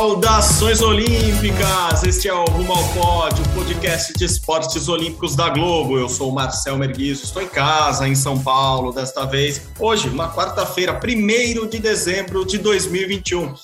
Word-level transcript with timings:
Nações 0.00 0.80
Olímpicas, 0.80 2.04
este 2.04 2.26
é 2.26 2.32
o 2.32 2.44
Rumo 2.46 2.72
ao 2.72 2.88
Pódio, 2.94 3.44
podcast 3.54 4.14
de 4.14 4.24
esportes 4.24 4.88
olímpicos 4.88 5.36
da 5.36 5.50
Globo. 5.50 5.98
Eu 5.98 6.08
sou 6.08 6.30
o 6.30 6.34
Marcel 6.34 6.78
Merguizo, 6.78 7.24
estou 7.24 7.42
em 7.42 7.46
casa, 7.46 8.08
em 8.08 8.14
São 8.14 8.42
Paulo, 8.42 8.92
desta 8.92 9.26
vez. 9.26 9.68
Hoje, 9.78 10.08
uma 10.08 10.34
quarta-feira, 10.34 10.98
1 10.98 11.68
de 11.68 11.78
dezembro 11.78 12.46
de 12.46 12.56
2021. 12.56 13.54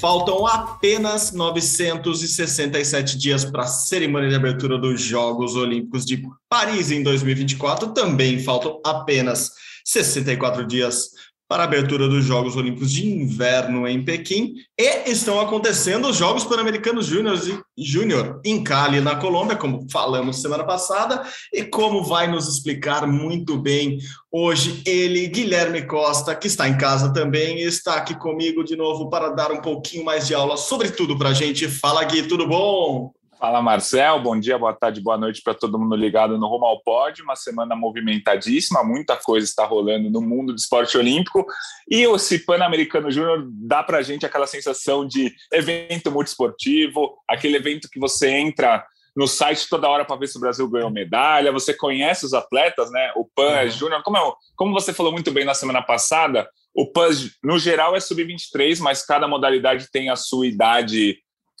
Faltam 0.00 0.44
apenas 0.44 1.30
967 1.30 3.16
dias 3.16 3.44
para 3.44 3.62
a 3.62 3.68
cerimônia 3.68 4.28
de 4.28 4.34
abertura 4.34 4.76
dos 4.76 5.00
Jogos 5.00 5.54
Olímpicos 5.54 6.04
de 6.04 6.20
Paris 6.48 6.90
em 6.90 7.00
2024. 7.04 7.92
Também 7.92 8.42
faltam 8.42 8.80
apenas 8.84 9.52
64 9.84 10.66
dias 10.66 11.10
para 11.48 11.62
a 11.62 11.66
abertura 11.66 12.08
dos 12.08 12.24
Jogos 12.24 12.56
Olímpicos 12.56 12.90
de 12.90 13.06
Inverno 13.06 13.86
em 13.86 14.04
Pequim 14.04 14.54
e 14.78 15.10
estão 15.10 15.40
acontecendo 15.40 16.08
os 16.08 16.16
Jogos 16.16 16.44
Pan-Americanos 16.44 17.06
Júnior 17.06 18.40
em 18.44 18.62
Cali, 18.64 19.00
na 19.00 19.16
Colômbia, 19.16 19.56
como 19.56 19.86
falamos 19.90 20.42
semana 20.42 20.64
passada, 20.64 21.22
e 21.52 21.62
como 21.64 22.02
vai 22.02 22.26
nos 22.26 22.48
explicar 22.48 23.06
muito 23.06 23.56
bem 23.56 23.98
hoje 24.30 24.82
ele, 24.84 25.28
Guilherme 25.28 25.86
Costa, 25.86 26.34
que 26.34 26.46
está 26.46 26.68
em 26.68 26.76
casa 26.76 27.12
também, 27.12 27.60
está 27.60 27.94
aqui 27.94 28.14
comigo 28.14 28.62
de 28.62 28.76
novo 28.76 29.08
para 29.08 29.30
dar 29.30 29.50
um 29.50 29.62
pouquinho 29.62 30.04
mais 30.04 30.26
de 30.26 30.34
aula 30.34 30.58
sobre 30.58 30.90
tudo 30.90 31.16
para 31.16 31.30
a 31.30 31.34
gente. 31.34 31.68
Fala 31.68 32.04
Gui, 32.04 32.24
tudo 32.24 32.46
bom? 32.46 33.15
Fala 33.38 33.60
Marcel, 33.60 34.18
bom 34.20 34.38
dia, 34.40 34.56
boa 34.56 34.72
tarde, 34.72 34.98
boa 34.98 35.18
noite 35.18 35.42
para 35.42 35.52
todo 35.52 35.78
mundo 35.78 35.94
ligado 35.94 36.38
no 36.38 36.48
Rumo 36.48 36.64
ao 36.64 36.80
Pódio. 36.80 37.22
Uma 37.22 37.36
semana 37.36 37.76
movimentadíssima, 37.76 38.82
muita 38.82 39.14
coisa 39.14 39.44
está 39.44 39.66
rolando 39.66 40.08
no 40.08 40.22
mundo 40.22 40.54
do 40.54 40.58
esporte 40.58 40.96
olímpico. 40.96 41.44
E 41.86 42.06
o 42.06 42.16
Pan-Americano 42.46 43.10
Júnior 43.10 43.46
dá 43.52 43.82
para 43.82 43.98
a 43.98 44.02
gente 44.02 44.24
aquela 44.24 44.46
sensação 44.46 45.06
de 45.06 45.34
evento 45.52 46.10
multiesportivo, 46.10 47.18
aquele 47.28 47.58
evento 47.58 47.90
que 47.92 48.00
você 48.00 48.30
entra 48.30 48.82
no 49.14 49.26
site 49.26 49.68
toda 49.68 49.88
hora 49.88 50.06
para 50.06 50.16
ver 50.16 50.28
se 50.28 50.38
o 50.38 50.40
Brasil 50.40 50.66
ganhou 50.70 50.90
medalha. 50.90 51.52
Você 51.52 51.74
conhece 51.74 52.24
os 52.24 52.32
atletas, 52.32 52.90
né? 52.90 53.12
O 53.16 53.26
Pan 53.34 53.64
uhum. 53.64 53.68
Júnior, 53.68 54.02
como, 54.02 54.16
é, 54.16 54.32
como 54.56 54.72
você 54.72 54.94
falou 54.94 55.12
muito 55.12 55.30
bem 55.30 55.44
na 55.44 55.54
semana 55.54 55.82
passada, 55.82 56.48
o 56.74 56.90
Pan 56.90 57.08
no 57.44 57.58
geral 57.58 57.94
é 57.94 58.00
sub-23, 58.00 58.80
mas 58.80 59.04
cada 59.04 59.28
modalidade 59.28 59.90
tem 59.90 60.08
a 60.08 60.16
sua 60.16 60.46
idade 60.46 61.18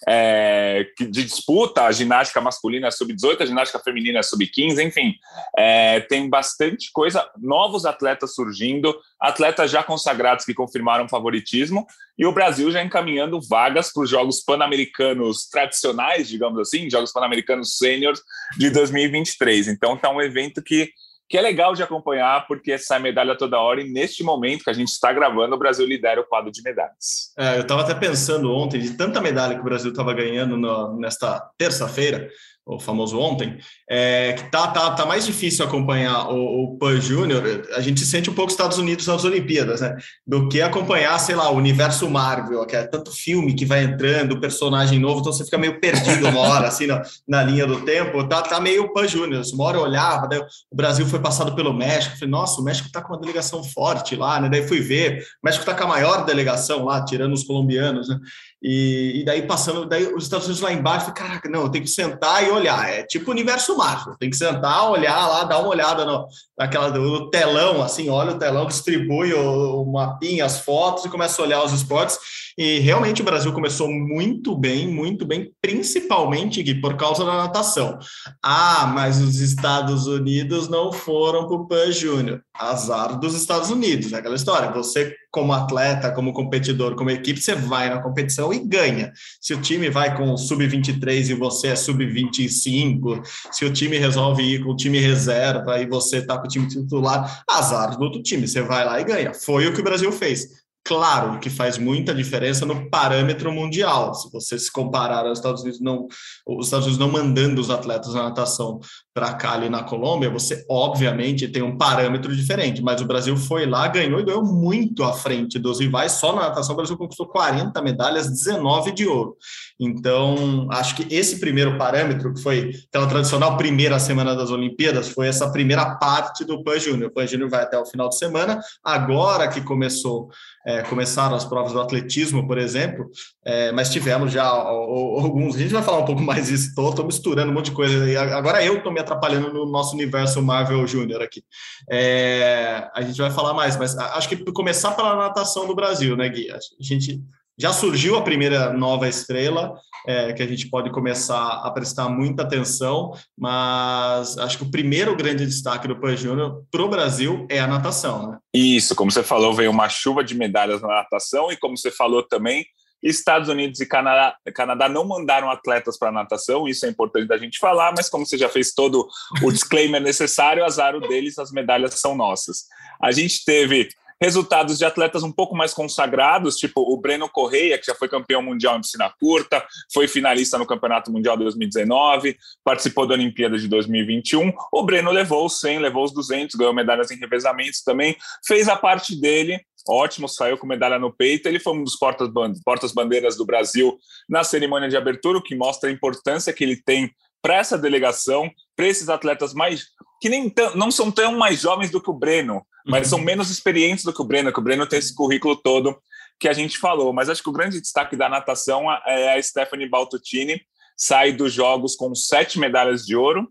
é, 0.08 0.86
de 0.98 1.24
disputa, 1.24 1.82
a 1.82 1.92
ginástica 1.92 2.40
masculina 2.40 2.86
é 2.86 2.90
sub-18, 2.90 3.40
a 3.40 3.46
ginástica 3.46 3.82
feminina 3.82 4.20
é 4.20 4.22
sub-15, 4.22 4.84
enfim, 4.84 5.14
é, 5.56 6.00
tem 6.00 6.28
bastante 6.28 6.90
coisa, 6.92 7.28
novos 7.36 7.84
atletas 7.84 8.34
surgindo, 8.34 8.96
atletas 9.20 9.70
já 9.70 9.82
consagrados 9.82 10.44
que 10.44 10.54
confirmaram 10.54 11.08
favoritismo, 11.08 11.86
e 12.16 12.24
o 12.24 12.32
Brasil 12.32 12.70
já 12.70 12.82
encaminhando 12.82 13.40
vagas 13.40 13.92
para 13.92 14.04
os 14.04 14.10
Jogos 14.10 14.40
Pan-Americanos 14.40 15.48
tradicionais, 15.48 16.28
digamos 16.28 16.58
assim, 16.60 16.88
Jogos 16.88 17.12
Pan-Americanos 17.12 17.76
Sêniors 17.76 18.22
de 18.56 18.70
2023. 18.70 19.68
Então, 19.68 19.94
está 19.94 20.10
um 20.10 20.22
evento 20.22 20.62
que 20.62 20.90
que 21.28 21.36
é 21.36 21.40
legal 21.40 21.74
de 21.74 21.82
acompanhar, 21.82 22.46
porque 22.46 22.78
sai 22.78 22.98
medalha 22.98 23.36
toda 23.36 23.58
hora, 23.58 23.80
e 23.80 23.90
neste 23.90 24.22
momento 24.22 24.64
que 24.64 24.70
a 24.70 24.74
gente 24.74 24.88
está 24.88 25.12
gravando, 25.12 25.54
o 25.54 25.58
Brasil 25.58 25.86
lidera 25.86 26.20
o 26.20 26.24
quadro 26.24 26.52
de 26.52 26.62
medalhas. 26.62 27.32
É, 27.36 27.56
eu 27.56 27.62
estava 27.62 27.82
até 27.82 27.94
pensando 27.94 28.52
ontem, 28.52 28.80
de 28.80 28.96
tanta 28.96 29.20
medalha 29.20 29.54
que 29.54 29.60
o 29.60 29.64
Brasil 29.64 29.90
estava 29.90 30.14
ganhando 30.14 30.56
no, 30.56 30.98
nesta 30.98 31.40
terça-feira, 31.58 32.28
o 32.66 32.80
famoso 32.80 33.16
ontem, 33.16 33.58
é, 33.88 34.32
que 34.32 34.50
tá, 34.50 34.66
tá, 34.66 34.90
tá 34.90 35.06
mais 35.06 35.24
difícil 35.24 35.64
acompanhar 35.64 36.28
o, 36.28 36.64
o 36.64 36.76
Pan 36.76 37.00
Júnior, 37.00 37.64
a 37.76 37.80
gente 37.80 38.04
sente 38.04 38.28
um 38.28 38.34
pouco 38.34 38.50
Estados 38.50 38.76
Unidos 38.76 39.06
nas 39.06 39.24
Olimpíadas, 39.24 39.80
né? 39.80 39.96
Do 40.26 40.48
que 40.48 40.60
acompanhar, 40.60 41.16
sei 41.20 41.36
lá, 41.36 41.48
o 41.48 41.56
universo 41.56 42.10
Marvel, 42.10 42.66
que 42.66 42.74
é 42.74 42.82
tanto 42.82 43.12
filme 43.12 43.54
que 43.54 43.64
vai 43.64 43.84
entrando, 43.84 44.40
personagem 44.40 44.98
novo, 44.98 45.20
então 45.20 45.32
você 45.32 45.44
fica 45.44 45.56
meio 45.56 45.78
perdido 45.78 46.28
uma 46.28 46.40
hora, 46.40 46.66
assim, 46.66 46.88
na, 46.88 47.02
na 47.28 47.42
linha 47.44 47.66
do 47.66 47.82
tempo, 47.82 48.26
tá, 48.26 48.42
tá 48.42 48.60
meio 48.60 48.92
Pan 48.92 49.06
Júnior. 49.06 49.44
Uma 49.54 49.64
hora 49.64 49.76
eu 49.76 49.82
olhava, 49.82 50.26
daí 50.26 50.40
o 50.40 50.74
Brasil 50.74 51.06
foi 51.06 51.20
passado 51.20 51.54
pelo 51.54 51.72
México, 51.72 52.16
falei, 52.18 52.30
nossa, 52.30 52.60
o 52.60 52.64
México 52.64 52.90
tá 52.90 53.00
com 53.00 53.12
uma 53.12 53.20
delegação 53.20 53.62
forte 53.62 54.16
lá, 54.16 54.40
né? 54.40 54.48
Daí 54.48 54.66
fui 54.66 54.80
ver, 54.80 55.22
o 55.40 55.46
México 55.46 55.64
tá 55.64 55.72
com 55.72 55.84
a 55.84 55.88
maior 55.88 56.24
delegação 56.24 56.84
lá, 56.84 57.04
tirando 57.04 57.32
os 57.32 57.44
colombianos, 57.44 58.08
né? 58.08 58.18
E, 58.62 59.20
e, 59.20 59.24
daí 59.24 59.42
passando, 59.46 59.86
daí 59.86 60.12
os 60.14 60.24
Estados 60.24 60.46
Unidos 60.46 60.62
lá 60.62 60.72
embaixo, 60.72 61.12
caraca, 61.12 61.48
não, 61.48 61.62
eu 61.62 61.68
tenho 61.68 61.84
que 61.84 61.90
sentar 61.90 62.42
e 62.42 62.50
olhar. 62.50 62.88
É 62.88 63.02
tipo 63.02 63.30
universo 63.30 63.76
Marvel, 63.76 64.16
tem 64.18 64.30
que 64.30 64.36
sentar, 64.36 64.90
olhar 64.90 65.26
lá, 65.28 65.44
dar 65.44 65.58
uma 65.58 65.68
olhada 65.68 66.04
no, 66.04 66.26
naquela, 66.58 66.90
no 66.90 67.30
telão, 67.30 67.82
assim, 67.82 68.08
olha 68.08 68.32
o 68.32 68.38
telão, 68.38 68.66
distribui 68.66 69.32
o, 69.34 69.82
o 69.82 69.92
mapinha, 69.92 70.44
as 70.44 70.60
fotos 70.60 71.04
e 71.04 71.10
começa 71.10 71.40
a 71.40 71.44
olhar 71.44 71.64
os 71.64 71.72
esportes. 71.72 72.18
E 72.58 72.78
realmente 72.78 73.20
o 73.20 73.24
Brasil 73.24 73.52
começou 73.52 73.92
muito 73.92 74.56
bem, 74.56 74.88
muito 74.88 75.26
bem, 75.26 75.52
principalmente 75.60 76.62
Gui, 76.62 76.80
por 76.80 76.96
causa 76.96 77.22
da 77.24 77.36
natação. 77.36 77.98
Ah, 78.42 78.90
mas 78.94 79.20
os 79.20 79.40
Estados 79.40 80.06
Unidos 80.06 80.66
não 80.66 80.90
foram 80.90 81.46
para 81.46 81.56
o 81.56 81.66
PAN 81.68 81.92
Júnior. 81.92 82.40
Azar 82.54 83.18
dos 83.20 83.34
Estados 83.34 83.70
Unidos, 83.70 84.12
é 84.12 84.16
aquela 84.16 84.34
história. 84.34 84.70
Você, 84.72 85.14
como 85.30 85.52
atleta, 85.52 86.10
como 86.10 86.32
competidor, 86.32 86.94
como 86.96 87.10
equipe, 87.10 87.38
você 87.38 87.54
vai 87.54 87.90
na 87.90 88.00
competição 88.00 88.54
e 88.54 88.58
ganha. 88.58 89.12
Se 89.38 89.52
o 89.52 89.60
time 89.60 89.90
vai 89.90 90.16
com 90.16 90.34
sub-23 90.34 91.28
e 91.28 91.34
você 91.34 91.68
é 91.68 91.76
sub-25, 91.76 93.22
se 93.52 93.66
o 93.66 93.72
time 93.72 93.98
resolve 93.98 94.42
ir 94.42 94.64
com 94.64 94.70
o 94.70 94.76
time 94.76 94.98
reserva 94.98 95.78
e 95.78 95.86
você 95.86 96.18
está 96.18 96.38
com 96.38 96.46
o 96.46 96.48
time 96.48 96.66
titular, 96.66 97.44
azar 97.46 97.98
do 97.98 98.02
outro 98.02 98.22
time, 98.22 98.48
você 98.48 98.62
vai 98.62 98.86
lá 98.86 98.98
e 98.98 99.04
ganha. 99.04 99.34
Foi 99.34 99.66
o 99.66 99.74
que 99.74 99.80
o 99.80 99.84
Brasil 99.84 100.10
fez. 100.10 100.65
Claro 100.86 101.40
que 101.40 101.50
faz 101.50 101.78
muita 101.78 102.14
diferença 102.14 102.64
no 102.64 102.88
parâmetro 102.88 103.50
mundial. 103.50 104.14
Se 104.14 104.30
você 104.30 104.56
se 104.56 104.70
comparar 104.70 105.26
aos 105.26 105.38
Estados 105.38 105.62
Unidos, 105.62 105.80
não, 105.80 106.06
os 106.46 106.66
Estados 106.66 106.86
Unidos 106.86 107.04
não 107.04 107.10
mandando 107.10 107.60
os 107.60 107.70
atletas 107.70 108.14
na 108.14 108.22
natação 108.22 108.78
para 109.12 109.34
Cali 109.34 109.68
na 109.68 109.82
Colômbia, 109.82 110.30
você 110.30 110.64
obviamente 110.70 111.48
tem 111.48 111.60
um 111.60 111.76
parâmetro 111.76 112.36
diferente. 112.36 112.80
Mas 112.82 113.00
o 113.00 113.04
Brasil 113.04 113.36
foi 113.36 113.66
lá, 113.66 113.88
ganhou 113.88 114.20
e 114.20 114.24
ganhou 114.24 114.44
muito 114.44 115.02
à 115.02 115.12
frente 115.12 115.58
dos 115.58 115.80
rivais. 115.80 116.12
Só 116.12 116.32
na 116.32 116.42
natação 116.42 116.74
o 116.74 116.76
Brasil 116.76 116.96
conquistou 116.96 117.26
40 117.26 117.82
medalhas, 117.82 118.30
19 118.30 118.92
de 118.92 119.08
ouro. 119.08 119.36
Então, 119.78 120.68
acho 120.70 120.96
que 120.96 121.14
esse 121.14 121.38
primeiro 121.38 121.76
parâmetro, 121.76 122.32
que 122.32 122.42
foi 122.42 122.72
aquela 122.88 123.06
tradicional 123.06 123.56
primeira 123.56 123.98
semana 123.98 124.34
das 124.34 124.50
Olimpíadas, 124.50 125.08
foi 125.08 125.28
essa 125.28 125.50
primeira 125.52 125.96
parte 125.96 126.44
do 126.44 126.62
Pan 126.62 126.78
Júnior. 126.78 127.10
O 127.10 127.12
Pan 127.12 127.26
Júnior 127.26 127.50
vai 127.50 127.62
até 127.62 127.78
o 127.78 127.84
final 127.84 128.08
de 128.08 128.16
semana. 128.16 128.60
Agora 128.82 129.48
que 129.48 129.60
começou 129.60 130.30
é, 130.66 130.82
começaram 130.82 131.36
as 131.36 131.44
provas 131.44 131.72
do 131.72 131.80
atletismo, 131.80 132.44
por 132.44 132.58
exemplo, 132.58 133.08
é, 133.44 133.70
mas 133.70 133.88
tivemos 133.88 134.32
já 134.32 134.44
alguns. 134.44 135.54
A 135.54 135.58
gente 135.60 135.72
vai 135.72 135.82
falar 135.82 135.98
um 135.98 136.04
pouco 136.04 136.20
mais 136.20 136.48
disso, 136.48 136.68
estou 136.68 137.06
misturando 137.06 137.52
um 137.52 137.54
monte 137.54 137.66
de 137.66 137.70
coisa 137.70 138.02
aí. 138.02 138.16
Agora 138.16 138.64
eu 138.64 138.78
estou 138.78 138.92
me 138.92 138.98
atrapalhando 138.98 139.52
no 139.52 139.64
nosso 139.64 139.94
universo 139.94 140.42
Marvel 140.42 140.84
Júnior 140.84 141.22
aqui. 141.22 141.44
É, 141.88 142.90
a 142.92 143.00
gente 143.02 143.16
vai 143.16 143.30
falar 143.30 143.54
mais, 143.54 143.76
mas 143.76 143.96
acho 143.96 144.28
que 144.28 144.36
começar 144.52 144.90
pela 144.92 145.14
natação 145.14 145.68
do 145.68 145.74
Brasil, 145.74 146.16
né, 146.16 146.28
Gui? 146.28 146.50
A 146.50 146.58
gente 146.80 147.22
já 147.58 147.72
surgiu 147.72 148.16
a 148.16 148.22
primeira 148.22 148.72
nova 148.72 149.08
estrela, 149.08 149.74
é, 150.06 150.32
que 150.32 150.42
a 150.42 150.46
gente 150.46 150.68
pode 150.68 150.90
começar 150.90 151.62
a 151.64 151.70
prestar 151.70 152.08
muita 152.08 152.42
atenção, 152.42 153.12
mas 153.36 154.38
acho 154.38 154.58
que 154.58 154.64
o 154.64 154.70
primeiro 154.70 155.16
grande 155.16 155.44
destaque 155.44 155.88
do 155.88 155.98
Pan 155.98 156.16
Júnior 156.16 156.62
para 156.70 156.82
o 156.82 156.88
Brasil 156.88 157.46
é 157.50 157.58
a 157.58 157.66
natação. 157.66 158.30
Né? 158.30 158.38
Isso, 158.54 158.94
como 158.94 159.10
você 159.10 159.22
falou, 159.22 159.54
veio 159.54 159.70
uma 159.70 159.88
chuva 159.88 160.22
de 160.22 160.34
medalhas 160.34 160.82
na 160.82 160.88
natação, 160.88 161.50
e 161.50 161.56
como 161.56 161.76
você 161.76 161.90
falou 161.90 162.22
também, 162.22 162.64
Estados 163.02 163.48
Unidos 163.48 163.80
e 163.80 163.86
Canadá, 163.86 164.36
Canadá 164.54 164.88
não 164.88 165.06
mandaram 165.06 165.50
atletas 165.50 165.98
para 165.98 166.12
natação, 166.12 166.68
isso 166.68 166.86
é 166.86 166.88
importante 166.88 167.26
da 167.26 167.38
gente 167.38 167.58
falar, 167.58 167.92
mas 167.96 168.08
como 168.08 168.26
você 168.26 168.38
já 168.38 168.48
fez 168.48 168.72
todo 168.72 169.06
o 169.42 169.52
disclaimer 169.52 170.00
necessário, 170.00 170.64
azar 170.64 170.94
o 170.94 171.00
deles, 171.00 171.38
as 171.38 171.52
medalhas 171.52 171.94
são 171.94 172.16
nossas. 172.16 172.64
A 173.00 173.12
gente 173.12 173.44
teve 173.44 173.88
resultados 174.20 174.78
de 174.78 174.84
atletas 174.84 175.22
um 175.22 175.32
pouco 175.32 175.54
mais 175.54 175.74
consagrados, 175.74 176.56
tipo 176.56 176.80
o 176.80 176.96
Breno 176.96 177.28
Correia, 177.28 177.78
que 177.78 177.86
já 177.86 177.94
foi 177.94 178.08
campeão 178.08 178.42
mundial 178.42 178.76
em 178.76 178.80
piscina 178.80 179.12
curta, 179.20 179.64
foi 179.92 180.08
finalista 180.08 180.58
no 180.58 180.66
Campeonato 180.66 181.12
Mundial 181.12 181.36
de 181.36 181.44
2019, 181.44 182.36
participou 182.64 183.06
da 183.06 183.14
Olimpíada 183.14 183.58
de 183.58 183.68
2021. 183.68 184.52
O 184.72 184.82
Breno 184.84 185.10
levou 185.10 185.46
os 185.46 185.60
100, 185.60 185.78
levou 185.80 186.04
os 186.04 186.12
200, 186.12 186.54
ganhou 186.56 186.72
medalhas 186.72 187.10
em 187.10 187.16
revezamentos 187.16 187.82
também, 187.82 188.16
fez 188.46 188.68
a 188.68 188.76
parte 188.76 189.18
dele, 189.20 189.60
ótimo, 189.88 190.28
saiu 190.28 190.58
com 190.58 190.66
medalha 190.66 190.98
no 190.98 191.12
peito. 191.14 191.46
Ele 191.46 191.60
foi 191.60 191.74
um 191.74 191.84
dos 191.84 191.96
portas-bandeiras 191.96 193.36
do 193.36 193.46
Brasil 193.46 193.96
na 194.28 194.42
cerimônia 194.42 194.88
de 194.88 194.96
abertura, 194.96 195.38
o 195.38 195.42
que 195.42 195.54
mostra 195.54 195.88
a 195.90 195.92
importância 195.92 196.52
que 196.52 196.64
ele 196.64 196.76
tem 196.82 197.10
para 197.42 197.56
essa 197.56 197.78
delegação, 197.78 198.50
para 198.74 198.86
esses 198.86 199.08
atletas 199.08 199.54
mais 199.54 199.84
que 200.20 200.28
nem 200.28 200.52
não 200.74 200.90
são 200.90 201.10
tão 201.12 201.36
mais 201.36 201.60
jovens 201.60 201.90
do 201.90 202.02
que 202.02 202.10
o 202.10 202.14
Breno, 202.14 202.66
mas 202.86 203.04
uhum. 203.04 203.18
são 203.18 203.24
menos 203.24 203.50
experientes 203.50 204.04
do 204.04 204.12
que 204.12 204.22
o 204.22 204.24
Breno, 204.24 204.52
que 204.52 204.58
o 204.58 204.62
Breno 204.62 204.86
tem 204.86 204.98
esse 204.98 205.14
currículo 205.14 205.56
todo 205.56 205.98
que 206.38 206.48
a 206.48 206.52
gente 206.52 206.78
falou. 206.78 207.12
Mas 207.12 207.28
acho 207.28 207.42
que 207.42 207.48
o 207.48 207.52
grande 207.52 207.80
destaque 207.80 208.16
da 208.16 208.28
natação 208.28 208.90
é 209.06 209.36
a 209.36 209.42
Stephanie 209.42 209.88
Baltutini, 209.88 210.60
sai 210.96 211.32
dos 211.32 211.52
Jogos 211.52 211.96
com 211.96 212.14
sete 212.14 212.58
medalhas 212.58 213.04
de 213.04 213.16
ouro, 213.16 213.48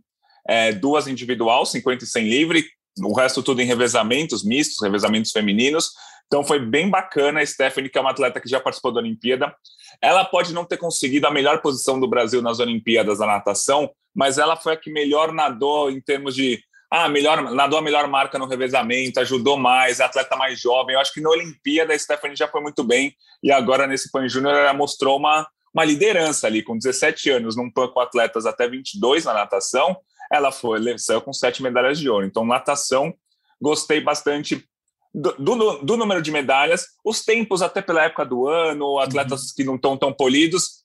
é, 0.48 0.72
duas 0.72 1.08
individual, 1.08 1.66
50 1.66 2.04
e 2.04 2.08
100 2.08 2.30
livre, 2.30 2.66
o 3.04 3.14
resto 3.14 3.44
tudo 3.44 3.62
em 3.62 3.66
revezamentos 3.66 4.44
mistos, 4.44 4.82
revezamentos 4.82 5.32
femininos. 5.32 5.92
Então 6.28 6.44
foi 6.44 6.60
bem 6.60 6.90
bacana 6.90 7.42
a 7.42 7.46
Stephanie, 7.46 7.90
que 7.90 7.98
é 7.98 8.02
uma 8.02 8.12
atleta 8.12 8.40
que 8.40 8.50
já 8.50 8.60
participou 8.60 8.92
da 8.92 9.00
Olimpíada. 9.00 9.54
Ela 10.02 10.24
pode 10.26 10.54
não 10.54 10.66
ter 10.66 10.78
conseguido 10.78 11.28
a 11.28 11.32
melhor 11.32 11.62
posição 11.62 12.00
do 12.00 12.08
Brasil 12.08 12.42
nas 12.42 12.60
Olimpíadas 12.60 13.20
da 13.20 13.28
natação, 13.28 13.92
mas 14.14 14.38
ela 14.38 14.56
foi 14.56 14.74
a 14.74 14.78
que 14.78 14.92
melhor 14.92 15.32
nadou 15.32 15.92
em 15.92 16.02
termos 16.02 16.34
de 16.34 16.60
ah, 16.98 17.10
melhor, 17.10 17.42
nadou 17.52 17.78
a 17.78 17.82
melhor 17.82 18.08
marca 18.08 18.40
no 18.40 18.48
revezamento, 18.48 19.20
ajudou 19.20 19.58
mais, 19.58 20.00
atleta 20.00 20.36
mais 20.38 20.60
jovem. 20.60 20.96
Eu 20.96 21.02
acho 21.02 21.14
que 21.14 21.20
na 21.20 21.30
Olimpíada 21.30 21.94
a 21.94 22.00
Stephanie 22.00 22.38
já 22.38 22.48
foi 22.48 22.62
muito 22.62 22.86
bem 22.86 23.14
e 23.44 23.52
agora 23.52 23.86
nesse 23.86 24.10
Pan 24.10 24.30
Júnior 24.30 24.54
ela 24.56 24.74
mostrou 24.74 25.18
uma, 25.18 25.46
uma 25.74 25.84
liderança 25.84 26.48
ali, 26.48 26.64
com 26.64 26.78
17 26.78 27.30
anos, 27.32 27.58
num 27.58 27.70
PAN 27.70 27.90
com 27.90 28.00
atletas 28.00 28.46
até 28.46 28.68
22 28.70 29.26
na 29.26 29.34
natação, 29.34 29.98
ela 30.32 30.52
foi, 30.52 30.98
saiu 30.98 31.22
com 31.22 31.34
sete 31.34 31.62
medalhas 31.62 32.00
de 32.00 32.10
ouro. 32.10 32.26
Então, 32.26 32.46
natação, 32.46 33.14
gostei 33.62 34.00
bastante 34.00 34.66
do, 35.14 35.34
do, 35.34 35.78
do, 35.80 35.98
número 35.98 36.22
de 36.22 36.32
medalhas, 36.32 36.88
os 37.04 37.24
tempos 37.24 37.62
até 37.62 37.82
pela 37.82 38.04
época 38.04 38.26
do 38.26 38.48
ano, 38.48 39.00
atletas 39.00 39.42
uhum. 39.42 39.48
que 39.56 39.64
não 39.64 39.76
estão 39.76 39.98
tão 39.98 40.14
polidos, 40.14 40.85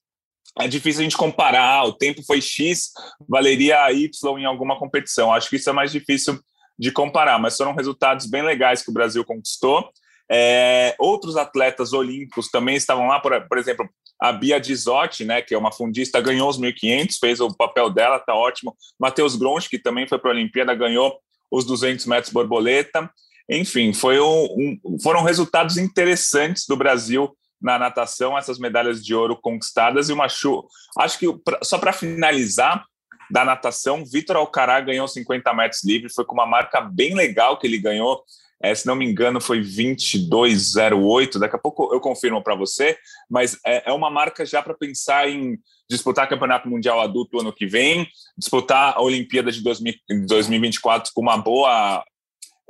é 0.59 0.67
difícil 0.67 1.01
a 1.01 1.05
gente 1.05 1.17
comparar, 1.17 1.85
o 1.85 1.93
tempo 1.93 2.23
foi 2.25 2.41
X, 2.41 2.91
valeria 3.29 3.93
Y 3.93 4.39
em 4.39 4.45
alguma 4.45 4.79
competição. 4.79 5.33
Acho 5.33 5.49
que 5.49 5.57
isso 5.57 5.71
é 5.71 5.73
mais 5.73 5.93
difícil 5.93 6.39
de 6.79 6.91
comparar, 6.91 7.39
mas 7.39 7.57
foram 7.57 7.75
resultados 7.75 8.27
bem 8.27 8.43
legais 8.43 8.83
que 8.83 8.91
o 8.91 8.95
Brasil 8.95 9.25
conquistou. 9.25 9.91
É, 10.33 10.95
outros 10.99 11.37
atletas 11.37 11.93
olímpicos 11.93 12.49
também 12.49 12.77
estavam 12.77 13.09
lá, 13.09 13.19
por, 13.21 13.49
por 13.49 13.59
exemplo, 13.59 13.89
a 14.21 14.33
Bia 14.33 14.61
Dizotti, 14.61 15.25
né, 15.25 15.43
que 15.43 15.55
é 15.55 15.59
uma 15.59 15.73
fundista, 15.73 16.21
ganhou 16.21 16.49
os 16.49 16.59
1.500, 16.59 17.17
fez 17.19 17.41
o 17.41 17.55
papel 17.55 17.91
dela, 17.91 18.19
tá 18.19 18.35
ótimo. 18.35 18.77
Matheus 18.99 19.35
Gronch, 19.35 19.69
que 19.69 19.79
também 19.79 20.07
foi 20.07 20.19
para 20.19 20.31
a 20.31 20.35
Olimpíada, 20.35 20.75
ganhou 20.75 21.19
os 21.51 21.65
200 21.65 22.07
metros 22.07 22.33
borboleta. 22.33 23.11
Enfim, 23.49 23.93
um, 24.05 24.79
um, 24.85 25.01
foram 25.03 25.23
resultados 25.23 25.77
interessantes 25.77 26.65
do 26.69 26.77
Brasil 26.77 27.37
na 27.61 27.79
natação, 27.79 28.37
essas 28.37 28.59
medalhas 28.59 29.05
de 29.05 29.15
ouro 29.15 29.37
conquistadas 29.37 30.09
e 30.09 30.13
uma 30.13 30.29
chuva. 30.29 30.67
Acho 30.99 31.19
que 31.19 31.27
só 31.63 31.79
para 31.79 31.93
finalizar 31.93 32.85
da 33.31 33.45
natação, 33.45 34.05
Vitor 34.05 34.37
Alcará 34.37 34.81
ganhou 34.81 35.07
50 35.07 35.55
metros 35.55 35.85
livre, 35.85 36.13
foi 36.13 36.25
com 36.25 36.35
uma 36.35 36.47
marca 36.47 36.81
bem 36.81 37.15
legal 37.15 37.59
que 37.59 37.67
ele 37.67 37.79
ganhou. 37.79 38.25
É, 38.63 38.75
se 38.75 38.87
não 38.87 38.95
me 38.95 39.07
engano, 39.07 39.41
foi 39.41 39.61
22,08. 39.61 41.39
Daqui 41.39 41.57
a 41.57 41.59
pouco 41.59 41.95
eu 41.95 42.01
confirmo 42.01 42.43
para 42.43 42.55
você, 42.55 42.99
mas 43.31 43.59
é, 43.65 43.91
é, 43.91 43.93
uma 43.93 44.11
marca 44.11 44.45
já 44.45 44.63
para 44.63 44.75
pensar 44.75 45.29
em 45.31 45.59
disputar 45.89 46.29
Campeonato 46.29 46.69
Mundial 46.69 47.01
Adulto 47.01 47.41
ano 47.41 47.53
que 47.53 47.67
vem, 47.67 48.07
disputar 48.37 48.95
a 48.97 49.01
Olimpíada 49.01 49.51
de 49.51 49.63
2024 49.63 51.13
com 51.15 51.23
uma 51.23 51.39
boa 51.39 52.05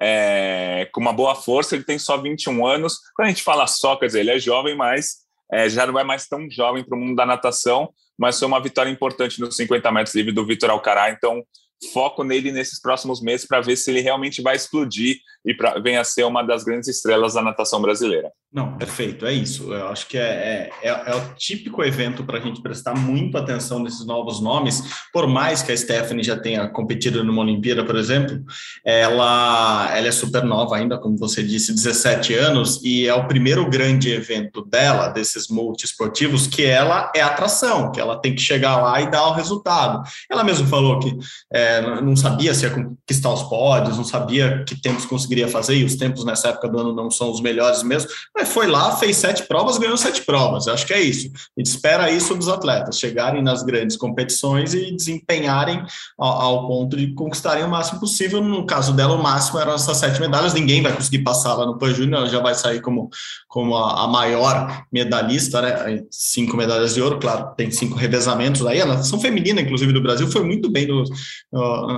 é, 0.01 0.89
com 0.93 1.01
uma 1.01 1.13
boa 1.13 1.35
força, 1.35 1.75
ele 1.75 1.85
tem 1.85 1.99
só 1.99 2.17
21 2.17 2.67
anos. 2.67 2.99
Quando 3.15 3.27
a 3.27 3.31
gente 3.31 3.43
fala 3.43 3.67
só, 3.67 3.97
quer 3.97 4.07
dizer, 4.07 4.21
ele 4.21 4.31
é 4.31 4.39
jovem, 4.39 4.75
mas 4.75 5.19
é, 5.53 5.69
já 5.69 5.87
não 5.87 5.99
é 5.99 6.05
mais 6.05 6.27
tão 6.27 6.49
jovem 6.51 6.83
para 6.83 6.97
o 6.97 7.01
mundo 7.01 7.17
da 7.17 7.27
natação, 7.27 7.91
mas 8.19 8.39
foi 8.39 8.49
uma 8.49 8.61
vitória 8.63 8.91
importante 8.91 9.41
nos 9.41 9.57
50 9.57 9.91
metros 9.93 10.15
livre 10.15 10.33
do 10.33 10.47
Vitor 10.47 10.71
Alcará, 10.71 11.11
então 11.11 11.45
foco 11.93 12.23
nele 12.23 12.53
nesses 12.53 12.81
próximos 12.81 13.23
meses 13.23 13.47
para 13.47 13.61
ver 13.61 13.77
se 13.77 13.91
ele 13.91 14.01
realmente 14.01 14.43
vai 14.43 14.55
explodir 14.55 15.17
e 15.45 15.55
pra, 15.55 15.79
venha 15.79 16.03
a 16.03 16.05
ser 16.05 16.25
uma 16.25 16.43
das 16.43 16.63
grandes 16.63 16.89
estrelas 16.89 17.35
da 17.35 17.43
natação 17.43 17.81
brasileira. 17.81 18.31
Não, 18.53 18.77
perfeito, 18.77 19.25
é 19.27 19.33
isso. 19.33 19.73
Eu 19.73 19.87
acho 19.89 20.09
que 20.09 20.19
é, 20.19 20.71
é, 20.83 20.89
é, 20.89 20.89
é 20.89 21.15
o 21.15 21.35
típico 21.37 21.85
evento 21.85 22.25
para 22.25 22.39
a 22.39 22.41
gente 22.41 22.61
prestar 22.61 22.97
muito 22.97 23.39
atenção 23.39 23.79
nesses 23.79 24.05
novos 24.05 24.41
nomes, 24.41 24.83
por 25.13 25.29
mais 25.29 25.63
que 25.63 25.71
a 25.71 25.77
Stephanie 25.77 26.25
já 26.25 26.37
tenha 26.37 26.67
competido 26.69 27.23
numa 27.23 27.43
Olimpíada, 27.43 27.85
por 27.85 27.95
exemplo, 27.95 28.43
ela, 28.85 29.89
ela 29.97 30.09
é 30.09 30.11
super 30.11 30.43
nova 30.43 30.77
ainda, 30.77 30.99
como 30.99 31.17
você 31.17 31.45
disse, 31.45 31.73
17 31.73 32.35
anos, 32.35 32.83
e 32.83 33.07
é 33.07 33.15
o 33.15 33.29
primeiro 33.29 33.71
grande 33.71 34.11
evento 34.11 34.63
dela, 34.63 35.07
desses 35.07 35.47
multiesportivos, 35.47 36.49
que 36.49 36.65
ela 36.65 37.13
é 37.15 37.21
atração, 37.21 37.93
que 37.93 38.01
ela 38.01 38.21
tem 38.21 38.35
que 38.35 38.43
chegar 38.43 38.83
lá 38.83 39.01
e 39.01 39.09
dar 39.09 39.29
o 39.29 39.33
resultado. 39.33 40.03
Ela 40.29 40.43
mesmo 40.43 40.67
falou 40.67 40.99
que 40.99 41.17
é, 41.53 42.01
não 42.01 42.17
sabia 42.17 42.53
se 42.53 42.65
ia 42.65 42.71
conquistar 42.71 43.33
os 43.33 43.45
pódios, 43.45 43.97
não 43.97 44.05
sabia 44.05 44.65
que 44.65 44.75
tempos 44.75 45.07
conseguiria 45.07 45.47
fazer, 45.47 45.77
e 45.77 45.85
os 45.85 45.95
tempos 45.95 46.25
nessa 46.25 46.49
época 46.49 46.69
do 46.69 46.81
ano 46.81 46.93
não 46.93 47.13
são 47.13 47.31
os 47.31 47.41
melhores 47.41 47.85
mesmo, 47.85 48.11
foi 48.45 48.67
lá, 48.67 48.97
fez 48.97 49.17
sete 49.17 49.45
provas, 49.45 49.79
ganhou 49.79 49.97
sete 49.97 50.23
provas. 50.23 50.69
Acho 50.69 50.87
que 50.87 50.93
é 50.93 51.01
isso. 51.01 51.31
A 51.57 51.61
gente 51.61 51.67
espera 51.67 52.11
isso 52.11 52.35
dos 52.35 52.49
atletas, 52.49 52.99
chegarem 52.99 53.43
nas 53.43 53.63
grandes 53.63 53.97
competições 53.97 54.75
e 54.75 54.95
desempenharem 54.95 55.83
ao, 56.19 56.41
ao 56.41 56.67
ponto 56.67 56.97
de 56.97 57.15
conquistarem 57.15 57.65
o 57.65 57.69
máximo 57.69 58.01
possível. 58.01 58.43
No 58.43 58.67
caso 58.67 58.93
dela, 58.93 59.15
o 59.15 59.23
máximo 59.23 59.59
eram 59.59 59.75
essas 59.75 59.97
sete 59.97 60.21
medalhas. 60.21 60.55
Ninguém 60.55 60.83
vai 60.83 60.95
conseguir 60.95 61.21
passar 61.21 61.55
lá 61.55 61.67
no 61.67 61.79
Pan 61.79 61.93
Júnior, 61.93 62.21
ela 62.21 62.29
já 62.29 62.41
vai 62.41 62.55
sair 62.55 62.81
como, 62.81 63.11
como 63.49 63.77
a, 63.77 64.05
a, 64.05 64.09
maior 64.09 64.85
medalhista, 64.93 65.61
né? 65.63 66.03
Cinco 66.11 66.57
medalhas 66.57 66.95
de 66.95 67.03
ouro, 67.03 67.19
claro, 67.19 67.55
tem 67.57 67.71
cinco 67.71 67.97
revezamentos 67.97 68.65
aí. 68.67 68.81
A 68.81 68.87
natação 68.87 69.21
feminina, 69.21 69.61
inclusive, 69.61 69.93
do 69.93 70.03
Brasil, 70.03 70.31
foi 70.31 70.45
muito 70.45 70.71
bem 70.71 70.87
no, 70.87 71.05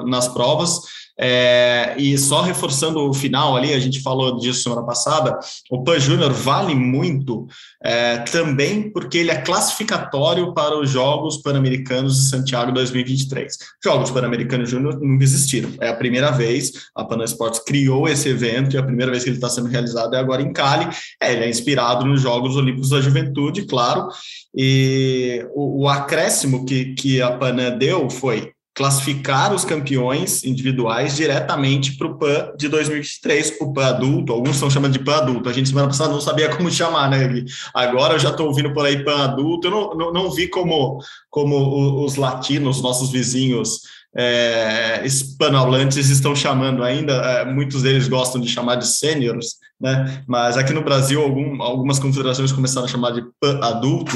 nas 0.07 0.29
provas. 0.29 0.81
É, 1.19 1.95
e 1.99 2.17
só 2.17 2.43
reforçando 2.43 2.99
o 3.01 3.13
final 3.13 3.57
ali, 3.57 3.73
a 3.73 3.79
gente 3.79 4.01
falou 4.01 4.39
disso 4.39 4.63
semana 4.63 4.83
passada, 4.83 5.39
o 5.71 5.85
PAN 5.85 5.99
Júnior 5.99 6.33
vale 6.33 6.75
muito 6.75 7.47
é, 7.83 8.19
também 8.19 8.91
porque 8.91 9.19
ele 9.19 9.31
é 9.31 9.41
classificatório 9.41 10.55
para 10.55 10.79
os 10.79 10.91
Jogos 10.91 11.39
Pan-Americanos 11.39 12.17
de 12.17 12.29
Santiago 12.31 12.73
2023. 12.73 13.59
Jogos 13.85 14.11
Pan-Americanos 14.11 14.71
Júnior 14.71 14.99
nunca 15.01 15.25
existiram, 15.25 15.71
é 15.81 15.89
a 15.89 15.97
primeira 15.97 16.31
vez, 16.31 16.73
a 16.95 17.05
Pan 17.05 17.23
Esportes 17.23 17.61
criou 17.61 18.09
esse 18.09 18.29
evento 18.29 18.75
e 18.75 18.79
a 18.79 18.83
primeira 18.83 19.11
vez 19.11 19.23
que 19.23 19.31
ele 19.31 19.37
está 19.37 19.49
sendo 19.49 19.69
realizado 19.69 20.15
é 20.15 20.19
agora 20.19 20.43
em 20.43 20.53
Cali, 20.53 20.89
é, 21.21 21.33
ele 21.33 21.45
é 21.45 21.49
inspirado 21.49 22.07
nos 22.07 22.23
Jogos 22.23 22.57
Olímpicos 22.57 22.89
da 22.89 23.01
Juventude, 23.01 23.67
claro, 23.67 24.09
e 24.55 25.47
o, 25.55 25.83
o 25.83 25.89
acréscimo 25.89 26.65
que, 26.65 26.95
que 26.95 27.21
a 27.21 27.31
PAN 27.33 27.77
deu 27.79 28.09
foi 28.09 28.53
classificar 28.75 29.53
os 29.55 29.65
campeões 29.65 30.45
individuais 30.45 31.15
diretamente 31.15 31.97
para 31.97 32.07
o 32.07 32.19
PAN 32.19 32.53
de 32.57 32.69
2023, 32.69 33.59
o 33.61 33.73
PAN 33.73 33.87
adulto, 33.87 34.33
alguns 34.33 34.55
estão 34.55 34.71
chamando 34.71 34.93
de 34.93 34.99
PAN 34.99 35.17
adulto, 35.17 35.49
a 35.49 35.53
gente 35.53 35.69
semana 35.69 35.89
passada 35.89 36.13
não 36.13 36.21
sabia 36.21 36.49
como 36.49 36.71
chamar, 36.71 37.11
né, 37.11 37.29
Gui? 37.29 37.45
Agora 37.75 38.15
eu 38.15 38.19
já 38.19 38.31
estou 38.31 38.47
ouvindo 38.47 38.73
por 38.73 38.87
aí 38.87 39.05
PAN 39.05 39.25
adulto, 39.25 39.67
eu 39.67 39.71
não, 39.71 39.95
não, 39.95 40.13
não 40.13 40.31
vi 40.31 40.49
como, 40.49 40.99
como 41.29 42.05
os 42.05 42.17
latinos, 42.17 42.81
nossos 42.81 43.11
vizinhos 43.11 43.83
é, 44.15 45.03
hispanohablantes 45.05 46.09
estão 46.09 46.37
chamando 46.37 46.83
ainda, 46.83 47.13
é, 47.15 47.45
muitos 47.45 47.83
deles 47.83 48.09
gostam 48.09 48.41
de 48.41 48.49
chamar 48.49 48.77
de 48.77 48.87
sêniores, 48.87 49.57
né, 49.81 50.23
mas 50.27 50.57
aqui 50.57 50.73
no 50.73 50.83
Brasil 50.83 51.21
algum, 51.23 51.63
algumas 51.63 51.99
confederações 51.99 52.53
começaram 52.53 52.87
a 52.87 52.91
chamar 52.91 53.11
de 53.13 53.23
PAN 53.41 53.59
adulto, 53.63 54.13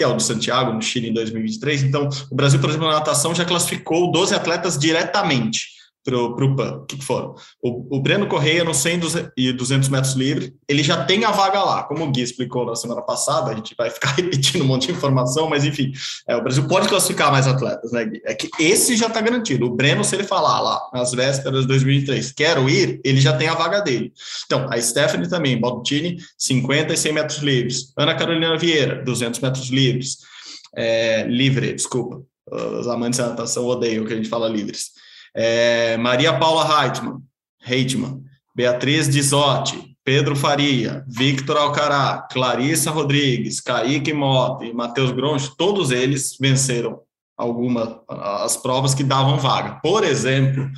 que 0.00 0.04
é 0.04 0.06
o 0.06 0.14
do 0.14 0.22
Santiago, 0.22 0.72
no 0.72 0.80
Chile, 0.80 1.10
em 1.10 1.12
2023. 1.12 1.82
Então, 1.82 2.08
o 2.30 2.34
Brasil, 2.34 2.58
por 2.58 2.70
exemplo, 2.70 2.88
na 2.88 2.94
natação 2.94 3.34
já 3.34 3.44
classificou 3.44 4.10
12 4.10 4.34
atletas 4.34 4.78
diretamente 4.78 5.79
para 6.04 6.16
o 6.16 6.56
PAN. 6.56 6.84
Que, 6.88 6.96
que 6.96 7.04
foram? 7.04 7.34
O, 7.62 7.96
o, 7.96 8.00
Breno 8.00 8.26
Correia, 8.26 8.64
no 8.64 8.74
100 8.74 9.00
e 9.36 9.52
200 9.52 9.88
metros 9.88 10.14
livre, 10.14 10.54
ele 10.68 10.82
já 10.82 11.04
tem 11.04 11.24
a 11.24 11.30
vaga 11.30 11.62
lá. 11.62 11.82
Como 11.82 12.04
o 12.04 12.10
Gui 12.10 12.22
explicou 12.22 12.64
na 12.64 12.74
semana 12.74 13.02
passada, 13.02 13.50
a 13.50 13.54
gente 13.54 13.74
vai 13.76 13.90
ficar 13.90 14.12
repetindo 14.16 14.62
um 14.62 14.66
monte 14.66 14.86
de 14.86 14.92
informação, 14.92 15.48
mas 15.48 15.64
enfim, 15.64 15.92
é, 16.26 16.36
o 16.36 16.42
Brasil 16.42 16.66
pode 16.66 16.88
classificar 16.88 17.30
mais 17.30 17.46
atletas, 17.46 17.92
né, 17.92 18.04
Gui? 18.04 18.22
É 18.24 18.34
que 18.34 18.48
esse 18.58 18.96
já 18.96 19.06
está 19.06 19.20
garantido. 19.20 19.66
O 19.66 19.74
Breno, 19.74 20.02
se 20.02 20.14
ele 20.14 20.24
falar 20.24 20.60
lá, 20.60 20.80
nas 20.92 21.12
vésperas 21.12 21.62
de 21.62 21.68
2023, 21.68 22.32
quero 22.32 22.68
ir, 22.68 23.00
ele 23.04 23.20
já 23.20 23.36
tem 23.36 23.48
a 23.48 23.54
vaga 23.54 23.80
dele. 23.80 24.12
Então, 24.46 24.68
a 24.70 24.80
Stephanie 24.80 25.28
também, 25.28 25.60
Baltini, 25.60 26.16
50 26.38 26.94
e 26.94 26.96
100 26.96 27.12
metros 27.12 27.38
livres. 27.38 27.92
Ana 27.96 28.14
Carolina 28.14 28.56
Vieira, 28.56 29.04
200 29.04 29.40
metros 29.40 29.68
livres. 29.68 30.18
É, 30.74 31.24
livre, 31.24 31.74
desculpa. 31.74 32.22
Os 32.50 32.88
amantes 32.88 33.18
da 33.18 33.28
natação 33.28 33.64
odeiam 33.66 34.04
que 34.04 34.12
a 34.12 34.16
gente 34.16 34.28
fala 34.28 34.48
livres 34.48 34.90
é, 35.34 35.96
Maria 35.96 36.38
Paula 36.38 36.64
Heitmann, 36.64 37.20
Heitmann, 37.66 38.22
Beatriz 38.54 39.08
Dizotti, 39.08 39.96
Pedro 40.04 40.34
Faria, 40.34 41.04
Victor 41.06 41.56
Alcará, 41.56 42.26
Clarissa 42.30 42.90
Rodrigues, 42.90 43.60
Kaique 43.60 44.12
Mota 44.12 44.64
e 44.64 44.72
Matheus 44.72 45.12
Groncho, 45.12 45.54
todos 45.56 45.90
eles 45.90 46.36
venceram 46.40 47.00
alguma 47.36 48.02
as 48.08 48.56
provas 48.56 48.94
que 48.94 49.04
davam 49.04 49.38
vaga. 49.38 49.78
Por 49.82 50.04
exemplo, 50.04 50.68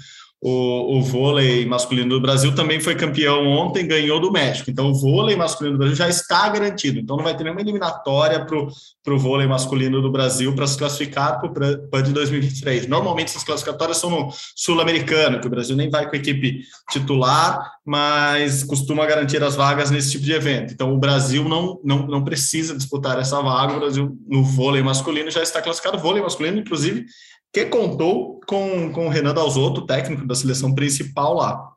o, 0.44 0.98
o, 0.98 1.02
vôlei 1.02 1.64
masculino 1.64 2.08
do 2.08 2.20
Brasil 2.20 2.52
também 2.52 2.80
foi 2.80 2.96
campeão 2.96 3.46
ontem, 3.46 3.86
ganhou 3.86 4.18
do 4.18 4.32
México. 4.32 4.68
Então, 4.72 4.90
o 4.90 4.94
vôlei 4.94 5.36
masculino 5.36 5.76
do 5.76 5.78
Brasil 5.78 5.94
já 5.94 6.08
está 6.08 6.48
garantido. 6.48 6.98
Então, 6.98 7.16
não 7.16 7.22
vai 7.22 7.36
ter 7.36 7.44
nenhuma 7.44 7.60
eliminatória 7.60 8.44
para 8.44 9.14
o 9.14 9.18
vôlei 9.20 9.46
masculino 9.46 10.02
do 10.02 10.10
Brasil 10.10 10.52
para 10.52 10.66
se 10.66 10.76
classificar 10.76 11.40
para 11.40 11.48
o 11.48 11.88
PAN 11.88 12.02
de 12.02 12.12
2023. 12.12 12.88
Normalmente, 12.88 13.28
essas 13.28 13.44
classificatórias 13.44 13.98
são 13.98 14.10
no 14.10 14.32
Sul-Americano, 14.56 15.40
que 15.40 15.46
o 15.46 15.50
Brasil 15.50 15.76
nem 15.76 15.88
vai 15.88 16.10
com 16.10 16.16
a 16.16 16.18
equipe 16.18 16.62
titular, 16.90 17.74
mas 17.86 18.64
costuma 18.64 19.06
garantir 19.06 19.40
as 19.44 19.54
vagas 19.54 19.92
nesse 19.92 20.10
tipo 20.10 20.24
de 20.24 20.32
evento. 20.32 20.72
Então, 20.74 20.92
o 20.92 20.98
Brasil 20.98 21.48
não, 21.48 21.78
não, 21.84 22.04
não 22.08 22.24
precisa 22.24 22.76
disputar 22.76 23.16
essa 23.16 23.40
vaga. 23.40 23.74
O 23.74 23.78
Brasil, 23.78 24.18
no 24.26 24.42
vôlei 24.42 24.82
masculino, 24.82 25.30
já 25.30 25.40
está 25.40 25.62
classificado. 25.62 25.98
O 25.98 26.00
vôlei 26.00 26.20
masculino, 26.20 26.58
inclusive, 26.58 27.06
que 27.52 27.66
contou 27.66 28.40
com, 28.46 28.90
com 28.92 29.06
o 29.06 29.08
Renan 29.10 29.34
Dalzotto, 29.34 29.86
técnico 29.86 30.26
da 30.26 30.34
seleção 30.34 30.74
principal 30.74 31.34
lá. 31.34 31.72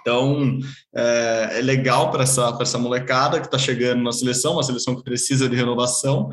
Então, 0.00 0.58
é, 0.94 1.58
é 1.58 1.62
legal 1.62 2.10
para 2.10 2.24
essa, 2.24 2.56
essa 2.60 2.78
molecada 2.78 3.40
que 3.40 3.46
está 3.46 3.58
chegando 3.58 4.02
na 4.02 4.12
seleção, 4.12 4.54
uma 4.54 4.62
seleção 4.62 4.96
que 4.96 5.04
precisa 5.04 5.48
de 5.48 5.56
renovação. 5.56 6.30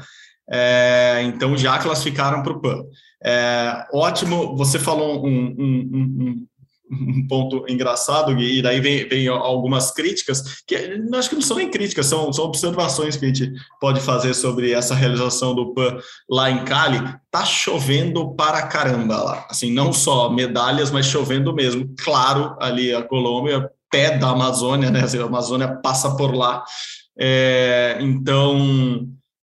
É, 0.51 1.21
então, 1.23 1.55
já 1.55 1.77
classificaram 1.77 2.41
para 2.41 2.53
o 2.53 2.61
PAN. 2.61 2.83
É, 3.23 3.85
ótimo, 3.93 4.55
você 4.55 4.79
falou 4.79 5.25
um, 5.25 5.29
um, 5.29 5.89
um, 5.93 6.47
um 6.91 7.27
ponto 7.27 7.65
engraçado, 7.67 8.38
e 8.39 8.62
daí 8.62 8.79
vem, 8.79 9.08
vem, 9.08 9.27
algumas 9.27 9.91
críticas, 9.91 10.63
que 10.65 10.75
acho 10.75 11.29
que 11.29 11.36
não 11.36 11.41
são 11.41 11.58
nem 11.58 11.69
críticas, 11.69 12.08
são, 12.08 12.31
são 12.34 12.46
observações 12.46 13.15
que 13.15 13.25
a 13.25 13.27
gente 13.27 13.53
pode 13.79 14.00
fazer 14.00 14.34
sobre 14.34 14.72
essa 14.72 14.96
realização 14.96 15.53
do 15.53 15.74
PAN 15.74 15.98
lá 16.29 16.50
em 16.50 16.65
Cali. 16.65 17.00
Tá 17.31 17.46
chovendo 17.46 18.34
para 18.36 18.63
caramba 18.67 19.22
lá, 19.22 19.48
assim, 19.50 19.72
não 19.72 19.93
só 19.93 20.29
medalhas, 20.29 20.89
mas 20.89 21.05
chovendo 21.05 21.53
mesmo. 21.53 21.93
Claro, 22.03 22.55
ali 22.60 22.93
a 22.93 23.03
Colômbia, 23.03 23.69
pé 23.91 24.17
da 24.17 24.29
Amazônia, 24.29 24.89
né? 24.89 25.01
A 25.01 25.25
Amazônia 25.25 25.67
passa 25.84 26.15
por 26.15 26.34
lá. 26.34 26.63
É, 27.19 27.98
então, 28.01 29.08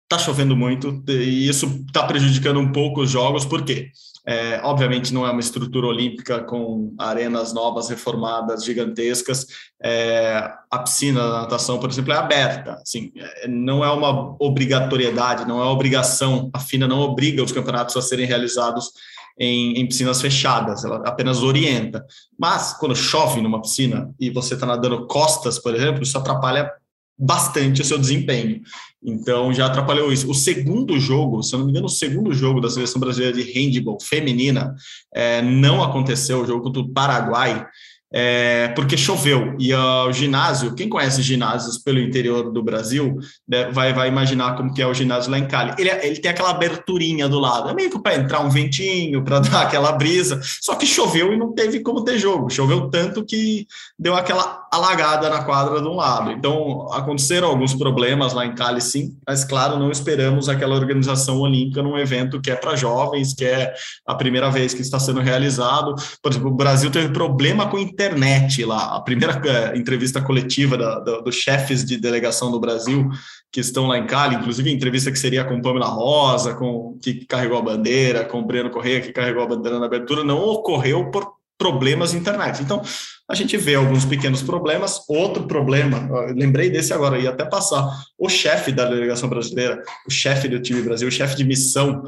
tá 0.09 0.19
chovendo 0.19 0.57
muito, 0.57 1.03
e 1.07 1.47
isso 1.47 1.85
está 1.87 2.05
prejudicando 2.05 2.59
um 2.59 2.73
pouco 2.73 3.03
os 3.03 3.11
jogos, 3.11 3.45
por 3.45 3.63
quê? 3.63 3.91
É, 4.29 4.61
obviamente 4.63 5.15
não 5.15 5.27
é 5.27 5.31
uma 5.31 5.41
estrutura 5.41 5.87
olímpica 5.87 6.41
com 6.45 6.95
arenas 6.99 7.55
novas, 7.55 7.89
reformadas, 7.89 8.63
gigantescas. 8.63 9.47
É, 9.83 10.53
a 10.71 10.79
piscina 10.81 11.21
da 11.21 11.41
natação, 11.41 11.81
por 11.81 11.89
exemplo, 11.89 12.13
é 12.13 12.17
aberta. 12.17 12.75
Assim, 12.75 13.11
é, 13.17 13.49
não 13.49 13.83
é 13.83 13.91
uma 13.91 14.37
obrigatoriedade, 14.39 15.49
não 15.49 15.63
é 15.63 15.65
obrigação. 15.65 16.51
A 16.53 16.61
FINA 16.61 16.87
não 16.87 17.01
obriga 17.01 17.43
os 17.43 17.53
campeonatos 17.53 17.97
a 17.97 18.03
serem 18.03 18.27
realizados 18.27 18.91
em, 19.39 19.81
em, 19.81 19.87
piscinas 19.87 20.21
fechadas, 20.21 20.85
ela 20.85 20.97
apenas 21.07 21.43
orienta. 21.43 22.05
Mas 22.39 22.75
quando 22.75 22.95
chove 22.95 23.41
numa 23.41 23.63
piscina 23.63 24.13
e 24.21 24.29
você 24.29 24.53
está 24.53 24.67
nadando 24.67 25.07
costas, 25.07 25.59
por 25.59 25.75
exemplo, 25.75 26.03
isso 26.03 26.19
atrapalha 26.19 26.71
bastante 27.19 27.83
o 27.83 27.85
seu 27.85 27.99
desempenho. 27.99 28.61
Então 29.03 29.53
já 29.53 29.67
atrapalhou 29.67 30.13
isso. 30.13 30.31
O 30.31 30.35
segundo 30.35 30.99
jogo, 30.99 31.43
se 31.43 31.55
eu 31.55 31.59
não 31.59 31.67
me 31.67 31.73
engano, 31.73 31.87
o 31.87 31.91
segundo 31.91 32.33
jogo 32.33 32.61
da 32.61 32.71
seleção 32.71 33.01
brasileira 33.01 33.37
de 33.37 33.51
handball 33.53 33.99
feminina 34.01 34.75
é, 35.15 35.43
não 35.43 35.83
aconteceu, 35.83 36.43
o 36.43 36.47
jogo 36.47 36.63
contra 36.63 36.83
o 36.83 36.89
Paraguai 36.89 37.67
é, 38.13 38.69
porque 38.69 38.97
choveu 38.97 39.55
e 39.59 39.73
uh, 39.75 40.07
o 40.09 40.13
ginásio, 40.13 40.75
quem 40.75 40.89
conhece 40.89 41.21
ginásios 41.21 41.77
pelo 41.77 41.99
interior 41.99 42.51
do 42.51 42.63
Brasil, 42.63 43.19
né, 43.47 43.71
vai, 43.71 43.93
vai 43.93 44.09
imaginar 44.09 44.57
como 44.57 44.73
que 44.73 44.81
é 44.81 44.87
o 44.87 44.95
ginásio 44.95 45.31
lá 45.31 45.39
em 45.39 45.47
Cali. 45.47 45.75
Ele, 45.79 45.91
ele 45.91 46.17
tem 46.17 46.31
aquela 46.31 46.51
aberturinha 46.51 47.29
do 47.29 47.39
lado, 47.39 47.69
é 47.69 47.75
meio 47.75 47.91
que 47.91 47.99
para 47.99 48.15
entrar 48.15 48.41
um 48.41 48.49
ventinho, 48.49 49.23
para 49.23 49.41
dar 49.41 49.63
aquela 49.63 49.93
brisa, 49.93 50.41
só 50.61 50.75
que 50.75 50.87
choveu 50.87 51.33
e 51.33 51.37
não 51.37 51.53
teve 51.53 51.81
como 51.81 52.03
ter 52.03 52.19
jogo. 52.19 52.49
Choveu 52.49 52.89
tanto 52.89 53.25
que 53.25 53.67
deu 53.99 54.15
aquela 54.15 54.67
alagada 54.71 55.29
na 55.29 55.43
quadra 55.45 55.81
de 55.81 55.89
um 55.89 55.95
lado. 55.95 56.31
Então, 56.31 56.87
aconteceram 56.93 57.49
alguns 57.49 57.75
problemas 57.75 58.33
lá 58.33 58.45
em 58.45 58.55
Cali, 58.55 58.81
sim, 58.81 59.17
mas 59.27 59.45
claro, 59.45 59.79
não 59.79 59.91
esperamos 59.91 60.49
aquela 60.49 60.75
organização 60.75 61.41
olímpica 61.41 61.83
num 61.83 61.99
evento 61.99 62.41
que 62.41 62.51
é 62.51 62.57
para 62.57 62.77
jovens, 62.77 63.35
que 63.35 63.45
é 63.45 63.73
a 64.07 64.15
primeira 64.15 64.51
vez 64.51 64.75
que 64.75 64.83
está 64.83 64.99
sendo 64.99 65.21
realizado. 65.21 65.95
Por 66.23 66.33
exemplo, 66.33 66.51
o 66.51 66.55
Brasil 66.55 66.91
teve 66.91 67.13
problema 67.13 67.69
com 67.69 67.79
internet 67.79 68.65
lá. 68.65 68.97
A 68.97 69.01
primeira 69.01 69.41
eh, 69.45 69.77
entrevista 69.77 70.21
coletiva 70.21 70.77
da, 70.77 70.99
da, 71.01 71.21
dos 71.21 71.35
chefes 71.35 71.85
de 71.85 71.97
delegação 71.97 72.51
do 72.51 72.61
Brasil 72.61 73.09
que 73.51 73.61
estão 73.61 73.87
lá 73.87 73.99
em 73.99 74.07
Cali, 74.07 74.37
inclusive 74.37 74.71
entrevista 74.71 75.11
que 75.11 75.19
seria 75.19 75.45
com 75.45 75.61
Pamela 75.63 75.87
Rosa, 75.87 76.55
com 76.55 76.99
que 77.03 77.25
carregou 77.25 77.59
a 77.59 77.63
bandeira, 77.63 78.25
com 78.25 78.43
Breno 78.43 78.71
Correia, 78.71 79.01
que 79.01 79.13
carregou 79.13 79.43
a 79.43 79.47
bandeira 79.47 79.79
na 79.79 79.87
abertura, 79.87 80.23
não 80.23 80.39
ocorreu 80.39 81.11
por 81.11 81.39
problemas 81.57 82.15
internet. 82.15 82.63
Então, 82.63 82.83
a 83.29 83.35
gente 83.35 83.57
vê 83.57 83.75
alguns 83.75 84.05
pequenos 84.05 84.43
problemas. 84.43 85.03
Outro 85.07 85.47
problema, 85.47 86.09
lembrei 86.35 86.71
desse 86.71 86.95
agora, 86.95 87.19
ia 87.19 87.31
até 87.31 87.45
passar. 87.45 87.87
O 88.19 88.29
chefe 88.29 88.73
da 88.73 88.87
delegação 88.87 89.29
brasileira, 89.29 89.83
o 90.07 90.11
chefe 90.11 90.49
do 90.49 90.61
time 90.61 90.81
Brasil, 90.81 91.07
o 91.07 91.13
chefe 91.13 91.37
de 91.37 91.45
missão 91.45 92.03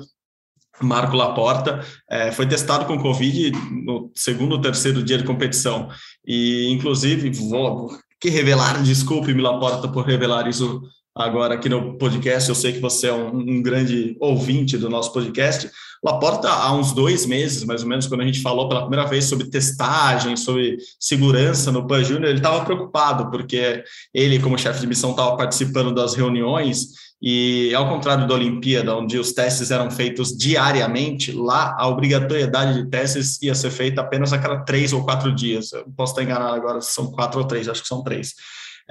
Marco 0.80 1.14
Laporta, 1.14 1.84
é, 2.10 2.32
foi 2.32 2.46
testado 2.46 2.86
com 2.86 2.98
Covid 2.98 3.52
no 3.84 4.10
segundo 4.14 4.52
ou 4.52 4.60
terceiro 4.60 5.02
dia 5.02 5.18
de 5.18 5.24
competição. 5.24 5.90
E, 6.26 6.70
inclusive, 6.70 7.30
vou 7.30 7.90
que 8.18 8.30
revelar, 8.30 8.82
desculpe-me, 8.82 9.42
Laporta, 9.42 9.88
por 9.88 10.06
revelar 10.06 10.48
isso 10.48 10.82
agora 11.24 11.54
aqui 11.54 11.68
no 11.68 11.96
podcast. 11.96 12.48
Eu 12.48 12.54
sei 12.54 12.72
que 12.72 12.80
você 12.80 13.08
é 13.08 13.12
um, 13.12 13.36
um 13.36 13.62
grande 13.62 14.16
ouvinte 14.20 14.76
do 14.76 14.88
nosso 14.88 15.12
podcast. 15.12 15.70
Laporta, 16.02 16.48
há 16.48 16.72
uns 16.72 16.92
dois 16.92 17.26
meses, 17.26 17.62
mais 17.64 17.82
ou 17.82 17.88
menos, 17.88 18.06
quando 18.06 18.22
a 18.22 18.24
gente 18.24 18.40
falou 18.40 18.68
pela 18.68 18.82
primeira 18.82 19.06
vez 19.06 19.26
sobre 19.26 19.50
testagem, 19.50 20.36
sobre 20.36 20.78
segurança 20.98 21.70
no 21.70 21.86
PAN 21.86 22.02
Júnior, 22.02 22.30
ele 22.30 22.38
estava 22.38 22.64
preocupado, 22.64 23.30
porque 23.30 23.84
ele, 24.14 24.38
como 24.38 24.58
chefe 24.58 24.80
de 24.80 24.86
missão, 24.86 25.10
estava 25.10 25.36
participando 25.36 25.94
das 25.94 26.14
reuniões 26.14 27.10
e 27.22 27.74
ao 27.74 27.86
contrário 27.86 28.26
da 28.26 28.34
Olimpíada, 28.34 28.96
onde 28.96 29.18
os 29.18 29.32
testes 29.32 29.70
eram 29.70 29.90
feitos 29.90 30.34
diariamente, 30.34 31.32
lá 31.32 31.76
a 31.78 31.86
obrigatoriedade 31.86 32.82
de 32.82 32.88
testes 32.88 33.40
ia 33.42 33.54
ser 33.54 33.70
feita 33.70 34.00
apenas 34.00 34.32
a 34.32 34.38
cada 34.38 34.60
três 34.60 34.94
ou 34.94 35.04
quatro 35.04 35.34
dias. 35.34 35.70
Eu 35.72 35.84
posso 35.94 36.12
estar 36.12 36.22
enganado 36.22 36.54
agora 36.54 36.80
se 36.80 36.92
são 36.92 37.10
quatro 37.10 37.40
ou 37.40 37.46
três, 37.46 37.68
acho 37.68 37.82
que 37.82 37.88
são 37.88 38.02
três. 38.02 38.34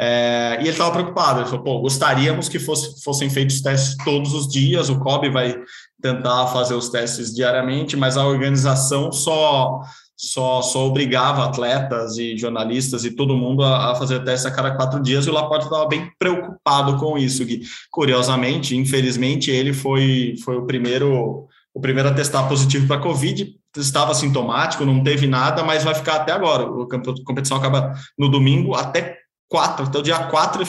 É, 0.02 0.58
e 0.60 0.62
ele 0.62 0.70
estava 0.70 0.92
preocupado, 0.92 1.42
ele 1.42 1.50
falou, 1.50 1.64
pô, 1.64 1.80
gostaríamos 1.82 2.48
que 2.48 2.58
fosse, 2.58 3.04
fossem 3.04 3.30
feitos 3.30 3.60
testes 3.60 3.98
todos 4.06 4.34
os 4.34 4.48
dias, 4.48 4.88
o 4.88 4.98
COB 4.98 5.30
vai 5.30 5.54
tentar 6.02 6.48
fazer 6.48 6.74
os 6.74 6.88
testes 6.88 7.36
diariamente, 7.36 7.98
mas 7.98 8.16
a 8.16 8.26
organização 8.26 9.12
só 9.12 9.82
só, 10.16 10.62
só 10.62 10.86
obrigava 10.86 11.46
atletas 11.46 12.18
e 12.18 12.38
jornalistas 12.38 13.06
e 13.06 13.12
todo 13.12 13.38
mundo 13.38 13.64
a, 13.64 13.92
a 13.92 13.96
fazer 13.96 14.22
teste 14.24 14.48
a 14.48 14.52
cada 14.52 14.76
quatro 14.76 15.02
dias, 15.02 15.26
e 15.26 15.30
o 15.30 15.34
Laporte 15.34 15.66
estava 15.66 15.88
bem 15.88 16.12
preocupado 16.20 16.98
com 16.98 17.18
isso, 17.18 17.46
Gui. 17.46 17.62
Curiosamente, 17.90 18.76
infelizmente, 18.76 19.50
ele 19.50 19.74
foi, 19.74 20.36
foi 20.44 20.58
o 20.58 20.66
primeiro 20.66 21.48
o 21.74 21.80
primeiro 21.80 22.10
a 22.10 22.14
testar 22.14 22.44
positivo 22.50 22.88
para 22.88 23.00
Covid, 23.00 23.56
estava 23.78 24.14
sintomático, 24.14 24.84
não 24.84 25.04
teve 25.04 25.28
nada, 25.28 25.64
mas 25.64 25.84
vai 25.84 25.94
ficar 25.94 26.16
até 26.16 26.32
agora. 26.32 26.64
A 26.64 27.24
competição 27.24 27.56
acaba 27.56 27.94
no 28.18 28.28
domingo, 28.28 28.76
até 28.76 29.19
4, 29.50 29.86
até 29.86 29.98
o 29.98 30.02
dia 30.04 30.20
4, 30.26 30.64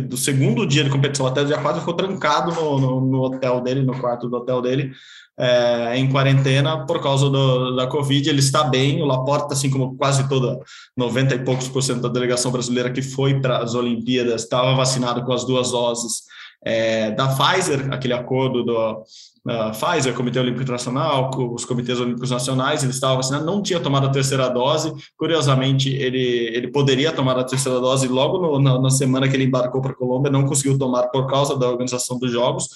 do 0.00 0.16
segundo 0.18 0.66
dia 0.66 0.84
de 0.84 0.90
competição 0.90 1.26
até 1.26 1.40
o 1.40 1.46
dia 1.46 1.56
4, 1.56 1.80
ficou 1.80 1.94
trancado 1.94 2.52
no, 2.52 2.78
no, 2.78 3.00
no 3.00 3.22
hotel 3.22 3.62
dele, 3.62 3.82
no 3.82 3.98
quarto 3.98 4.28
do 4.28 4.36
hotel 4.36 4.60
dele, 4.60 4.92
é, 5.38 5.96
em 5.96 6.10
quarentena 6.10 6.84
por 6.84 7.02
causa 7.02 7.30
do, 7.30 7.74
da 7.74 7.86
Covid. 7.86 8.28
Ele 8.28 8.40
está 8.40 8.64
bem, 8.64 9.00
o 9.00 9.06
Laporta, 9.06 9.54
assim 9.54 9.70
como 9.70 9.96
quase 9.96 10.28
toda, 10.28 10.60
90 10.94 11.36
e 11.36 11.44
poucos 11.44 11.68
por 11.68 11.82
cento 11.82 12.02
da 12.02 12.08
delegação 12.08 12.52
brasileira 12.52 12.92
que 12.92 13.00
foi 13.00 13.40
para 13.40 13.58
as 13.58 13.74
Olimpíadas, 13.74 14.42
estava 14.42 14.74
vacinado 14.74 15.24
com 15.24 15.32
as 15.32 15.44
duas 15.46 15.70
doses 15.70 16.24
é, 16.62 17.10
da 17.12 17.28
Pfizer, 17.28 17.90
aquele 17.90 18.12
acordo 18.12 18.62
do 18.62 19.02
uh, 19.48 19.72
Pfizer, 19.72 20.14
Comitê 20.14 20.38
Olímpico 20.38 20.62
Internacional, 20.62 21.30
os 21.54 21.64
comitês 21.64 21.98
olímpicos 21.98 22.30
nacionais, 22.30 22.82
ele 22.82 22.92
estava 22.92 23.16
vacinado, 23.16 23.46
não 23.46 23.62
tinha 23.62 23.80
tomado 23.80 24.06
a 24.06 24.10
terceira 24.10 24.48
dose. 24.48 24.92
Curiosamente, 25.16 25.88
ele, 25.88 26.50
ele 26.54 26.68
poderia 26.68 27.12
tomar 27.12 27.38
a 27.38 27.44
terceira 27.44 27.80
dose 27.80 28.06
logo 28.06 28.38
no, 28.38 28.60
na, 28.60 28.80
na 28.80 28.90
semana 28.90 29.28
que 29.28 29.34
ele 29.34 29.44
embarcou 29.44 29.80
para 29.80 29.92
a 29.92 29.96
Colômbia, 29.96 30.30
não 30.30 30.46
conseguiu 30.46 30.78
tomar 30.78 31.04
por 31.08 31.26
causa 31.26 31.56
da 31.58 31.68
organização 31.68 32.18
dos 32.18 32.30
Jogos. 32.30 32.68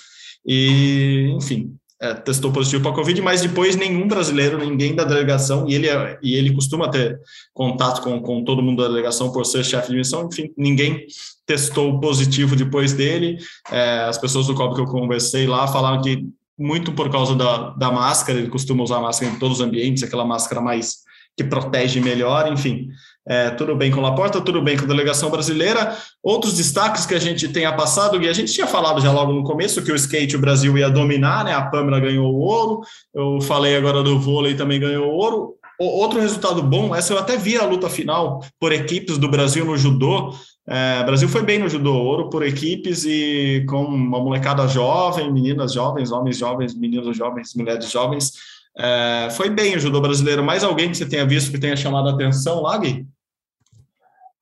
E, 0.44 1.32
enfim, 1.36 1.76
é, 2.02 2.14
testou 2.14 2.50
positivo 2.50 2.82
para 2.82 2.92
Covid, 2.92 3.22
mas 3.22 3.42
depois 3.42 3.76
nenhum 3.76 4.08
brasileiro, 4.08 4.58
ninguém 4.58 4.92
da 4.92 5.04
delegação, 5.04 5.68
e 5.68 5.74
ele, 5.74 5.88
é, 5.88 6.18
e 6.20 6.34
ele 6.34 6.52
costuma 6.52 6.88
ter 6.88 7.20
contato 7.54 8.02
com, 8.02 8.20
com 8.20 8.42
todo 8.42 8.60
mundo 8.60 8.82
da 8.82 8.88
delegação 8.88 9.30
por 9.30 9.46
ser 9.46 9.64
chefe 9.64 9.90
de 9.90 9.98
missão, 9.98 10.26
enfim, 10.26 10.52
ninguém 10.56 11.06
testou 11.46 12.00
positivo 12.00 12.56
depois 12.56 12.92
dele. 12.92 13.38
É, 13.70 14.00
as 14.00 14.18
pessoas 14.18 14.48
do 14.48 14.54
COB 14.54 14.74
que 14.74 14.80
eu 14.80 14.86
conversei 14.86 15.46
lá 15.46 15.68
falaram 15.68 16.02
que 16.02 16.26
muito 16.59 16.92
por 16.92 17.11
causa 17.11 17.35
da, 17.35 17.71
da 17.71 17.90
máscara, 17.90 18.38
ele 18.38 18.49
costuma 18.49 18.85
usar 18.85 19.00
máscara 19.00 19.32
em 19.32 19.38
todos 19.38 19.61
os 19.61 19.66
ambientes, 19.66 20.02
aquela 20.02 20.25
máscara 20.25 20.61
mais 20.61 20.99
que 21.37 21.44
protege 21.44 22.00
melhor, 22.00 22.50
enfim. 22.52 22.88
É, 23.26 23.50
tudo 23.50 23.76
bem 23.76 23.90
com 23.90 24.00
o 24.00 24.02
Laporta, 24.02 24.40
tudo 24.40 24.61
bem 24.61 24.76
com 24.76 24.85
a 24.85 24.88
delegação 24.88 25.30
brasileira. 25.30 25.97
Outros 26.23 26.56
destaques 26.56 27.06
que 27.06 27.14
a 27.14 27.18
gente 27.18 27.49
tenha 27.49 27.73
passado, 27.73 28.21
e 28.21 28.28
a 28.28 28.32
gente 28.32 28.52
tinha 28.52 28.66
falado 28.66 29.00
já 29.00 29.12
logo 29.12 29.32
no 29.32 29.44
começo 29.44 29.82
que 29.82 29.92
o 29.92 29.97
skate 29.97 30.37
o 30.37 30.40
Brasil 30.40 30.76
ia 30.76 30.90
dominar, 30.90 31.44
né? 31.44 31.54
A 31.54 31.62
Pamela 31.62 32.00
ganhou 32.00 32.35
o 32.35 32.38
ouro, 32.38 32.80
eu 33.14 33.40
falei 33.40 33.76
agora 33.76 34.02
do 34.02 34.18
vôlei 34.18 34.54
também 34.54 34.80
ganhou 34.80 35.06
o 35.06 35.14
ouro. 35.14 35.54
Outro 35.78 36.21
resultado 36.21 36.62
bom, 36.62 36.94
essa 36.94 37.12
eu 37.12 37.18
até 37.18 37.37
vi 37.37 37.56
a 37.56 37.64
luta 37.64 37.88
final 37.88 38.44
por 38.61 38.73
equipes 38.73 39.18
do 39.18 39.28
Brasil 39.28 39.64
no 39.64 39.76
judô. 39.76 40.32
É, 40.66 41.02
Brasil 41.02 41.28
foi 41.28 41.42
bem 41.42 41.59
no 41.59 41.69
judô, 41.69 41.92
ouro 41.92 42.31
por 42.31 42.45
equipes 42.45 43.04
e 43.04 43.64
com 43.69 43.85
uma 43.85 44.21
molecada 44.21 44.66
jovem, 44.69 45.33
meninas 45.33 45.73
jovens, 45.73 46.12
homens 46.12 46.37
jovens, 46.37 46.75
meninos 46.75 47.16
jovens, 47.16 47.54
mulheres 47.54 47.90
jovens. 47.90 48.33
É, 48.78 49.28
foi 49.33 49.50
bem 49.50 49.76
o 49.76 49.81
judô 49.81 50.00
brasileiro. 50.00 50.42
Mais 50.42 50.62
alguém 50.62 50.90
que 50.90 50.97
você 50.97 51.07
tenha 51.07 51.26
visto 51.26 51.50
que 51.50 51.59
tenha 51.59 51.76
chamado 51.76 52.09
a 52.09 52.12
atenção 52.12 52.62
lá, 52.62 52.78
Gui? 52.78 53.07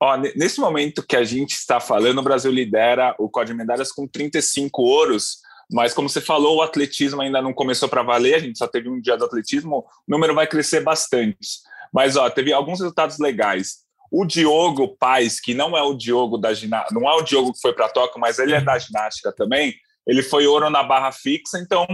Ó, 0.03 0.17
nesse 0.17 0.61
momento 0.61 1.07
que 1.07 1.17
a 1.17 1.25
gente 1.25 1.53
está 1.53 1.79
falando, 1.79 2.19
o 2.19 2.23
Brasil 2.23 2.51
lidera 2.51 3.15
o 3.19 3.29
código 3.29 3.53
de 3.53 3.59
medalhas 3.59 3.93
com 3.93 4.07
35 4.07 4.81
ouros, 4.81 5.39
mas 5.71 5.93
como 5.93 6.09
você 6.09 6.23
falou, 6.23 6.57
o 6.57 6.63
atletismo 6.63 7.21
ainda 7.21 7.43
não 7.43 7.53
começou 7.53 7.89
para 7.89 8.03
valer, 8.03 8.35
a 8.35 8.39
gente 8.39 8.59
só 8.59 8.67
teve 8.67 8.89
um 8.89 9.01
dia 9.01 9.17
do 9.17 9.27
atletismo, 9.27 9.79
o 9.79 9.85
número 10.09 10.35
vai 10.35 10.47
crescer 10.47 10.81
bastante. 10.81 11.61
Mas 11.93 12.17
ó, 12.17 12.31
teve 12.31 12.53
alguns 12.53 12.81
resultados 12.81 13.19
legais. 13.19 13.85
O 14.11 14.25
Diogo 14.25 14.97
Paz, 14.99 15.41
que 15.41 15.55
não 15.55 15.77
é 15.77 15.83
o 15.83 15.95
Diogo 15.95 16.37
da 16.37 16.53
ginástica, 16.53 16.99
não 16.99 17.09
é 17.09 17.15
o 17.15 17.23
Diogo 17.23 17.53
que 17.53 17.61
foi 17.61 17.73
para 17.73 17.89
Tóquio, 17.89 18.21
mas 18.21 18.39
ele 18.39 18.55
é 18.55 18.61
da 18.61 18.79
ginástica 18.79 19.33
também. 19.33 19.75
Ele 20.07 20.23
foi 20.23 20.47
ouro 20.47 20.69
na 20.69 20.83
barra 20.83 21.13
fixa, 21.13 21.59
então 21.59 21.87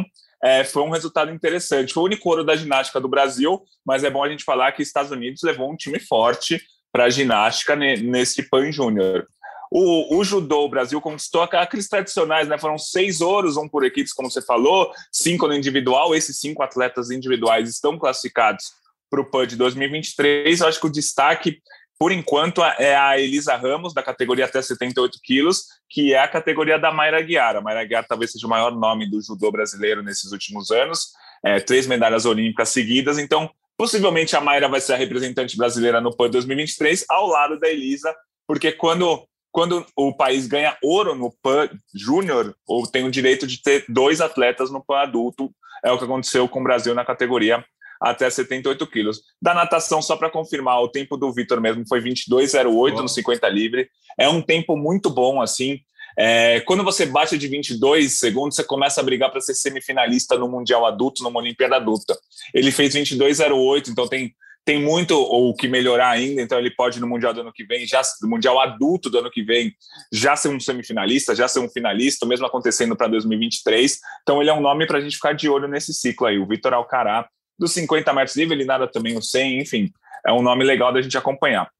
é, 0.42 0.64
foi 0.64 0.82
um 0.82 0.90
resultado 0.90 1.30
interessante. 1.30 1.92
Foi 1.92 2.02
o 2.02 2.06
único 2.06 2.28
ouro 2.28 2.44
da 2.44 2.56
ginástica 2.56 3.00
do 3.00 3.08
Brasil, 3.08 3.62
mas 3.84 4.04
é 4.04 4.10
bom 4.10 4.24
a 4.24 4.28
gente 4.28 4.44
falar 4.44 4.72
que 4.72 4.82
Estados 4.82 5.10
Unidos 5.10 5.42
levou 5.42 5.70
um 5.70 5.76
time 5.76 5.98
forte 5.98 6.60
para 6.92 7.04
a 7.04 7.10
ginástica 7.10 7.76
nesse 7.76 8.48
Pan 8.48 8.72
Júnior. 8.72 9.26
O, 9.70 10.16
o, 10.16 10.24
judô, 10.24 10.64
o 10.64 10.68
Brasil 10.68 11.00
conquistou 11.00 11.42
aqueles 11.42 11.88
tradicionais, 11.88 12.48
né? 12.48 12.56
Foram 12.56 12.78
seis 12.78 13.20
ouros, 13.20 13.56
um 13.56 13.68
por 13.68 13.84
equipes, 13.84 14.12
como 14.12 14.30
você 14.30 14.40
falou, 14.40 14.92
cinco 15.12 15.46
no 15.48 15.54
individual. 15.54 16.14
Esses 16.14 16.38
cinco 16.38 16.62
atletas 16.62 17.10
individuais 17.10 17.68
estão 17.68 17.98
classificados 17.98 18.64
para 19.10 19.20
o 19.20 19.30
PAN 19.30 19.46
de 19.46 19.56
2023. 19.56 20.60
Eu 20.60 20.68
acho 20.68 20.80
que 20.80 20.86
o 20.86 20.92
destaque, 20.92 21.60
por 21.98 22.12
enquanto, 22.12 22.62
é 22.62 22.94
a 22.94 23.18
Elisa 23.18 23.56
Ramos, 23.56 23.94
da 23.94 24.02
categoria 24.02 24.44
até 24.44 24.60
78 24.60 25.18
quilos, 25.22 25.64
que 25.88 26.12
é 26.12 26.18
a 26.18 26.28
categoria 26.28 26.78
da 26.78 26.92
Mayra 26.92 27.22
Guiar. 27.22 27.56
A 27.56 27.60
Mayra 27.60 27.84
Guiar 27.84 28.06
talvez 28.06 28.32
seja 28.32 28.46
o 28.46 28.50
maior 28.50 28.70
nome 28.70 29.08
do 29.10 29.20
judô 29.22 29.50
brasileiro 29.50 30.02
nesses 30.02 30.30
últimos 30.30 30.70
anos. 30.70 31.12
É, 31.42 31.58
três 31.58 31.86
medalhas 31.86 32.26
olímpicas 32.26 32.68
seguidas. 32.68 33.18
Então, 33.18 33.50
possivelmente 33.78 34.36
a 34.36 34.40
Mayra 34.40 34.68
vai 34.68 34.80
ser 34.80 34.92
a 34.92 34.96
representante 34.96 35.56
brasileira 35.56 36.00
no 36.00 36.14
PAN 36.14 36.28
2023, 36.28 37.06
ao 37.08 37.26
lado 37.28 37.58
da 37.58 37.68
Elisa, 37.68 38.14
porque 38.46 38.72
quando 38.72 39.26
quando 39.50 39.86
o 39.96 40.14
país 40.14 40.46
ganha 40.46 40.76
ouro 40.82 41.14
no 41.14 41.32
PAN 41.42 41.70
Júnior, 41.94 42.54
ou 42.66 42.86
tem 42.86 43.06
o 43.06 43.10
direito 43.10 43.46
de 43.46 43.62
ter 43.62 43.86
dois 43.88 44.20
atletas 44.20 44.70
no 44.70 44.84
PAN 44.84 44.98
adulto, 44.98 45.50
é 45.82 45.90
o 45.90 45.96
que 45.96 46.04
aconteceu 46.04 46.46
com 46.46 46.60
o 46.60 46.62
Brasil 46.62 46.94
na 46.94 47.06
categoria 47.06 47.64
até 48.10 48.28
78 48.28 48.86
quilos. 48.86 49.20
Da 49.40 49.54
natação, 49.54 50.00
só 50.00 50.16
para 50.16 50.30
confirmar, 50.30 50.80
o 50.82 50.88
tempo 50.88 51.16
do 51.16 51.32
Vitor 51.32 51.60
mesmo 51.60 51.84
foi 51.88 52.00
22,08 52.00 52.96
no 52.96 53.08
50 53.08 53.48
livre. 53.48 53.88
É 54.18 54.28
um 54.28 54.42
tempo 54.42 54.76
muito 54.76 55.10
bom, 55.10 55.40
assim. 55.40 55.80
É, 56.18 56.60
quando 56.60 56.82
você 56.82 57.04
bate 57.04 57.36
de 57.36 57.46
22 57.46 58.18
segundos, 58.18 58.56
você 58.56 58.64
começa 58.64 59.00
a 59.00 59.04
brigar 59.04 59.30
para 59.30 59.40
ser 59.40 59.54
semifinalista 59.54 60.38
no 60.38 60.48
Mundial 60.48 60.86
Adulto, 60.86 61.22
numa 61.22 61.40
Olimpíada 61.40 61.76
Adulta. 61.76 62.16
Ele 62.54 62.70
fez 62.70 62.94
22,08, 62.94 63.88
então 63.88 64.08
tem 64.08 64.34
tem 64.66 64.82
muito 64.82 65.16
o 65.16 65.54
que 65.54 65.68
melhorar 65.68 66.10
ainda, 66.10 66.42
então 66.42 66.58
ele 66.58 66.72
pode 66.72 66.98
no 66.98 67.06
Mundial 67.06 67.32
do 67.32 67.40
ano 67.40 67.52
que 67.52 67.64
vem, 67.64 67.86
já 67.86 68.02
no 68.20 68.28
Mundial 68.28 68.58
adulto 68.58 69.08
do 69.08 69.20
ano 69.20 69.30
que 69.30 69.40
vem, 69.40 69.72
já 70.12 70.34
ser 70.34 70.48
um 70.48 70.58
semifinalista, 70.58 71.36
já 71.36 71.46
ser 71.46 71.60
um 71.60 71.68
finalista, 71.68 72.26
mesmo 72.26 72.44
acontecendo 72.44 72.96
para 72.96 73.06
2023. 73.06 74.00
Então 74.22 74.40
ele 74.40 74.50
é 74.50 74.52
um 74.52 74.60
nome 74.60 74.84
para 74.84 74.98
a 74.98 75.00
gente 75.00 75.14
ficar 75.14 75.34
de 75.34 75.48
olho 75.48 75.68
nesse 75.68 75.94
ciclo 75.94 76.26
aí. 76.26 76.36
O 76.36 76.48
Vitor 76.48 76.74
Alcará, 76.74 77.28
dos 77.58 77.72
50 77.72 78.12
metros 78.12 78.36
livre, 78.36 78.54
ele 78.54 78.64
nada 78.64 78.86
também 78.86 79.16
o 79.16 79.22
100, 79.22 79.60
enfim, 79.60 79.92
é 80.26 80.32
um 80.32 80.42
nome 80.42 80.64
legal 80.64 80.92
da 80.92 81.00
gente 81.00 81.16
acompanhar. 81.16 81.70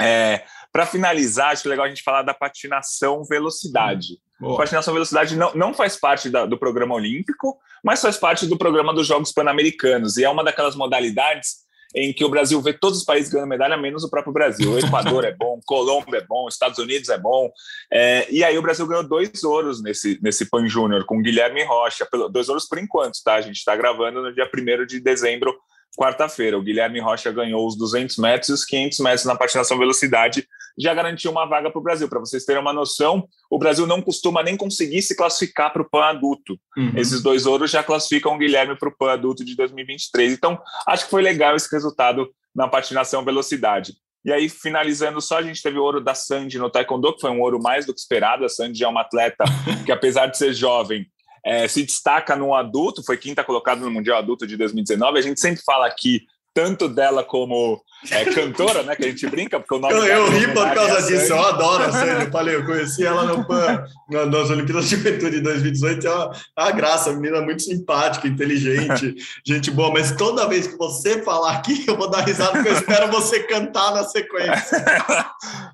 É, 0.00 0.44
para 0.72 0.86
finalizar, 0.86 1.52
acho 1.52 1.68
legal 1.68 1.86
a 1.86 1.88
gente 1.88 2.02
falar 2.02 2.22
da 2.22 2.32
patinação 2.32 3.24
velocidade. 3.24 4.18
Boa. 4.38 4.56
Patinação 4.56 4.94
velocidade 4.94 5.36
não, 5.36 5.52
não 5.54 5.74
faz 5.74 5.96
parte 5.96 6.30
da, 6.30 6.46
do 6.46 6.56
programa 6.56 6.94
olímpico, 6.94 7.58
mas 7.82 8.00
faz 8.00 8.16
parte 8.16 8.46
do 8.46 8.56
programa 8.56 8.94
dos 8.94 9.06
Jogos 9.06 9.32
Pan-Americanos 9.32 10.16
e 10.16 10.24
é 10.24 10.30
uma 10.30 10.44
daquelas 10.44 10.76
modalidades 10.76 11.66
em 11.94 12.12
que 12.12 12.24
o 12.24 12.28
Brasil 12.28 12.60
vê 12.60 12.72
todos 12.72 12.98
os 12.98 13.04
países 13.04 13.30
ganhando 13.30 13.48
medalha, 13.48 13.76
menos 13.76 14.04
o 14.04 14.10
próprio 14.10 14.32
Brasil. 14.32 14.72
O 14.72 14.78
Equador 14.78 15.24
é 15.24 15.32
bom, 15.32 15.60
Colômbia 15.64 16.18
é 16.18 16.24
bom, 16.24 16.48
Estados 16.48 16.78
Unidos 16.78 17.08
é 17.08 17.18
bom. 17.18 17.50
É, 17.90 18.26
e 18.30 18.44
aí 18.44 18.56
o 18.58 18.62
Brasil 18.62 18.86
ganhou 18.86 19.06
dois 19.06 19.42
ouros 19.44 19.82
nesse, 19.82 20.18
nesse 20.22 20.48
Pan 20.50 20.66
Júnior, 20.68 21.04
com 21.04 21.22
Guilherme 21.22 21.64
Rocha. 21.64 22.06
Dois 22.30 22.48
ouros 22.48 22.66
por 22.66 22.78
enquanto, 22.78 23.22
tá? 23.24 23.34
A 23.34 23.40
gente 23.40 23.56
está 23.56 23.74
gravando 23.74 24.22
no 24.22 24.34
dia 24.34 24.48
1 24.52 24.86
de 24.86 25.00
dezembro 25.00 25.54
quarta-feira. 25.96 26.58
O 26.58 26.62
Guilherme 26.62 27.00
Rocha 27.00 27.30
ganhou 27.30 27.66
os 27.66 27.76
200 27.76 28.16
metros 28.18 28.48
e 28.48 28.52
os 28.52 28.64
500 28.64 28.98
metros 29.00 29.24
na 29.24 29.36
patinação 29.36 29.78
velocidade, 29.78 30.46
já 30.78 30.94
garantiu 30.94 31.30
uma 31.30 31.44
vaga 31.44 31.70
para 31.70 31.78
o 31.78 31.82
Brasil. 31.82 32.08
Para 32.08 32.20
vocês 32.20 32.44
terem 32.44 32.62
uma 32.62 32.72
noção, 32.72 33.28
o 33.50 33.58
Brasil 33.58 33.86
não 33.86 34.00
costuma 34.00 34.42
nem 34.42 34.56
conseguir 34.56 35.02
se 35.02 35.16
classificar 35.16 35.72
para 35.72 35.82
o 35.82 35.88
PAN 35.88 36.04
adulto. 36.04 36.58
Uhum. 36.76 36.92
Esses 36.96 37.20
dois 37.20 37.46
ouros 37.46 37.70
já 37.70 37.82
classificam 37.82 38.34
o 38.34 38.38
Guilherme 38.38 38.76
para 38.78 38.88
o 38.88 38.96
PAN 38.96 39.12
adulto 39.12 39.44
de 39.44 39.56
2023. 39.56 40.32
Então, 40.32 40.60
acho 40.86 41.04
que 41.04 41.10
foi 41.10 41.22
legal 41.22 41.56
esse 41.56 41.70
resultado 41.70 42.30
na 42.54 42.68
patinação 42.68 43.24
velocidade. 43.24 43.94
E 44.24 44.32
aí, 44.32 44.48
finalizando 44.48 45.20
só, 45.20 45.38
a 45.38 45.42
gente 45.42 45.62
teve 45.62 45.78
o 45.78 45.82
ouro 45.82 46.00
da 46.00 46.14
Sandy 46.14 46.58
no 46.58 46.70
Taekwondo, 46.70 47.14
que 47.14 47.20
foi 47.20 47.30
um 47.30 47.40
ouro 47.40 47.60
mais 47.60 47.86
do 47.86 47.94
que 47.94 48.00
esperado. 48.00 48.44
A 48.44 48.48
Sandy 48.48 48.84
é 48.84 48.88
uma 48.88 49.00
atleta 49.00 49.44
que, 49.86 49.92
apesar 49.92 50.26
de 50.26 50.36
ser 50.36 50.52
jovem, 50.52 51.06
é, 51.44 51.66
se 51.68 51.82
destaca 51.82 52.36
no 52.36 52.54
adulto, 52.54 53.04
foi 53.04 53.16
quinta 53.16 53.44
colocada 53.44 53.80
no 53.80 53.90
Mundial 53.90 54.18
Adulto 54.18 54.46
de 54.46 54.56
2019. 54.56 55.18
A 55.18 55.22
gente 55.22 55.40
sempre 55.40 55.62
fala 55.64 55.86
aqui 55.86 56.22
tanto 56.54 56.88
dela 56.88 57.22
como 57.22 57.82
é, 58.10 58.24
cantora, 58.26 58.82
né? 58.84 58.94
Que 58.94 59.06
a 59.06 59.08
gente 59.08 59.26
brinca, 59.26 59.58
porque 59.58 59.74
o 59.74 59.78
nome 59.78 59.94
Eu, 59.94 60.04
eu 60.04 60.30
ri 60.30 60.48
por 60.52 60.72
causa 60.72 61.02
disso, 61.02 61.32
eu 61.32 61.40
adoro 61.40 61.84
a 61.84 61.92
Sandy. 61.92 62.24
Eu 62.26 62.30
falei, 62.30 62.54
eu 62.54 62.64
conheci 62.64 63.04
ela 63.04 63.24
no 63.24 63.44
PAN, 63.44 63.84
nas 64.08 64.50
Olimpíadas 64.50 64.88
de 64.88 64.96
Juventude 64.96 65.36
de 65.36 65.40
2018, 65.40 66.06
é 66.06 66.10
uma, 66.10 66.32
uma 66.58 66.70
graça, 66.70 67.12
menina 67.12 67.40
muito 67.40 67.62
simpática, 67.62 68.28
inteligente, 68.28 69.16
gente 69.44 69.70
boa, 69.70 69.92
mas 69.92 70.12
toda 70.12 70.48
vez 70.48 70.66
que 70.68 70.76
você 70.76 71.22
falar 71.22 71.52
aqui, 71.52 71.84
eu 71.86 71.96
vou 71.96 72.08
dar 72.08 72.20
risada, 72.20 72.52
porque 72.52 72.68
eu 72.68 72.74
espero 72.74 73.10
você 73.10 73.40
cantar 73.40 73.92
na 73.92 74.04
sequência. 74.04 74.78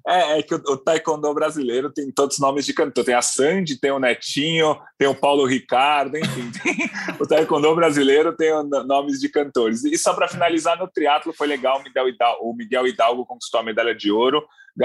É, 0.07 0.39
é 0.39 0.43
que 0.43 0.55
o, 0.55 0.59
o 0.59 0.77
taekwondo 0.77 1.33
brasileiro 1.33 1.91
tem 1.91 2.11
todos 2.13 2.37
os 2.37 2.41
nomes 2.41 2.67
de 2.67 2.75
cantor. 2.75 3.05
Tem 3.05 3.15
a 3.15 3.23
Sandy, 3.23 3.81
tem 3.81 3.91
o 3.91 3.99
Netinho, 3.99 4.79
tem 4.99 5.09
o 5.09 5.15
Paulo 5.15 5.47
Ricardo, 5.47 6.19
enfim. 6.19 6.51
Tem, 6.63 6.91
o 7.19 7.27
taekwondo 7.27 7.75
brasileiro 7.75 8.37
tem 8.37 8.51
nomes 8.87 9.19
de 9.19 9.29
cantores. 9.29 9.85
E 9.85 9.97
só 9.97 10.13
para 10.13 10.29
finalizar, 10.29 10.79
no 10.79 10.87
triatlo 10.87 11.33
foi 11.33 11.47
legal, 11.47 11.79
o 11.79 11.83
Miguel, 11.83 12.09
Hidalgo, 12.15 12.51
o 12.51 12.55
Miguel 12.55 12.87
Hidalgo 12.87 13.27
conquistou 13.27 13.61
a 13.61 13.63
medalha 13.63 13.95
de 13.95 14.11
ouro, 14.11 14.45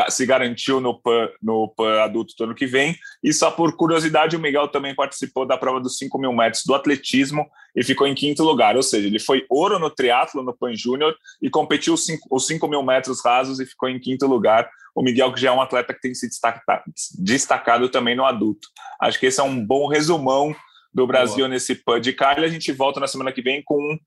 se 0.10 0.26
garantiu 0.26 0.80
no 0.80 1.00
PAN, 1.00 1.30
no 1.42 1.68
PAN 1.68 2.02
adulto 2.02 2.34
do 2.38 2.44
ano 2.44 2.56
que 2.56 2.68
vem. 2.68 2.96
E 3.24 3.34
só 3.34 3.50
por 3.50 3.76
curiosidade, 3.76 4.36
o 4.36 4.40
Miguel 4.40 4.68
também 4.68 4.94
participou 4.94 5.46
da 5.46 5.58
prova 5.58 5.80
dos 5.80 5.98
5 5.98 6.18
mil 6.20 6.32
metros 6.32 6.64
do 6.66 6.76
atletismo 6.76 7.48
e 7.76 7.84
ficou 7.84 8.06
em 8.06 8.14
quinto 8.14 8.44
lugar. 8.44 8.76
Ou 8.76 8.84
seja, 8.84 9.08
ele 9.08 9.20
foi 9.20 9.46
ouro 9.50 9.80
no 9.80 9.90
triatlo, 9.90 10.44
no 10.44 10.56
PAN 10.56 10.76
Júnior, 10.76 11.16
e 11.42 11.50
competiu 11.50 11.96
os 11.96 12.06
5, 12.06 12.28
os 12.30 12.46
5 12.46 12.68
mil 12.68 12.84
metros 12.84 13.24
rasos 13.24 13.60
e 13.60 13.66
ficou 13.66 13.90
em 13.90 14.00
quinto 14.00 14.28
lugar. 14.28 14.70
O 14.96 15.02
Miguel, 15.02 15.34
que 15.34 15.42
já 15.42 15.50
é 15.50 15.52
um 15.52 15.62
atleta 15.62 15.94
que 15.94 16.02
tem 16.02 16.14
se 16.14 16.30
destacado 17.18 17.90
também 17.90 18.16
no 18.16 18.26
adulto. 18.26 18.68
Acho 19.02 19.20
que 19.20 19.26
esse 19.26 19.40
é 19.40 19.44
um 19.44 19.66
bom 19.66 19.88
resumão 19.88 20.56
do 20.94 21.08
Brasil 21.08 21.38
Boa. 21.38 21.48
nesse 21.50 21.76
PAN 21.76 22.02
de 22.02 22.14
Cali. 22.14 22.46
A 22.46 22.50
gente 22.50 22.72
volta 22.72 23.00
na 23.00 23.08
semana 23.08 23.32
que 23.32 23.42
vem 23.42 23.62
com 23.64 23.98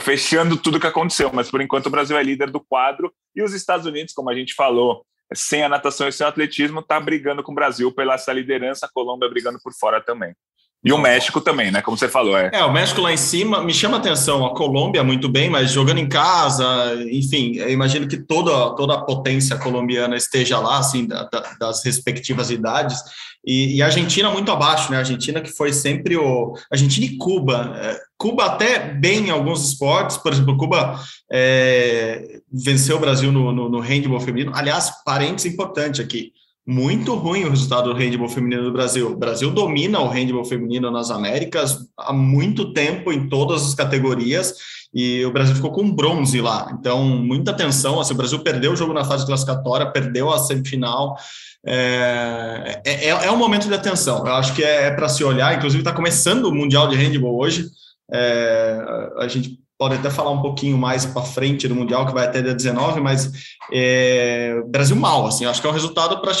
fechando 0.00 0.56
tudo 0.56 0.76
o 0.76 0.80
que 0.80 0.86
aconteceu, 0.86 1.30
mas 1.32 1.50
por 1.50 1.60
enquanto 1.60 1.86
o 1.86 1.90
Brasil 1.90 2.16
é 2.16 2.22
líder 2.22 2.50
do 2.50 2.60
quadro 2.60 3.12
e 3.34 3.42
os 3.42 3.52
Estados 3.52 3.86
Unidos, 3.86 4.12
como 4.12 4.30
a 4.30 4.34
gente 4.34 4.54
falou, 4.54 5.04
sem 5.34 5.62
a 5.62 5.68
natação 5.68 6.08
e 6.08 6.12
sem 6.12 6.24
o 6.24 6.28
atletismo, 6.28 6.80
está 6.80 6.98
brigando 6.98 7.42
com 7.42 7.52
o 7.52 7.54
Brasil 7.54 7.92
pela 7.92 8.14
essa 8.14 8.32
liderança, 8.32 8.86
a 8.86 8.90
Colômbia 8.92 9.28
brigando 9.28 9.58
por 9.62 9.72
fora 9.72 10.00
também. 10.00 10.34
E 10.82 10.92
o 10.94 10.98
México 10.98 11.42
também, 11.42 11.70
né? 11.70 11.82
Como 11.82 11.96
você 11.96 12.08
falou. 12.08 12.36
É. 12.38 12.50
é, 12.54 12.64
o 12.64 12.72
México 12.72 13.02
lá 13.02 13.12
em 13.12 13.16
cima 13.16 13.62
me 13.62 13.72
chama 13.72 13.98
a 13.98 14.00
atenção. 14.00 14.46
A 14.46 14.54
Colômbia, 14.54 15.04
muito 15.04 15.28
bem, 15.28 15.50
mas 15.50 15.70
jogando 15.70 15.98
em 15.98 16.08
casa, 16.08 16.64
enfim, 17.10 17.56
imagino 17.68 18.08
que 18.08 18.16
toda, 18.16 18.74
toda 18.74 18.94
a 18.94 19.02
potência 19.02 19.58
colombiana 19.58 20.16
esteja 20.16 20.58
lá, 20.58 20.78
assim, 20.78 21.06
da, 21.06 21.24
da, 21.24 21.40
das 21.60 21.84
respectivas 21.84 22.50
idades. 22.50 22.98
E, 23.44 23.76
e, 23.76 23.82
a 23.82 23.86
Argentina 23.86 24.30
muito 24.30 24.50
abaixo, 24.50 24.90
né? 24.90 24.96
A 24.96 25.00
Argentina 25.00 25.40
que 25.42 25.50
foi 25.50 25.72
sempre 25.72 26.16
o. 26.16 26.54
Argentina 26.70 27.04
e 27.04 27.16
Cuba. 27.18 27.74
É, 27.76 27.98
Cuba 28.16 28.46
até 28.46 28.78
bem 28.78 29.28
em 29.28 29.30
alguns 29.30 29.68
esportes, 29.68 30.16
por 30.16 30.32
exemplo, 30.32 30.56
Cuba 30.56 30.98
é, 31.30 32.40
venceu 32.50 32.96
o 32.96 33.00
Brasil 33.00 33.30
no, 33.30 33.52
no, 33.52 33.68
no 33.68 33.80
handball 33.80 34.20
feminino. 34.20 34.52
Aliás, 34.54 34.90
parênteses 35.04 35.52
importante 35.52 36.00
aqui 36.00 36.32
muito 36.66 37.14
ruim 37.14 37.44
o 37.44 37.50
resultado 37.50 37.92
do 37.92 37.98
handball 37.98 38.28
feminino 38.28 38.62
do 38.62 38.72
Brasil. 38.72 39.12
O 39.12 39.16
Brasil 39.16 39.50
domina 39.50 40.00
o 40.00 40.08
handball 40.08 40.44
feminino 40.44 40.90
nas 40.90 41.10
Américas 41.10 41.78
há 41.98 42.12
muito 42.12 42.72
tempo 42.72 43.12
em 43.12 43.28
todas 43.28 43.66
as 43.66 43.74
categorias 43.74 44.54
e 44.92 45.24
o 45.24 45.32
Brasil 45.32 45.54
ficou 45.54 45.72
com 45.72 45.90
bronze 45.90 46.40
lá. 46.40 46.70
Então, 46.78 47.04
muita 47.04 47.52
atenção. 47.52 48.00
Assim, 48.00 48.14
o 48.14 48.16
Brasil 48.16 48.38
perdeu 48.40 48.72
o 48.72 48.76
jogo 48.76 48.92
na 48.92 49.04
fase 49.04 49.24
classificatória, 49.24 49.90
perdeu 49.90 50.30
a 50.30 50.38
semifinal. 50.38 51.16
É, 51.64 52.80
é, 52.84 53.06
é, 53.06 53.08
é 53.08 53.30
um 53.30 53.36
momento 53.36 53.68
de 53.68 53.74
atenção. 53.74 54.26
Eu 54.26 54.34
acho 54.34 54.54
que 54.54 54.64
é, 54.64 54.86
é 54.86 54.90
para 54.90 55.08
se 55.08 55.22
olhar. 55.22 55.56
Inclusive, 55.56 55.80
está 55.80 55.92
começando 55.92 56.46
o 56.46 56.54
Mundial 56.54 56.88
de 56.88 56.96
Handball 56.96 57.38
hoje. 57.38 57.66
É, 58.12 58.78
a 59.18 59.28
gente 59.28 59.60
pode 59.80 59.94
até 59.94 60.10
falar 60.10 60.30
um 60.30 60.42
pouquinho 60.42 60.76
mais 60.76 61.06
para 61.06 61.22
frente 61.22 61.66
do 61.66 61.74
Mundial, 61.74 62.04
que 62.04 62.12
vai 62.12 62.26
até 62.26 62.42
dia 62.42 62.54
19, 62.54 63.00
mas 63.00 63.32
é, 63.72 64.60
Brasil 64.66 64.94
mal, 64.94 65.26
assim, 65.26 65.46
acho 65.46 65.58
que 65.58 65.66
é 65.66 65.70
um 65.70 65.72
resultado 65.72 66.20
para 66.20 66.34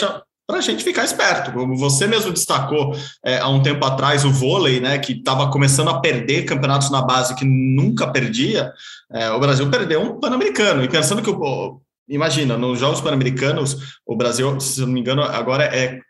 para 0.46 0.58
a 0.58 0.62
gente 0.62 0.82
ficar 0.82 1.04
esperto. 1.04 1.52
Como 1.52 1.76
você 1.76 2.08
mesmo 2.08 2.32
destacou 2.32 2.92
é, 3.24 3.38
há 3.38 3.48
um 3.48 3.62
tempo 3.62 3.84
atrás, 3.84 4.24
o 4.24 4.32
vôlei, 4.32 4.80
né, 4.80 4.98
que 4.98 5.12
estava 5.12 5.48
começando 5.48 5.88
a 5.88 6.00
perder 6.00 6.44
campeonatos 6.44 6.90
na 6.90 7.00
base 7.00 7.36
que 7.36 7.44
nunca 7.44 8.08
perdia, 8.08 8.72
é, 9.12 9.30
o 9.30 9.38
Brasil 9.38 9.70
perdeu 9.70 10.02
um 10.02 10.18
Pan-Americano. 10.18 10.82
E 10.82 10.88
pensando 10.88 11.22
que, 11.22 11.30
o, 11.30 11.80
imagina, 12.08 12.58
nos 12.58 12.80
Jogos 12.80 13.00
Pan-Americanos, 13.00 14.00
o 14.04 14.16
Brasil, 14.16 14.58
se 14.58 14.80
não 14.80 14.88
me 14.88 14.98
engano, 14.98 15.22
agora 15.22 15.64
é 15.64 16.00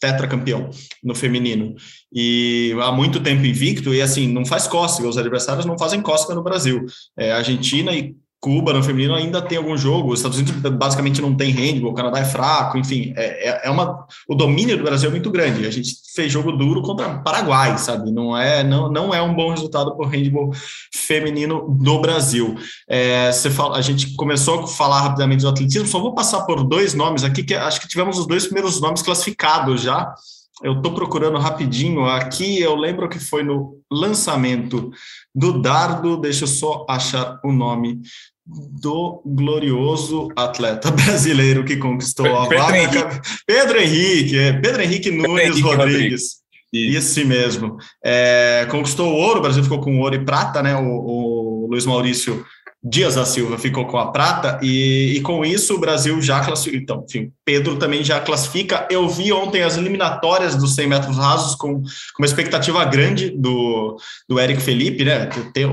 tetracampeão 0.00 0.70
no 1.02 1.14
feminino. 1.14 1.74
E 2.12 2.74
há 2.80 2.92
muito 2.92 3.20
tempo 3.20 3.44
invicto, 3.44 3.94
e 3.94 4.02
assim, 4.02 4.28
não 4.28 4.44
faz 4.44 4.66
cócega, 4.66 5.08
os 5.08 5.18
adversários 5.18 5.66
não 5.66 5.78
fazem 5.78 6.00
cócega 6.02 6.34
no 6.34 6.42
Brasil. 6.42 6.84
É, 7.16 7.32
Argentina 7.32 7.92
e 7.92 8.14
Cuba 8.44 8.74
no 8.74 8.82
feminino 8.82 9.14
ainda 9.14 9.40
tem 9.40 9.56
algum 9.56 9.74
jogo, 9.74 10.12
os 10.12 10.18
Estados 10.18 10.36
Unidos 10.36 10.60
basicamente 10.72 11.22
não 11.22 11.34
tem 11.34 11.50
handball, 11.50 11.92
o 11.92 11.94
Canadá 11.94 12.18
é 12.18 12.26
fraco, 12.26 12.76
enfim, 12.76 13.14
é, 13.16 13.48
é, 13.48 13.60
é 13.64 13.70
uma, 13.70 14.06
o 14.28 14.34
domínio 14.34 14.76
do 14.76 14.84
Brasil 14.84 15.08
é 15.08 15.10
muito 15.10 15.30
grande. 15.30 15.66
A 15.66 15.70
gente 15.70 15.94
fez 16.14 16.30
jogo 16.30 16.52
duro 16.52 16.82
contra 16.82 17.20
Paraguai, 17.20 17.78
sabe? 17.78 18.12
Não 18.12 18.36
é, 18.36 18.62
não, 18.62 18.92
não 18.92 19.14
é 19.14 19.22
um 19.22 19.34
bom 19.34 19.48
resultado 19.48 19.96
para 19.96 20.06
o 20.06 20.08
handball 20.10 20.50
feminino 20.92 21.74
do 21.80 21.98
Brasil. 22.02 22.54
É, 22.86 23.32
você 23.32 23.48
fala, 23.48 23.78
a 23.78 23.80
gente 23.80 24.14
começou 24.14 24.60
a 24.60 24.66
falar 24.66 25.00
rapidamente 25.00 25.40
do 25.40 25.48
atletismo, 25.48 25.88
só 25.88 25.98
vou 25.98 26.14
passar 26.14 26.42
por 26.42 26.62
dois 26.64 26.92
nomes 26.92 27.24
aqui, 27.24 27.42
que 27.42 27.54
acho 27.54 27.80
que 27.80 27.88
tivemos 27.88 28.18
os 28.18 28.26
dois 28.26 28.44
primeiros 28.44 28.78
nomes 28.78 29.00
classificados 29.00 29.80
já. 29.80 30.14
Eu 30.62 30.74
estou 30.74 30.92
procurando 30.92 31.38
rapidinho 31.38 32.04
aqui, 32.04 32.60
eu 32.60 32.76
lembro 32.76 33.08
que 33.08 33.18
foi 33.18 33.42
no 33.42 33.80
lançamento 33.90 34.90
do 35.34 35.60
dardo, 35.62 36.18
deixa 36.18 36.44
eu 36.44 36.48
só 36.48 36.84
achar 36.88 37.40
o 37.42 37.50
nome 37.50 38.02
do 38.46 39.22
glorioso 39.24 40.28
atleta 40.36 40.90
brasileiro 40.92 41.64
que 41.64 41.76
conquistou 41.76 42.26
a 42.36 42.46
Pedro 42.46 42.64
vaga. 42.64 42.78
Henrique. 42.78 43.20
Pedro 43.46 43.80
Henrique, 43.80 44.38
é, 44.38 44.52
Pedro 44.52 44.82
Henrique 44.82 45.10
Nunes 45.10 45.44
Henrique 45.46 45.62
Rodrigues. 45.62 45.90
Rodrigues. 45.92 46.44
Isso. 46.72 47.26
Mesmo. 47.26 47.76
É, 48.04 48.66
conquistou 48.70 49.12
o 49.12 49.16
ouro, 49.16 49.38
o 49.38 49.42
Brasil 49.42 49.62
ficou 49.62 49.80
com 49.80 50.00
ouro 50.00 50.16
e 50.16 50.24
prata, 50.24 50.62
né? 50.62 50.74
O, 50.76 50.84
o 50.84 51.66
Luiz 51.70 51.86
Maurício 51.86 52.44
Dias 52.86 53.14
da 53.14 53.24
Silva 53.24 53.56
ficou 53.56 53.86
com 53.86 53.96
a 53.96 54.12
prata, 54.12 54.60
e, 54.62 55.14
e, 55.16 55.20
com 55.22 55.42
isso 55.42 55.74
o 55.74 55.80
Brasil 55.80 56.20
já 56.20 56.44
classifica. 56.44 56.76
Então, 56.76 57.04
enfim, 57.08 57.32
Pedro 57.42 57.76
também 57.76 58.04
já 58.04 58.20
classifica. 58.20 58.86
Eu 58.90 59.08
vi 59.08 59.32
ontem 59.32 59.62
as 59.62 59.78
eliminatórias 59.78 60.54
dos 60.54 60.74
100 60.74 60.86
metros 60.86 61.16
rasos 61.16 61.54
com, 61.54 61.80
com 61.80 62.22
uma 62.22 62.26
expectativa 62.26 62.84
grande 62.84 63.30
do, 63.30 63.96
do 64.28 64.38
Eric 64.38 64.60
Felipe, 64.60 65.02
né? 65.02 65.30
Tem, 65.54 65.64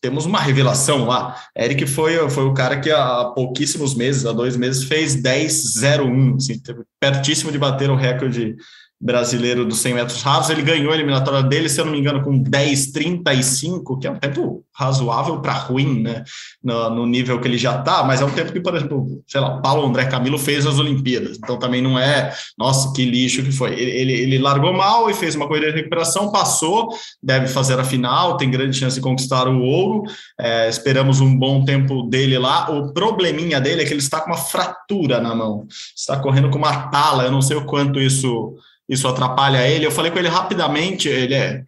temos 0.00 0.24
uma 0.24 0.40
revelação 0.40 1.06
lá. 1.06 1.36
Eric 1.56 1.86
foi, 1.86 2.28
foi 2.30 2.44
o 2.44 2.54
cara 2.54 2.80
que 2.80 2.90
há 2.90 3.26
pouquíssimos 3.34 3.94
meses, 3.94 4.26
há 4.26 4.32
dois 4.32 4.56
meses, 4.56 4.84
fez 4.84 5.16
10-01, 5.16 6.36
assim, 6.36 6.60
pertíssimo 7.00 7.52
de 7.52 7.58
bater 7.58 7.90
o 7.90 7.96
recorde 7.96 8.56
brasileiro 9.00 9.64
dos 9.64 9.78
100 9.78 9.94
metros 9.94 10.22
rasos, 10.22 10.50
ele 10.50 10.62
ganhou 10.62 10.90
a 10.90 10.94
eliminatória 10.94 11.42
dele, 11.42 11.68
se 11.68 11.80
eu 11.80 11.84
não 11.84 11.92
me 11.92 12.00
engano, 12.00 12.22
com 12.22 12.42
10,35, 12.42 13.98
que 14.00 14.06
é 14.08 14.10
um 14.10 14.18
tempo 14.18 14.64
razoável 14.74 15.40
para 15.40 15.52
ruim, 15.52 16.02
né, 16.02 16.24
no, 16.62 16.90
no, 16.90 17.06
nível 17.06 17.40
que 17.40 17.46
ele 17.46 17.58
já 17.58 17.78
está, 17.78 18.02
mas 18.02 18.20
é 18.20 18.24
um 18.24 18.30
tempo 18.30 18.52
que, 18.52 18.60
por 18.60 18.74
exemplo, 18.74 19.22
sei 19.26 19.40
lá, 19.40 19.60
Paulo 19.60 19.86
André 19.86 20.06
Camilo 20.06 20.38
fez 20.38 20.66
as 20.66 20.78
Olimpíadas, 20.78 21.36
então 21.36 21.58
também 21.58 21.80
não 21.80 21.98
é, 21.98 22.32
nossa, 22.56 22.92
que 22.92 23.04
lixo 23.04 23.42
que 23.42 23.52
foi. 23.52 23.72
Ele, 23.72 23.90
ele, 23.90 24.12
ele 24.12 24.38
largou 24.38 24.72
mal 24.72 25.08
e 25.08 25.14
fez 25.14 25.34
uma 25.34 25.46
corrida 25.46 25.70
de 25.70 25.78
recuperação, 25.78 26.30
passou, 26.32 26.88
deve 27.22 27.48
fazer 27.48 27.78
a 27.78 27.84
final, 27.84 28.36
tem 28.36 28.50
grande 28.50 28.76
chance 28.76 28.96
de 28.96 29.02
conquistar 29.02 29.48
o 29.48 29.60
ouro, 29.60 30.02
é, 30.38 30.68
esperamos 30.68 31.20
um 31.20 31.36
bom 31.36 31.64
tempo 31.64 32.02
dele 32.04 32.38
lá. 32.38 32.70
O 32.70 32.92
probleminha 32.92 33.60
dele 33.60 33.82
é 33.82 33.84
que 33.84 33.92
ele 33.92 34.00
está 34.00 34.20
com 34.20 34.30
uma 34.30 34.36
fratura 34.36 35.20
na 35.20 35.34
mão, 35.34 35.66
está 35.96 36.18
correndo 36.18 36.50
com 36.50 36.58
uma 36.58 36.88
tala, 36.88 37.24
eu 37.24 37.32
não 37.32 37.42
sei 37.42 37.56
o 37.56 37.64
quanto 37.64 38.00
isso 38.00 38.56
isso 38.88 39.06
atrapalha 39.06 39.68
ele. 39.68 39.86
Eu 39.86 39.90
falei 39.90 40.10
com 40.10 40.18
ele 40.18 40.28
rapidamente, 40.28 41.08
ele 41.08 41.34
é, 41.34 41.62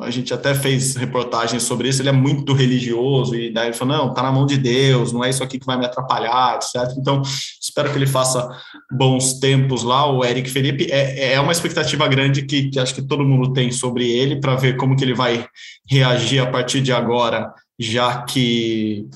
a 0.00 0.10
gente 0.10 0.32
até 0.32 0.54
fez 0.54 0.96
reportagens 0.96 1.62
sobre 1.62 1.88
isso, 1.88 2.00
ele 2.00 2.08
é 2.08 2.12
muito 2.12 2.52
religioso, 2.52 3.34
e 3.34 3.52
daí 3.52 3.68
ele 3.68 3.76
falou, 3.76 3.96
não, 3.96 4.14
tá 4.14 4.22
na 4.22 4.32
mão 4.32 4.46
de 4.46 4.56
Deus, 4.56 5.12
não 5.12 5.22
é 5.22 5.30
isso 5.30 5.42
aqui 5.42 5.58
que 5.58 5.66
vai 5.66 5.78
me 5.78 5.84
atrapalhar, 5.84 6.56
etc. 6.56 6.96
Então, 6.96 7.22
espero 7.60 7.90
que 7.90 7.98
ele 7.98 8.06
faça 8.06 8.48
bons 8.90 9.34
tempos 9.38 9.82
lá, 9.82 10.10
o 10.10 10.24
Eric 10.24 10.50
Felipe, 10.50 10.88
é, 10.90 11.34
é 11.34 11.40
uma 11.40 11.52
expectativa 11.52 12.08
grande 12.08 12.42
que, 12.42 12.70
que 12.70 12.78
acho 12.78 12.94
que 12.94 13.02
todo 13.02 13.24
mundo 13.24 13.52
tem 13.52 13.70
sobre 13.70 14.10
ele, 14.10 14.40
para 14.40 14.56
ver 14.56 14.76
como 14.76 14.96
que 14.96 15.04
ele 15.04 15.14
vai 15.14 15.46
reagir 15.88 16.40
a 16.40 16.50
partir 16.50 16.80
de 16.80 16.92
agora, 16.92 17.52
já 17.78 18.22
que 18.22 19.06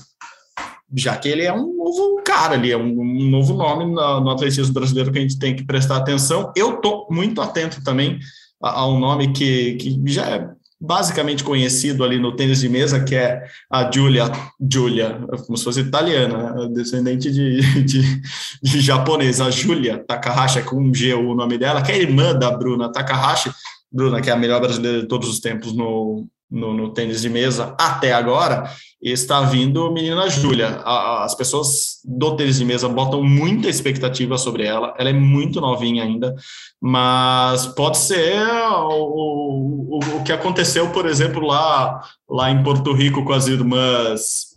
já 0.95 1.17
que 1.17 1.27
ele 1.27 1.43
é 1.43 1.53
um 1.53 1.75
novo 1.75 2.21
cara 2.23 2.53
ali, 2.53 2.71
é 2.71 2.77
um, 2.77 2.99
um 2.99 3.29
novo 3.29 3.53
nome 3.53 3.85
no, 3.85 4.21
no, 4.21 4.29
atletismo 4.29 4.73
brasileiro 4.73 5.11
que 5.11 5.19
a 5.19 5.21
gente 5.21 5.39
tem 5.39 5.55
que 5.55 5.65
prestar 5.65 5.97
atenção. 5.97 6.51
Eu 6.55 6.75
estou 6.75 7.07
muito 7.09 7.41
atento 7.41 7.83
também 7.83 8.19
a, 8.61 8.81
a, 8.81 8.87
um 8.87 8.99
nome 8.99 9.33
que, 9.33 9.75
que 9.75 10.01
já 10.05 10.25
é 10.29 10.49
basicamente 10.79 11.43
conhecido 11.43 12.03
ali 12.03 12.19
no 12.19 12.35
tênis 12.35 12.59
de 12.59 12.69
mesa, 12.69 13.03
que 13.03 13.15
é 13.15 13.43
a 13.69 13.89
Giulia, 13.91 14.31
Giulia, 14.71 15.19
como 15.45 15.57
se 15.57 15.63
fosse 15.63 15.79
italiana, 15.81 16.53
né? 16.53 16.67
descendente 16.71 17.31
de, 17.31 17.83
de, 17.83 18.21
de 18.61 18.79
japonês, 18.79 19.41
a 19.41 19.49
Giulia 19.49 20.03
Takahashi, 20.07 20.61
com 20.61 20.77
um 20.77 20.93
G 20.93 21.13
o 21.15 21.33
nome 21.33 21.57
dela, 21.57 21.81
que 21.81 21.91
é 21.91 21.99
irmã 21.99 22.33
da 22.33 22.51
Bruna 22.51 22.91
Takahashi, 22.91 23.51
Bruna, 23.91 24.21
que 24.21 24.29
é 24.29 24.33
a 24.33 24.37
melhor 24.37 24.61
brasileira 24.61 25.01
de 25.01 25.07
todos 25.07 25.27
os 25.27 25.39
tempos 25.39 25.73
no, 25.73 26.27
no, 26.49 26.73
no 26.73 26.93
tênis 26.93 27.21
de 27.21 27.29
mesa 27.29 27.75
até 27.77 28.13
agora, 28.13 28.71
está 29.01 29.41
vindo 29.41 29.91
menina 29.91 30.29
Júlia. 30.29 30.81
As 30.83 31.35
pessoas 31.35 31.99
do 32.03 32.35
tênis 32.35 32.57
de 32.57 32.65
mesa 32.65 32.87
botam 32.89 33.21
muita 33.23 33.67
expectativa 33.67 34.37
sobre 34.37 34.65
ela. 34.65 34.93
Ela 34.97 35.09
é 35.09 35.13
muito 35.13 35.61
novinha 35.61 36.03
ainda, 36.03 36.35
mas 36.81 37.67
pode 37.67 37.97
ser 37.97 38.41
o, 38.49 39.99
o, 39.99 39.99
o 40.17 40.23
que 40.23 40.31
aconteceu, 40.31 40.89
por 40.91 41.05
exemplo, 41.05 41.45
lá, 41.45 42.01
lá 42.29 42.49
em 42.49 42.63
Porto 42.63 42.93
Rico 42.93 43.23
com 43.23 43.33
as 43.33 43.47
irmãs. 43.47 44.47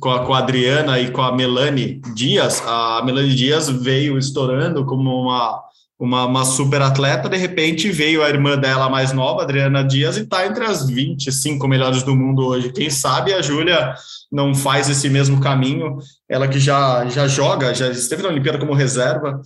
Com 0.00 0.10
a, 0.10 0.24
com 0.24 0.34
a 0.34 0.38
Adriana 0.38 1.00
e 1.00 1.10
com 1.10 1.22
a 1.22 1.32
Melanie 1.32 2.02
Dias, 2.14 2.62
a 2.66 3.02
Melanie 3.02 3.34
Dias 3.34 3.70
veio 3.70 4.18
estourando 4.18 4.84
como 4.84 5.10
uma, 5.22 5.62
uma, 5.98 6.26
uma 6.26 6.44
super 6.44 6.80
atleta, 6.80 7.28
de 7.28 7.36
repente 7.36 7.90
veio 7.90 8.22
a 8.22 8.28
irmã 8.28 8.56
dela 8.56 8.88
mais 8.88 9.12
nova, 9.12 9.42
Adriana 9.42 9.82
Dias, 9.82 10.16
e 10.16 10.20
está 10.20 10.46
entre 10.46 10.64
as 10.64 10.88
25 10.88 11.66
melhores 11.66 12.04
do 12.04 12.14
mundo 12.14 12.46
hoje. 12.46 12.72
Quem 12.72 12.88
sabe 12.88 13.34
a 13.34 13.42
Júlia 13.42 13.94
não 14.30 14.54
faz 14.54 14.88
esse 14.88 15.10
mesmo 15.10 15.40
caminho, 15.40 15.98
ela 16.28 16.46
que 16.46 16.60
já, 16.60 17.04
já 17.06 17.26
joga, 17.26 17.74
já 17.74 17.88
esteve 17.88 18.22
na 18.22 18.28
Olimpíada 18.28 18.58
como 18.58 18.74
reserva, 18.74 19.40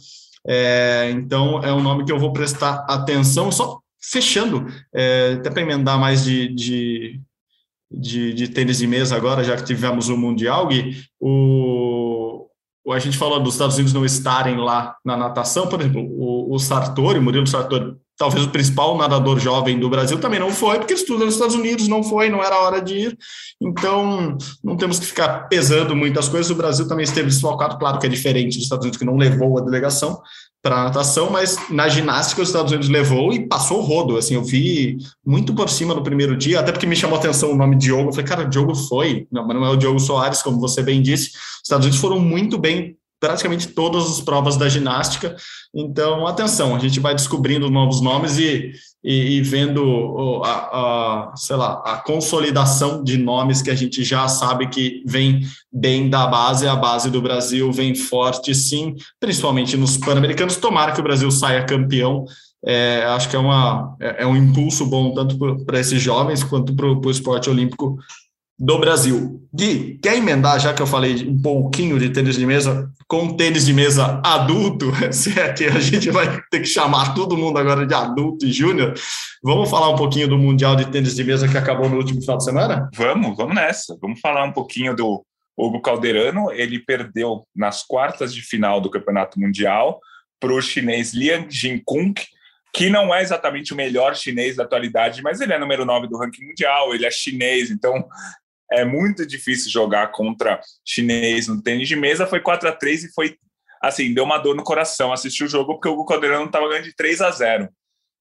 é, 0.47 1.11
então 1.15 1.63
é 1.65 1.73
um 1.73 1.83
nome 1.83 2.05
que 2.05 2.13
eu 2.13 2.19
vou 2.19 2.33
prestar 2.33 2.85
atenção, 2.87 3.51
só 3.51 3.79
fechando, 4.03 4.67
é, 4.95 5.37
até 5.39 5.49
para 5.49 5.63
emendar 5.63 5.99
mais 5.99 6.23
de, 6.23 6.49
de, 6.55 7.21
de, 7.91 8.35
de 8.35 8.49
tênis 8.49 8.79
de 8.79 8.87
mesa 8.87 9.17
agora, 9.17 9.43
já 9.43 9.57
que 9.57 9.65
tivemos 9.65 10.11
o 10.11 10.19
Mundial, 10.19 10.67
Gui, 10.67 11.03
o 11.19 12.13
a 12.91 12.99
gente 12.99 13.17
falou 13.17 13.39
dos 13.39 13.55
Estados 13.55 13.77
Unidos 13.77 13.93
não 13.93 14.05
estarem 14.05 14.57
lá 14.57 14.97
na 15.05 15.17
natação, 15.17 15.69
por 15.69 15.81
exemplo, 15.81 16.03
o, 16.03 16.42
o 16.55 16.59
Sartori, 16.59 17.19
o 17.19 17.23
Murilo 17.23 17.47
Sartori, 17.47 17.95
talvez 18.19 18.45
o 18.45 18.51
principal 18.51 18.97
nadador 18.97 19.39
jovem 19.41 19.81
do 19.81 19.89
Brasil, 19.89 20.19
também 20.19 20.39
não 20.39 20.51
foi, 20.51 20.79
porque 20.79 20.93
estuda 20.93 21.25
nos 21.25 21.33
Estados 21.33 21.55
Unidos, 21.55 21.89
não 21.89 22.03
foi, 22.03 22.29
não 22.29 22.43
era 22.43 22.61
hora 22.61 22.81
de 22.81 22.95
ir. 22.95 23.19
Então, 23.59 24.37
não 24.63 24.77
temos 24.77 24.99
que 24.99 25.07
ficar 25.07 25.49
pesando 25.49 25.97
muitas 25.97 26.29
coisas. 26.29 26.51
O 26.51 26.55
Brasil 26.55 26.87
também 26.87 27.05
esteve 27.05 27.29
desfalcado, 27.29 27.79
claro 27.79 27.99
que 27.99 28.07
é 28.07 28.11
diferente 28.11 28.57
dos 28.57 28.65
Estados 28.65 28.85
Unidos, 28.85 28.99
que 28.99 29.05
não 29.05 29.17
levou 29.17 29.57
a 29.57 29.63
delegação, 29.63 30.21
para 30.63 30.85
natação, 30.85 31.31
mas 31.31 31.57
na 31.71 31.89
ginástica 31.89 32.43
os 32.43 32.49
Estados 32.49 32.71
Unidos 32.71 32.91
levou 32.91 33.33
e 33.33 33.49
passou 33.49 33.79
o 33.79 33.83
rodo. 33.83 34.19
Assim, 34.19 34.35
eu 34.35 34.45
vi 34.45 34.99
muito 35.25 35.55
por 35.55 35.71
cima 35.71 35.95
no 35.95 36.05
primeiro 36.05 36.37
dia, 36.37 36.61
até 36.61 36.71
porque 36.71 36.87
me 36.87 36.95
chamou 36.95 37.17
a 37.17 37.19
atenção 37.19 37.51
o 37.51 37.57
nome 37.57 37.77
Diogo. 37.77 38.11
Eu 38.11 38.13
falei, 38.13 38.27
cara, 38.27 38.45
Diogo 38.45 38.75
foi, 38.75 39.27
não, 39.33 39.47
mas 39.47 39.57
não 39.57 39.65
é 39.65 39.71
o 39.71 39.77
Diogo 39.77 39.99
Soares, 39.99 40.43
como 40.43 40.61
você 40.61 40.83
bem 40.83 41.01
disse. 41.01 41.31
Os 41.31 41.63
Estados 41.65 41.87
Unidos 41.87 42.01
foram 42.01 42.21
muito 42.21 42.59
bem 42.59 42.97
praticamente 43.23 43.69
todas 43.69 44.05
as 44.11 44.21
provas 44.21 44.57
da 44.57 44.69
ginástica. 44.69 45.37
Então, 45.73 46.27
atenção, 46.27 46.75
a 46.75 46.79
gente 46.81 46.99
vai 46.99 47.15
descobrindo 47.15 47.71
novos 47.71 48.01
nomes 48.01 48.37
e, 48.37 48.73
e, 49.03 49.37
e 49.37 49.43
vendo 49.43 50.43
a, 50.45 50.51
a, 50.51 51.33
sei 51.37 51.55
lá, 51.55 51.81
a 51.87 51.99
consolidação 51.99 53.05
de 53.05 53.17
nomes 53.17 53.63
que 53.63 53.71
a 53.71 53.77
gente 53.77 54.03
já 54.03 54.27
sabe 54.27 54.67
que 54.67 55.05
vem 55.07 55.41
bem 55.73 56.11
da 56.11 56.27
base. 56.27 56.67
A 56.67 56.75
base 56.75 57.11
do 57.11 57.23
Brasil 57.23 57.71
vem 57.71 57.95
forte, 57.95 58.53
sim, 58.57 58.97
principalmente 59.21 59.77
nos 59.77 59.97
Pan-Americanos. 59.97 60.57
Tomara 60.57 60.91
que 60.91 61.01
o 61.01 61.05
Brasil 61.05 61.31
saia 61.31 61.65
campeão. 61.65 62.25
É, 62.67 63.05
acho 63.07 63.29
que 63.29 63.37
é, 63.37 63.39
uma, 63.39 63.97
é, 64.01 64.25
é 64.25 64.27
um 64.27 64.37
impulso 64.37 64.85
bom 64.85 65.15
tanto 65.15 65.37
para 65.65 65.79
esses 65.79 66.03
jovens 66.03 66.43
quanto 66.43 66.75
para 66.75 66.87
o 66.87 67.11
esporte 67.11 67.49
olímpico 67.49 67.99
do 68.63 68.79
Brasil. 68.79 69.41
Gui, 69.53 69.99
quer 70.01 70.17
emendar, 70.17 70.61
já 70.61 70.73
que 70.73 70.81
eu 70.81 70.87
falei 70.87 71.29
um 71.29 71.43
pouquinho 71.43 71.99
de 71.99 72.11
tênis 72.11 72.37
de 72.37 72.47
mesa, 72.47 72.89
com 73.09 73.37
tênis 73.37 73.67
de 73.67 73.75
mesa 73.75 74.23
adulto, 74.25 74.93
se 75.13 75.37
é 75.39 75.53
que 75.53 75.65
a 75.65 75.81
gente 75.81 76.09
vai 76.11 76.41
ter 76.49 76.61
que 76.61 76.67
chamar 76.67 77.13
todo 77.13 77.37
mundo 77.37 77.59
agora 77.59 77.85
de 77.85 77.93
adulto 77.93 78.47
e 78.47 78.53
júnior, 78.53 78.95
vamos 79.43 79.69
falar 79.69 79.91
um 79.91 79.97
pouquinho 79.97 80.29
do 80.29 80.39
Mundial 80.39 80.77
de 80.77 80.87
Tênis 80.87 81.17
de 81.17 81.25
Mesa 81.25 81.49
que 81.49 81.59
acabou 81.59 81.91
no 81.91 81.97
último 81.97 82.21
final 82.21 82.39
de 82.39 82.45
semana? 82.45 82.89
Vamos, 82.95 83.37
vamos 83.37 83.55
nessa. 83.57 83.99
Vamos 84.01 84.21
falar 84.21 84.45
um 84.45 84.53
pouquinho 84.53 84.95
do 84.95 85.27
Hugo 85.57 85.83
Calderano. 85.83 86.53
Ele 86.53 86.79
perdeu 86.79 87.45
nas 87.55 87.83
quartas 87.83 88.33
de 88.33 88.43
final 88.43 88.81
do 88.81 88.89
Campeonato 88.89 89.41
Mundial 89.41 89.99
para 90.39 90.55
o 90.55 90.63
chinês 90.63 91.13
Liang 91.13 91.47
Jinkung, 91.51 92.15
que 92.73 92.89
não 92.89 93.15
é 93.15 93.21
exatamente 93.23 93.73
o 93.73 93.77
melhor 93.77 94.17
chinês 94.17 94.57
da 94.57 94.63
atualidade, 94.63 95.21
mas 95.21 95.41
ele 95.41 95.53
é 95.53 95.59
número 95.59 95.85
9 95.85 96.09
do 96.09 96.17
ranking 96.17 96.47
mundial, 96.47 96.95
ele 96.95 97.05
é 97.05 97.11
chinês, 97.11 97.71
então 97.71 98.09
é 98.73 98.85
muito 98.85 99.27
difícil 99.27 99.71
jogar 99.71 100.09
contra 100.09 100.61
chinês 100.85 101.47
no 101.47 101.63
tênis 101.63 101.89
de 101.89 101.97
mesa. 101.97 102.27
Foi 102.27 102.41
4 102.41 102.69
a 102.69 102.73
3 102.73 103.05
e 103.05 103.13
foi 103.13 103.37
assim, 103.83 104.15
deu 104.15 104.25
uma 104.25 104.39
dor 104.39 104.55
no 104.55 104.63
coração 104.63 105.13
assistir 105.13 105.45
o 105.45 105.49
jogo 105.49 105.75
porque 105.75 105.89
o 105.89 105.93
Hugo 105.93 106.07
Calderano 106.07 106.47
estava 106.47 106.69
ganhando 106.69 106.85
de 106.85 106.95
3 106.95 107.21
a 107.21 107.31
0. 107.31 107.69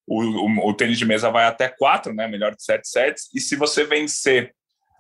O, 0.08 0.22
o, 0.24 0.70
o, 0.70 0.74
tênis 0.74 0.98
de 0.98 1.06
mesa 1.06 1.30
vai 1.30 1.46
até 1.46 1.70
4, 1.70 2.14
né, 2.14 2.28
melhor 2.28 2.56
de 2.56 2.64
7 2.64 2.88
sets, 2.88 3.30
e 3.36 3.40
se 3.40 3.56
você 3.56 3.86
vencer 3.86 4.54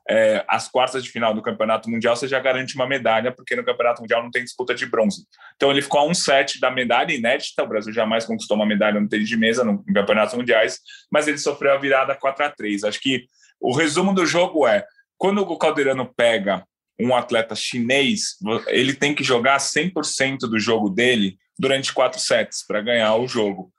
é, 0.07 0.43
as 0.47 0.67
quartas 0.67 1.03
de 1.03 1.09
final 1.09 1.33
do 1.33 1.41
Campeonato 1.41 1.89
Mundial, 1.89 2.15
você 2.15 2.27
já 2.27 2.39
garante 2.39 2.75
uma 2.75 2.87
medalha, 2.87 3.31
porque 3.31 3.55
no 3.55 3.63
Campeonato 3.63 4.01
Mundial 4.01 4.23
não 4.23 4.31
tem 4.31 4.43
disputa 4.43 4.75
de 4.75 4.85
bronze. 4.85 5.25
Então 5.55 5.71
ele 5.71 5.81
ficou 5.81 5.99
a 5.99 6.05
um 6.05 6.13
set 6.13 6.59
da 6.59 6.69
medalha 6.69 7.11
inédita, 7.11 7.63
o 7.63 7.67
Brasil 7.67 7.91
jamais 7.91 8.25
conquistou 8.25 8.55
uma 8.55 8.65
medalha 8.65 8.99
no 8.99 9.09
tênis 9.09 9.27
de 9.27 9.37
mesa 9.37 9.63
no, 9.63 9.83
no 9.85 9.93
Campeonatos 9.93 10.35
Mundiais, 10.35 10.79
mas 11.11 11.27
ele 11.27 11.39
sofreu 11.39 11.73
a 11.73 11.77
virada 11.77 12.15
4 12.15 12.45
a 12.45 12.49
3 12.49 12.83
Acho 12.83 13.01
que 13.01 13.25
o 13.59 13.75
resumo 13.75 14.13
do 14.13 14.25
jogo 14.25 14.67
é, 14.67 14.85
quando 15.21 15.43
o 15.43 15.55
Caldeirano 15.55 16.11
pega 16.11 16.65
um 16.99 17.15
atleta 17.15 17.53
chinês, 17.53 18.37
ele 18.69 18.91
tem 18.91 19.13
que 19.13 19.23
jogar 19.23 19.59
100% 19.59 20.49
do 20.49 20.57
jogo 20.57 20.89
dele 20.89 21.37
durante 21.59 21.93
quatro 21.93 22.19
sets 22.19 22.65
para 22.65 22.81
ganhar 22.81 23.15
o 23.15 23.27
jogo. 23.27 23.71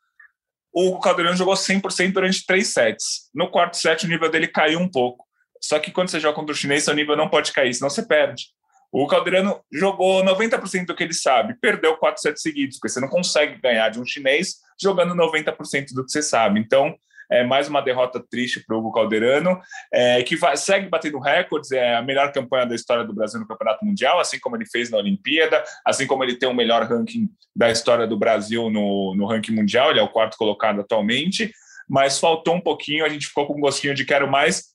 O 0.72 1.00
Caldeirano 1.00 1.36
jogou 1.36 1.54
100% 1.54 2.12
durante 2.12 2.46
três 2.46 2.68
sets. 2.68 3.28
No 3.34 3.50
quarto 3.50 3.76
set, 3.76 4.06
o 4.06 4.08
nível 4.08 4.30
dele 4.30 4.46
caiu 4.46 4.78
um 4.78 4.88
pouco. 4.88 5.26
Só 5.60 5.80
que 5.80 5.90
quando 5.90 6.10
você 6.10 6.20
joga 6.20 6.36
contra 6.36 6.52
o 6.52 6.56
chinês, 6.56 6.84
seu 6.84 6.94
nível 6.94 7.16
não 7.16 7.28
pode 7.28 7.50
cair, 7.50 7.74
senão 7.74 7.90
você 7.90 8.06
perde. 8.06 8.44
O 8.92 9.08
Caldeirano 9.08 9.60
jogou 9.72 10.22
90% 10.22 10.86
do 10.86 10.94
que 10.94 11.02
ele 11.02 11.12
sabe, 11.12 11.58
perdeu 11.60 11.96
quatro 11.96 12.22
sets 12.22 12.40
seguidos, 12.40 12.76
porque 12.76 12.88
você 12.88 13.00
não 13.00 13.08
consegue 13.08 13.60
ganhar 13.60 13.88
de 13.88 13.98
um 13.98 14.06
chinês 14.06 14.58
jogando 14.80 15.12
90% 15.12 15.86
do 15.92 16.04
que 16.04 16.12
você 16.12 16.22
sabe. 16.22 16.60
Então, 16.60 16.96
é 17.32 17.44
mais 17.44 17.68
uma 17.68 17.80
derrota 17.80 18.22
triste 18.30 18.64
para 18.64 18.76
o 18.76 18.78
Hugo 18.78 18.92
Calderano, 18.92 19.60
é, 19.92 20.22
que 20.22 20.36
vai, 20.36 20.56
segue 20.56 20.88
batendo 20.88 21.18
recordes, 21.18 21.72
é 21.72 21.96
a 21.96 22.02
melhor 22.02 22.30
campanha 22.32 22.66
da 22.66 22.74
história 22.74 23.04
do 23.04 23.14
Brasil 23.14 23.40
no 23.40 23.46
Campeonato 23.46 23.84
Mundial, 23.84 24.20
assim 24.20 24.38
como 24.38 24.56
ele 24.56 24.66
fez 24.66 24.90
na 24.90 24.98
Olimpíada, 24.98 25.62
assim 25.84 26.06
como 26.06 26.22
ele 26.22 26.36
tem 26.36 26.48
o 26.48 26.54
melhor 26.54 26.82
ranking 26.82 27.28
da 27.54 27.70
história 27.70 28.06
do 28.06 28.16
Brasil 28.16 28.70
no, 28.70 29.14
no 29.16 29.26
ranking 29.26 29.54
mundial, 29.54 29.90
ele 29.90 30.00
é 30.00 30.02
o 30.02 30.08
quarto 30.08 30.36
colocado 30.36 30.80
atualmente, 30.80 31.52
mas 31.88 32.18
faltou 32.18 32.54
um 32.54 32.60
pouquinho, 32.60 33.04
a 33.04 33.08
gente 33.08 33.26
ficou 33.26 33.46
com 33.46 33.56
um 33.56 33.60
gostinho 33.60 33.94
de 33.94 34.04
quero 34.04 34.30
mais, 34.30 34.71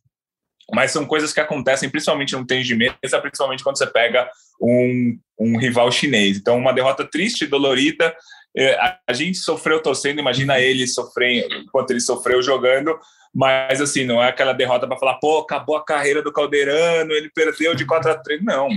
mas 0.73 0.91
são 0.91 1.06
coisas 1.06 1.34
que 1.34 1.39
acontecem 1.39 1.89
principalmente 1.89 2.36
no 2.36 2.45
tênis 2.45 2.67
de 2.67 2.75
mesa, 2.75 3.21
principalmente 3.21 3.63
quando 3.63 3.77
você 3.77 3.88
pega 3.88 4.30
um, 4.62 5.17
um 5.39 5.58
rival 5.58 5.91
chinês. 5.91 6.38
Então, 6.38 6.58
uma 6.58 6.73
derrota 6.73 7.06
triste, 7.06 7.47
dolorida, 7.47 8.15
é, 8.56 8.77
a 9.08 9.13
gente 9.13 9.38
sofreu 9.38 9.82
torcendo, 9.82 10.19
imagina 10.19 10.60
ele 10.60 10.88
sofrendo, 10.88 11.56
enquanto 11.56 11.91
ele 11.91 12.01
sofreu 12.01 12.41
jogando, 12.41 12.97
mas 13.34 13.80
assim, 13.80 14.03
não 14.03 14.21
é 14.21 14.30
aquela 14.30 14.53
derrota 14.53 14.88
para 14.88 14.97
falar, 14.97 15.19
pô, 15.19 15.39
acabou 15.39 15.75
a 15.75 15.86
carreira 15.86 16.21
do 16.21 16.34
Caldeirano, 16.34 17.12
ele 17.13 17.30
perdeu 17.30 17.75
de 17.75 17.86
4 17.86 18.12
a 18.12 18.15
3. 18.15 18.43
Não. 18.43 18.69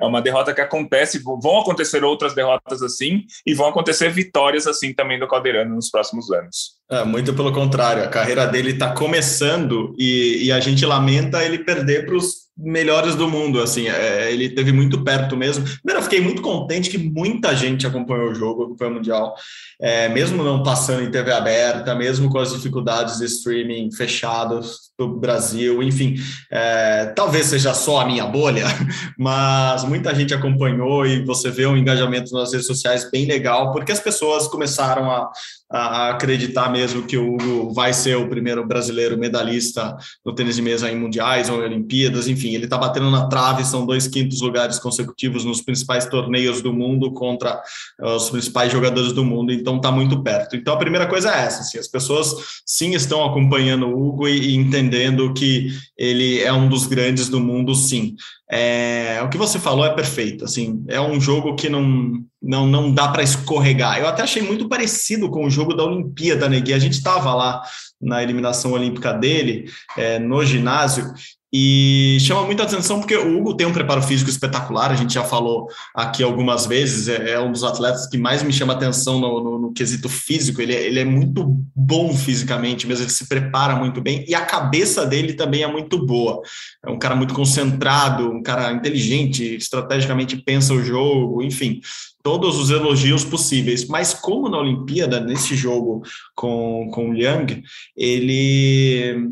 É 0.00 0.04
uma 0.04 0.22
derrota 0.22 0.54
que 0.54 0.60
acontece, 0.60 1.22
vão 1.22 1.60
acontecer 1.60 2.04
outras 2.04 2.34
derrotas 2.34 2.82
assim, 2.82 3.24
e 3.44 3.54
vão 3.54 3.68
acontecer 3.68 4.08
vitórias 4.10 4.66
assim 4.66 4.92
também 4.92 5.18
do 5.18 5.26
Caldeirano 5.26 5.74
nos 5.74 5.90
próximos 5.90 6.30
anos. 6.30 6.77
É, 6.90 7.04
muito 7.04 7.34
pelo 7.34 7.52
contrário, 7.52 8.02
a 8.02 8.08
carreira 8.08 8.46
dele 8.46 8.70
está 8.70 8.94
começando 8.94 9.94
e, 9.98 10.46
e, 10.46 10.52
a 10.52 10.58
gente 10.58 10.86
lamenta 10.86 11.44
ele 11.44 11.58
perder 11.58 12.06
para 12.06 12.16
os 12.16 12.48
melhores 12.56 13.14
do 13.14 13.28
mundo, 13.28 13.60
assim, 13.60 13.86
é, 13.88 14.32
ele 14.32 14.48
teve 14.48 14.72
muito 14.72 15.04
perto 15.04 15.36
mesmo. 15.36 15.64
Primeiro, 15.64 16.00
eu 16.00 16.02
fiquei 16.02 16.20
muito 16.20 16.40
contente 16.40 16.90
que 16.90 16.98
muita 16.98 17.54
gente 17.54 17.86
acompanhou 17.86 18.30
o 18.30 18.34
jogo, 18.34 18.64
acompanhou 18.64 18.94
o 18.94 18.96
Mundial, 18.96 19.34
é, 19.80 20.08
mesmo 20.08 20.42
não 20.42 20.62
passando 20.62 21.02
em 21.02 21.10
TV 21.10 21.30
aberta, 21.30 21.94
mesmo 21.94 22.30
com 22.30 22.38
as 22.38 22.52
dificuldades 22.52 23.18
de 23.18 23.26
streaming 23.26 23.92
fechados 23.92 24.88
do 24.98 25.08
Brasil, 25.08 25.82
enfim, 25.82 26.16
é, 26.50 27.06
talvez 27.14 27.46
seja 27.46 27.72
só 27.74 28.00
a 28.00 28.06
minha 28.06 28.26
bolha, 28.26 28.64
mas 29.16 29.84
muita 29.84 30.12
gente 30.14 30.34
acompanhou 30.34 31.06
e 31.06 31.24
você 31.24 31.50
vê 31.50 31.66
um 31.66 31.76
engajamento 31.76 32.32
nas 32.32 32.52
redes 32.52 32.66
sociais 32.66 33.08
bem 33.10 33.26
legal, 33.26 33.72
porque 33.72 33.92
as 33.92 34.00
pessoas 34.00 34.48
começaram 34.48 35.08
a, 35.08 35.30
a 35.70 36.10
acreditar 36.10 36.70
mesmo 36.70 37.02
que 37.02 37.16
o 37.16 37.34
Hugo 37.34 37.74
vai 37.74 37.92
ser 37.92 38.16
o 38.16 38.28
primeiro 38.28 38.66
brasileiro 38.66 39.18
medalhista 39.18 39.96
no 40.24 40.34
tênis 40.34 40.56
de 40.56 40.62
mesa 40.62 40.90
em 40.90 40.96
mundiais 40.96 41.50
ou 41.50 41.60
em 41.60 41.64
Olimpíadas, 41.64 42.26
enfim, 42.26 42.54
ele 42.54 42.64
está 42.64 42.78
batendo 42.78 43.10
na 43.10 43.26
trave, 43.26 43.64
são 43.64 43.84
dois 43.84 44.08
quintos 44.08 44.40
lugares 44.40 44.78
consecutivos 44.78 45.44
nos 45.44 45.60
principais 45.60 46.06
torneios 46.06 46.62
do 46.62 46.72
mundo 46.72 47.12
contra 47.12 47.60
uh, 48.00 48.06
os 48.16 48.30
principais 48.30 48.72
jogadores 48.72 49.12
do 49.12 49.24
mundo, 49.24 49.52
então 49.52 49.76
está 49.76 49.92
muito 49.92 50.22
perto. 50.22 50.56
Então 50.56 50.72
a 50.72 50.78
primeira 50.78 51.06
coisa 51.06 51.30
é 51.34 51.44
essa, 51.44 51.60
assim, 51.60 51.78
as 51.78 51.88
pessoas 51.88 52.34
sim 52.64 52.94
estão 52.94 53.24
acompanhando 53.24 53.86
o 53.86 54.08
Hugo 54.08 54.26
e, 54.26 54.50
e 54.50 54.56
entendendo 54.56 55.34
que 55.34 55.68
ele 55.96 56.40
é 56.40 56.52
um 56.52 56.68
dos 56.68 56.86
grandes 56.86 57.28
do 57.28 57.40
mundo, 57.40 57.74
sim. 57.74 58.16
É, 58.50 59.20
o 59.22 59.28
que 59.28 59.36
você 59.36 59.58
falou 59.58 59.84
é 59.84 59.94
perfeito, 59.94 60.44
assim, 60.44 60.82
é 60.88 60.98
um 60.98 61.20
jogo 61.20 61.54
que 61.54 61.68
não, 61.68 62.22
não, 62.42 62.66
não 62.66 62.90
dá 62.90 63.08
para 63.08 63.22
escorregar. 63.22 63.98
Eu 63.98 64.08
até 64.08 64.22
achei 64.22 64.42
muito 64.42 64.68
parecido 64.68 65.30
com 65.30 65.44
o 65.44 65.50
jogo 65.50 65.74
da 65.74 65.84
Olimpíada, 65.84 66.48
né, 66.48 66.58
Gui? 66.60 66.72
A 66.72 66.78
gente 66.78 66.94
estava 66.94 67.34
lá 67.34 67.62
na 68.00 68.22
eliminação 68.22 68.72
olímpica 68.72 69.12
dele, 69.12 69.70
é, 69.96 70.18
no 70.18 70.42
ginásio, 70.44 71.12
e 71.52 72.18
chama 72.20 72.42
muita 72.42 72.62
atenção 72.62 72.98
porque 72.98 73.16
o 73.16 73.38
Hugo 73.38 73.56
tem 73.56 73.66
um 73.66 73.72
preparo 73.72 74.02
físico 74.02 74.28
espetacular, 74.28 74.90
a 74.90 74.96
gente 74.96 75.14
já 75.14 75.24
falou 75.24 75.66
aqui 75.94 76.22
algumas 76.22 76.66
vezes, 76.66 77.08
é, 77.08 77.32
é 77.32 77.40
um 77.40 77.50
dos 77.50 77.64
atletas 77.64 78.06
que 78.06 78.18
mais 78.18 78.42
me 78.42 78.52
chama 78.52 78.74
atenção 78.74 79.18
no, 79.18 79.42
no, 79.42 79.58
no 79.58 79.72
quesito 79.72 80.08
físico, 80.08 80.60
ele, 80.60 80.74
é, 80.74 80.86
ele 80.86 81.00
é 81.00 81.04
muito 81.04 81.58
bom 81.74 82.14
fisicamente 82.14 82.86
mesmo, 82.86 83.04
ele 83.04 83.10
se 83.10 83.26
prepara 83.26 83.76
muito 83.76 84.00
bem 84.00 84.24
e 84.28 84.34
a 84.34 84.44
cabeça 84.44 85.06
dele 85.06 85.32
também 85.32 85.62
é 85.62 85.66
muito 85.66 86.04
boa. 86.04 86.42
É 86.84 86.90
um 86.90 86.98
cara 86.98 87.16
muito 87.16 87.32
concentrado, 87.32 88.30
um 88.30 88.42
cara 88.42 88.72
inteligente, 88.72 89.56
estrategicamente 89.56 90.36
pensa 90.36 90.74
o 90.74 90.82
jogo, 90.82 91.42
enfim, 91.42 91.80
todos 92.22 92.58
os 92.58 92.70
elogios 92.70 93.24
possíveis. 93.24 93.86
Mas 93.86 94.12
como 94.12 94.48
na 94.48 94.58
Olimpíada, 94.58 95.20
nesse 95.20 95.56
jogo 95.56 96.02
com, 96.34 96.90
com 96.92 97.10
o 97.10 97.12
Liang, 97.12 97.62
ele 97.96 99.30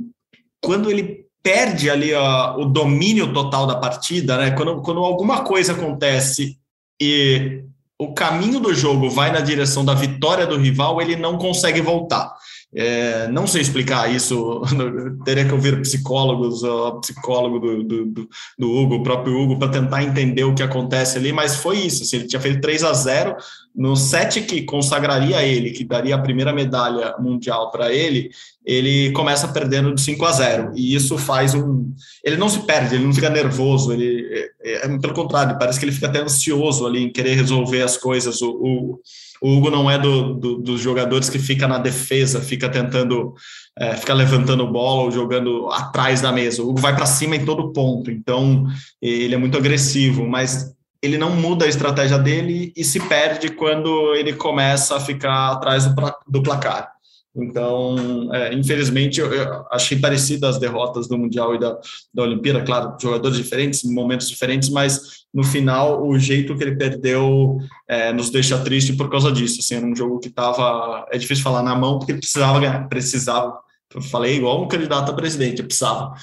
quando 0.62 0.90
ele 0.90 1.25
perde 1.46 1.88
ali 1.88 2.12
ó, 2.12 2.56
o 2.56 2.64
domínio 2.64 3.32
total 3.32 3.68
da 3.68 3.76
partida, 3.76 4.36
né? 4.36 4.50
Quando, 4.50 4.82
quando 4.82 4.98
alguma 4.98 5.44
coisa 5.44 5.74
acontece 5.74 6.58
e 7.00 7.62
o 7.96 8.12
caminho 8.12 8.58
do 8.58 8.74
jogo 8.74 9.08
vai 9.08 9.30
na 9.30 9.38
direção 9.38 9.84
da 9.84 9.94
vitória 9.94 10.44
do 10.44 10.56
rival, 10.56 11.00
ele 11.00 11.14
não 11.14 11.38
consegue 11.38 11.80
voltar. 11.80 12.34
É, 12.78 13.26
não 13.28 13.46
sei 13.46 13.62
explicar 13.62 14.14
isso, 14.14 14.60
teria 15.24 15.46
que 15.46 15.52
ouvir 15.54 15.80
psicólogos, 15.80 16.62
o 16.62 17.00
psicólogo 17.00 17.58
do, 17.58 17.82
do, 17.82 18.28
do 18.58 18.70
Hugo, 18.70 18.96
o 18.96 19.02
próprio 19.02 19.34
Hugo, 19.34 19.58
para 19.58 19.70
tentar 19.70 20.02
entender 20.02 20.44
o 20.44 20.54
que 20.54 20.62
acontece 20.62 21.16
ali, 21.16 21.32
mas 21.32 21.56
foi 21.56 21.78
isso. 21.78 22.02
Assim, 22.02 22.16
ele 22.16 22.26
tinha 22.26 22.40
feito 22.40 22.60
3 22.60 22.84
a 22.84 22.92
0 22.92 23.34
no 23.74 23.96
set 23.96 24.42
que 24.42 24.62
consagraria 24.62 25.42
ele, 25.42 25.70
que 25.70 25.84
daria 25.84 26.14
a 26.14 26.20
primeira 26.20 26.52
medalha 26.52 27.14
mundial 27.18 27.70
para 27.70 27.92
ele, 27.92 28.30
ele 28.64 29.12
começa 29.12 29.48
perdendo 29.48 29.94
de 29.94 30.00
5 30.00 30.24
a 30.24 30.32
0 30.32 30.72
e 30.74 30.94
isso 30.94 31.16
faz 31.16 31.54
um. 31.54 31.94
Ele 32.24 32.36
não 32.36 32.48
se 32.48 32.60
perde, 32.60 32.94
ele 32.94 33.04
não 33.04 33.12
fica 33.12 33.30
nervoso, 33.30 33.92
ele, 33.92 34.50
é, 34.62 34.86
é, 34.86 34.98
pelo 34.98 35.14
contrário, 35.14 35.58
parece 35.58 35.78
que 35.78 35.84
ele 35.84 35.92
fica 35.92 36.08
até 36.08 36.20
ansioso 36.20 36.86
ali 36.86 37.04
em 37.04 37.12
querer 37.12 37.34
resolver 37.34 37.82
as 37.82 37.96
coisas. 37.96 38.42
O, 38.42 38.50
o, 38.50 39.00
o 39.40 39.56
Hugo 39.56 39.70
não 39.70 39.90
é 39.90 39.98
do, 39.98 40.34
do, 40.34 40.56
dos 40.58 40.80
jogadores 40.80 41.28
que 41.28 41.38
fica 41.38 41.68
na 41.68 41.78
defesa, 41.78 42.40
fica 42.40 42.68
tentando, 42.68 43.34
é, 43.78 43.94
fica 43.96 44.14
levantando 44.14 44.70
bola 44.70 45.02
ou 45.02 45.10
jogando 45.10 45.68
atrás 45.70 46.20
da 46.20 46.32
mesa. 46.32 46.62
O 46.62 46.70
Hugo 46.70 46.80
vai 46.80 46.94
para 46.94 47.06
cima 47.06 47.36
em 47.36 47.44
todo 47.44 47.72
ponto, 47.72 48.10
então 48.10 48.66
ele 49.00 49.34
é 49.34 49.38
muito 49.38 49.56
agressivo, 49.56 50.26
mas 50.26 50.74
ele 51.02 51.18
não 51.18 51.30
muda 51.30 51.64
a 51.64 51.68
estratégia 51.68 52.18
dele 52.18 52.72
e 52.76 52.82
se 52.82 53.00
perde 53.00 53.50
quando 53.50 54.14
ele 54.14 54.32
começa 54.32 54.96
a 54.96 55.00
ficar 55.00 55.52
atrás 55.52 55.86
do, 55.86 55.94
do 56.26 56.42
placar. 56.42 56.95
Então, 57.36 58.32
é, 58.32 58.54
infelizmente, 58.54 59.20
eu, 59.20 59.32
eu, 59.32 59.64
achei 59.70 59.98
parecido 59.98 60.46
as 60.46 60.58
derrotas 60.58 61.06
do 61.06 61.18
Mundial 61.18 61.54
e 61.54 61.60
da, 61.60 61.78
da 62.12 62.22
Olimpíada, 62.22 62.62
claro, 62.62 62.96
jogadores 63.00 63.36
diferentes, 63.36 63.84
momentos 63.84 64.28
diferentes, 64.28 64.70
mas 64.70 65.26
no 65.32 65.44
final, 65.44 66.06
o 66.06 66.18
jeito 66.18 66.56
que 66.56 66.64
ele 66.64 66.76
perdeu 66.76 67.58
é, 67.86 68.10
nos 68.10 68.30
deixa 68.30 68.58
triste 68.58 68.94
por 68.94 69.10
causa 69.10 69.30
disso. 69.30 69.60
Assim, 69.60 69.74
era 69.74 69.86
um 69.86 69.94
jogo 69.94 70.18
que 70.18 70.28
estava, 70.28 71.06
é 71.10 71.18
difícil 71.18 71.44
falar 71.44 71.62
na 71.62 71.76
mão, 71.76 71.98
porque 71.98 72.12
ele 72.12 72.20
precisava 72.20 72.58
ganhar, 72.58 72.88
precisava. 72.88 73.58
Eu 73.94 74.02
falei 74.02 74.36
igual 74.36 74.62
um 74.62 74.68
candidato 74.68 75.10
a 75.10 75.14
presidente, 75.14 75.62
precisava. 75.62 76.14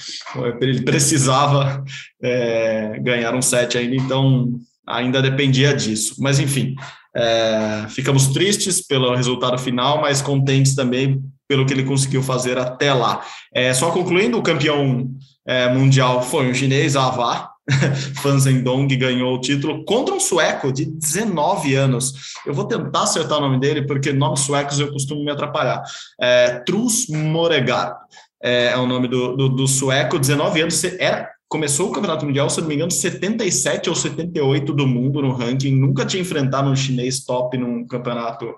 Ele 0.59 0.81
precisava 0.81 1.83
é, 2.21 2.99
ganhar 2.99 3.35
um 3.35 3.41
set 3.41 3.77
ainda, 3.77 3.95
então 3.95 4.59
ainda 4.85 5.21
dependia 5.21 5.75
disso. 5.75 6.15
Mas, 6.19 6.39
enfim, 6.39 6.75
é, 7.15 7.85
ficamos 7.89 8.27
tristes 8.27 8.85
pelo 8.85 9.15
resultado 9.15 9.57
final, 9.57 10.01
mas 10.01 10.21
contentes 10.21 10.75
também 10.75 11.21
pelo 11.47 11.65
que 11.65 11.73
ele 11.73 11.83
conseguiu 11.83 12.23
fazer 12.23 12.57
até 12.57 12.93
lá. 12.93 13.23
É, 13.53 13.73
só 13.73 13.91
concluindo, 13.91 14.37
o 14.37 14.43
campeão 14.43 15.09
é, 15.45 15.71
mundial 15.73 16.21
foi 16.21 16.49
um 16.49 16.53
chinês, 16.53 16.95
Ava. 16.95 17.51
Fan 18.21 18.39
Zhendong 18.39 18.87
ganhou 18.97 19.35
o 19.35 19.39
título 19.39 19.85
contra 19.85 20.13
um 20.13 20.19
sueco 20.19 20.71
de 20.71 20.85
19 20.85 21.75
anos. 21.75 22.13
Eu 22.45 22.53
vou 22.53 22.65
tentar 22.65 23.03
acertar 23.03 23.37
o 23.37 23.41
nome 23.41 23.59
dele, 23.59 23.87
porque 23.87 24.11
nomes 24.11 24.41
suecos 24.41 24.79
eu 24.79 24.91
costumo 24.91 25.23
me 25.23 25.31
atrapalhar. 25.31 25.81
É, 26.19 26.59
Trus 26.59 27.07
Moregar 27.07 27.95
é, 28.43 28.71
é, 28.71 28.77
o 28.77 28.85
nome 28.85 29.07
do, 29.07 29.37
do, 29.37 29.47
do 29.47 29.67
sueco, 29.67 30.19
19 30.19 30.61
anos, 30.61 30.83
era 30.99 31.29
começou 31.53 31.89
o 31.89 31.91
Campeonato 31.91 32.25
Mundial, 32.25 32.49
se 32.49 32.59
não 32.59 32.67
me 32.67 32.73
engano, 32.73 32.89
77 32.89 33.87
ou 33.87 33.95
78 33.95 34.73
do 34.73 34.87
mundo 34.87 35.21
no 35.21 35.33
ranking, 35.33 35.75
nunca 35.75 36.03
tinha 36.03 36.19
enfrentado 36.19 36.67
um 36.67 36.75
chinês 36.75 37.23
top 37.23 37.55
num 37.59 37.85
campeonato 37.85 38.55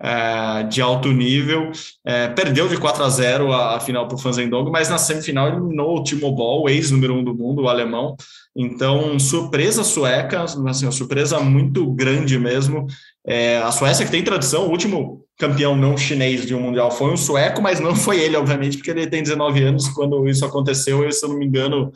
é, 0.00 0.62
de 0.62 0.80
alto 0.80 1.12
nível. 1.12 1.70
É, 2.06 2.28
perdeu 2.28 2.66
de 2.66 2.78
4 2.78 3.04
a 3.04 3.08
0 3.10 3.52
a, 3.52 3.76
a 3.76 3.80
final 3.80 4.08
para 4.08 4.14
o 4.14 4.18
Fanzendong, 4.18 4.70
mas 4.70 4.88
na 4.88 4.96
semifinal 4.96 5.48
eliminou 5.48 5.98
o 5.98 6.02
Timo 6.02 6.32
Boll, 6.32 6.70
ex 6.70 6.90
número 6.90 7.16
um 7.16 7.22
do 7.22 7.34
mundo, 7.34 7.64
o 7.64 7.68
alemão. 7.68 8.16
Então, 8.56 9.18
surpresa 9.18 9.84
sueca, 9.84 10.44
assim, 10.44 10.86
uma 10.86 10.92
surpresa 10.92 11.38
muito 11.40 11.92
grande 11.92 12.38
mesmo. 12.38 12.86
É, 13.26 13.58
a 13.58 13.70
Suécia 13.70 14.06
que 14.06 14.10
tem 14.10 14.24
tradição, 14.24 14.68
o 14.68 14.70
último 14.70 15.22
campeão 15.38 15.76
não 15.76 15.96
chinês 15.96 16.44
de 16.44 16.54
um 16.54 16.60
mundial 16.60 16.90
foi 16.90 17.12
um 17.12 17.16
sueco, 17.16 17.62
mas 17.62 17.78
não 17.78 17.94
foi 17.94 18.18
ele, 18.18 18.36
obviamente, 18.36 18.78
porque 18.78 18.90
ele 18.90 19.06
tem 19.06 19.22
19 19.22 19.62
anos 19.62 19.88
quando 19.88 20.26
isso 20.26 20.44
aconteceu. 20.44 21.04
Eu, 21.04 21.12
se 21.12 21.24
eu 21.24 21.28
não 21.28 21.38
me 21.38 21.46
engano, 21.46 21.92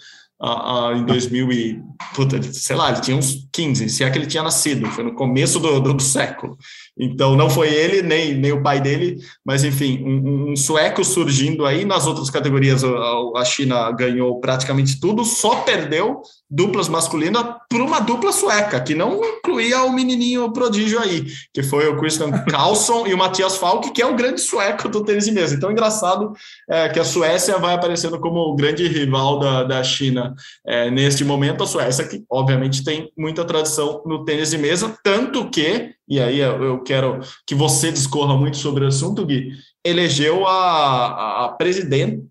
em 0.96 1.04
2000 1.04 1.52
e, 1.52 1.82
puta, 2.14 2.42
sei 2.42 2.74
lá, 2.74 2.90
ele 2.90 3.00
tinha 3.00 3.16
uns 3.16 3.48
15, 3.52 3.88
se 3.88 4.02
é 4.02 4.10
que 4.10 4.18
ele 4.18 4.26
tinha 4.26 4.42
nascido, 4.42 4.90
foi 4.90 5.04
no 5.04 5.14
começo 5.14 5.60
do, 5.60 5.80
do, 5.80 5.94
do 5.94 6.02
século. 6.02 6.58
Então, 6.98 7.34
não 7.34 7.48
foi 7.48 7.72
ele, 7.72 8.02
nem, 8.02 8.34
nem 8.34 8.52
o 8.52 8.62
pai 8.62 8.80
dele, 8.80 9.18
mas 9.44 9.64
enfim, 9.64 10.02
um, 10.04 10.52
um 10.52 10.56
sueco 10.56 11.02
surgindo 11.02 11.64
aí. 11.64 11.84
Nas 11.84 12.06
outras 12.06 12.28
categorias, 12.28 12.84
a, 12.84 12.88
a, 13.36 13.44
China 13.44 13.90
ganhou 13.92 14.38
praticamente 14.40 15.00
tudo, 15.00 15.24
só 15.24 15.56
perdeu 15.62 16.20
duplas 16.50 16.88
masculinas 16.88 17.42
para 17.66 17.82
uma 17.82 17.98
dupla 17.98 18.30
sueca, 18.30 18.78
que 18.78 18.94
não 18.94 19.24
incluía 19.24 19.82
o 19.84 19.92
menininho 19.92 20.52
prodígio 20.52 21.00
aí, 21.00 21.24
que 21.54 21.62
foi 21.62 21.88
o 21.88 21.96
Christian 21.96 22.30
Carlson 22.44 23.06
e 23.06 23.14
o 23.14 23.18
Matias 23.18 23.56
Falk, 23.56 23.90
que 23.90 24.02
é 24.02 24.06
o 24.06 24.14
grande 24.14 24.42
sueco 24.42 24.86
do 24.88 25.02
tênis 25.02 25.24
de 25.24 25.32
mesa. 25.32 25.54
Então, 25.54 25.72
engraçado 25.72 26.34
é, 26.68 26.90
que 26.90 27.00
a 27.00 27.04
Suécia 27.04 27.56
vai 27.56 27.74
aparecendo 27.74 28.20
como 28.20 28.38
o 28.40 28.54
grande 28.54 28.86
rival 28.86 29.38
da, 29.38 29.64
da 29.64 29.82
China 29.82 30.34
é, 30.66 30.90
neste 30.90 31.24
momento. 31.24 31.64
A 31.64 31.66
Suécia, 31.66 32.06
que 32.06 32.22
obviamente 32.28 32.84
tem 32.84 33.10
muita 33.16 33.46
tradição 33.46 34.02
no 34.04 34.26
tênis 34.26 34.50
de 34.50 34.58
mesa, 34.58 34.94
tanto 35.02 35.48
que 35.48 35.94
e 36.12 36.20
aí 36.20 36.40
eu 36.40 36.81
quero 36.82 37.20
que 37.46 37.54
você 37.54 37.90
discorra 37.90 38.36
muito 38.36 38.56
sobre 38.56 38.84
o 38.84 38.88
assunto, 38.88 39.24
Gui, 39.24 39.52
elegeu 39.84 40.46
a, 40.46 41.44
a 41.44 41.48
presidente, 41.50 42.26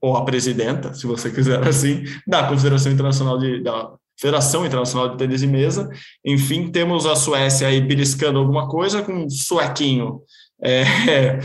ou 0.00 0.16
a 0.16 0.24
presidenta, 0.24 0.94
se 0.94 1.06
você 1.06 1.30
quiser 1.30 1.66
assim, 1.66 2.04
da 2.26 2.46
Confederação 2.46 2.90
Internacional 2.90 3.38
de, 3.38 3.62
da 3.62 3.90
Federação 4.18 4.66
Internacional 4.66 5.10
de 5.10 5.16
Tênis 5.16 5.40
de 5.40 5.46
Mesa. 5.46 5.88
Enfim, 6.24 6.70
temos 6.70 7.06
a 7.06 7.16
Suécia 7.16 7.68
aí 7.68 7.80
beliscando 7.80 8.38
alguma 8.38 8.68
coisa, 8.68 9.02
com 9.02 9.12
um 9.12 9.30
suequinho 9.30 10.20
é, 10.62 10.84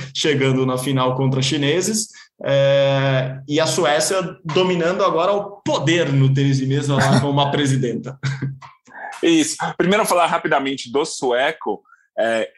chegando 0.13 0.65
na 0.65 0.77
final 0.77 1.15
contra 1.15 1.41
chineses, 1.41 2.09
é, 2.43 3.37
e 3.47 3.59
a 3.59 3.65
Suécia 3.65 4.21
dominando 4.43 5.03
agora 5.03 5.31
o 5.31 5.61
poder 5.61 6.11
no 6.11 6.33
tênis 6.33 6.57
de 6.57 6.67
mesa 6.67 6.95
lá 6.95 7.19
como 7.19 7.31
uma 7.31 7.49
presidenta. 7.49 8.19
Isso. 9.23 9.55
Primeiro, 9.77 10.05
falar 10.05 10.27
rapidamente 10.27 10.91
do 10.91 11.05
sueco. 11.05 11.81
É, 12.17 12.49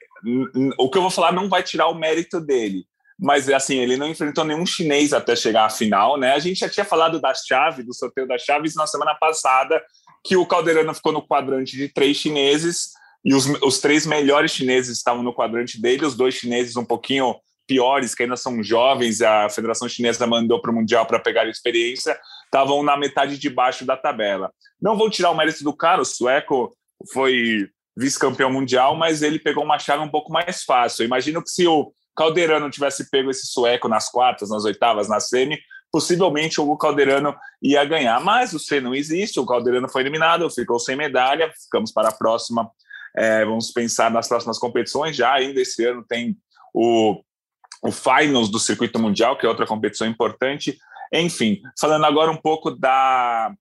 o 0.78 0.90
que 0.90 0.98
eu 0.98 1.02
vou 1.02 1.12
falar 1.12 1.32
não 1.32 1.50
vai 1.50 1.64
tirar 1.64 1.88
o 1.88 1.96
mérito 1.96 2.40
dele, 2.40 2.86
mas 3.20 3.50
assim, 3.50 3.78
ele 3.78 3.98
não 3.98 4.08
enfrentou 4.08 4.44
nenhum 4.44 4.66
chinês 4.66 5.14
até 5.14 5.36
chegar 5.36 5.66
à 5.66 5.70
final, 5.70 6.18
né? 6.18 6.34
A 6.34 6.40
gente 6.40 6.60
já 6.60 6.70
tinha 6.70 6.86
falado 6.86 7.20
da 7.20 7.34
chave, 7.34 7.84
do 7.84 7.94
sorteio 7.94 8.28
das 8.28 8.44
chaves 8.44 8.76
na 8.76 8.86
semana 8.86 9.16
passada, 9.16 9.82
que 10.24 10.36
o 10.36 10.46
Calderano 10.46 10.94
ficou 10.94 11.12
no 11.12 11.26
quadrante 11.26 11.76
de 11.76 11.90
três 11.90 12.18
chineses 12.18 12.90
e 13.26 13.34
os, 13.34 13.46
os 13.62 13.80
três 13.80 14.06
melhores 14.06 14.52
chineses 14.52 14.98
estavam 14.98 15.24
no 15.24 15.34
quadrante 15.34 15.82
dele, 15.82 16.06
os 16.06 16.16
dois 16.16 16.36
chineses 16.36 16.76
um 16.76 16.86
pouquinho 16.86 17.36
piores, 17.68 18.16
que 18.16 18.24
ainda 18.24 18.38
são 18.38 18.64
jovens, 18.64 19.22
a 19.22 19.50
Federação 19.50 19.90
Chinesa 19.90 20.26
mandou 20.26 20.62
para 20.62 20.72
o 20.72 20.74
Mundial 20.74 21.06
para 21.06 21.20
pegar 21.20 21.48
experiência, 21.48 22.18
estavam 22.46 22.82
na 22.82 22.96
metade 22.96 23.38
de 23.38 23.50
baixo 23.50 23.86
da 23.86 23.98
tabela. 23.98 24.52
Não 24.82 24.98
vou 24.98 25.10
tirar 25.10 25.32
o 25.32 25.36
mérito 25.36 25.64
do 25.64 25.76
cara, 25.76 26.02
o 26.02 26.06
sueco 26.06 26.74
foi 27.12 27.68
vice-campeão 27.98 28.52
mundial, 28.52 28.96
mas 28.96 29.24
ele 29.24 29.40
pegou 29.40 29.64
uma 29.64 29.80
chave 29.80 30.04
um 30.04 30.10
pouco 30.10 30.32
mais 30.32 30.64
fácil. 30.64 31.02
Eu 31.02 31.08
imagino 31.08 31.44
que 31.44 31.50
se 31.50 31.68
o 31.68 31.92
Calderano 32.16 32.70
tivesse 32.70 33.10
pego 33.10 33.32
esse 33.32 33.48
sueco 33.48 33.88
nas 33.88 34.10
quartas, 34.10 34.50
nas 34.52 34.64
oitavas, 34.66 35.10
na 35.10 35.20
semi, 35.20 35.58
possivelmente 35.92 36.62
o 36.62 36.78
Calderano 36.78 37.36
ia 37.62 37.84
ganhar. 37.84 38.20
Mas 38.22 38.54
o 38.54 38.60
C 38.60 38.80
não 38.80 38.94
existe, 38.94 39.40
o 39.40 39.46
Calderano 39.46 39.90
foi 39.90 40.04
eliminado, 40.04 40.50
ficou 40.50 40.80
sem 40.80 40.96
medalha, 40.96 41.52
ficamos 41.60 41.92
para 41.92 42.10
a 42.10 42.12
próxima. 42.12 42.70
É, 43.16 43.44
vamos 43.44 43.72
pensar 43.72 44.12
nas 44.12 44.28
próximas 44.28 44.60
competições. 44.60 45.16
Já 45.16 45.34
ainda 45.34 45.60
esse 45.60 45.84
ano 45.84 46.06
tem 46.08 46.38
o, 46.74 47.20
o 47.82 47.92
Finals 47.92 48.50
do 48.50 48.60
Circuito 48.60 49.00
Mundial, 49.00 49.36
que 49.36 49.46
é 49.46 49.50
outra 49.50 49.66
competição 49.66 50.06
importante. 50.06 50.78
Enfim, 51.12 51.62
falando 51.80 52.06
agora 52.06 52.30
um 52.30 52.38
pouco 52.38 52.70
da, 52.70 53.52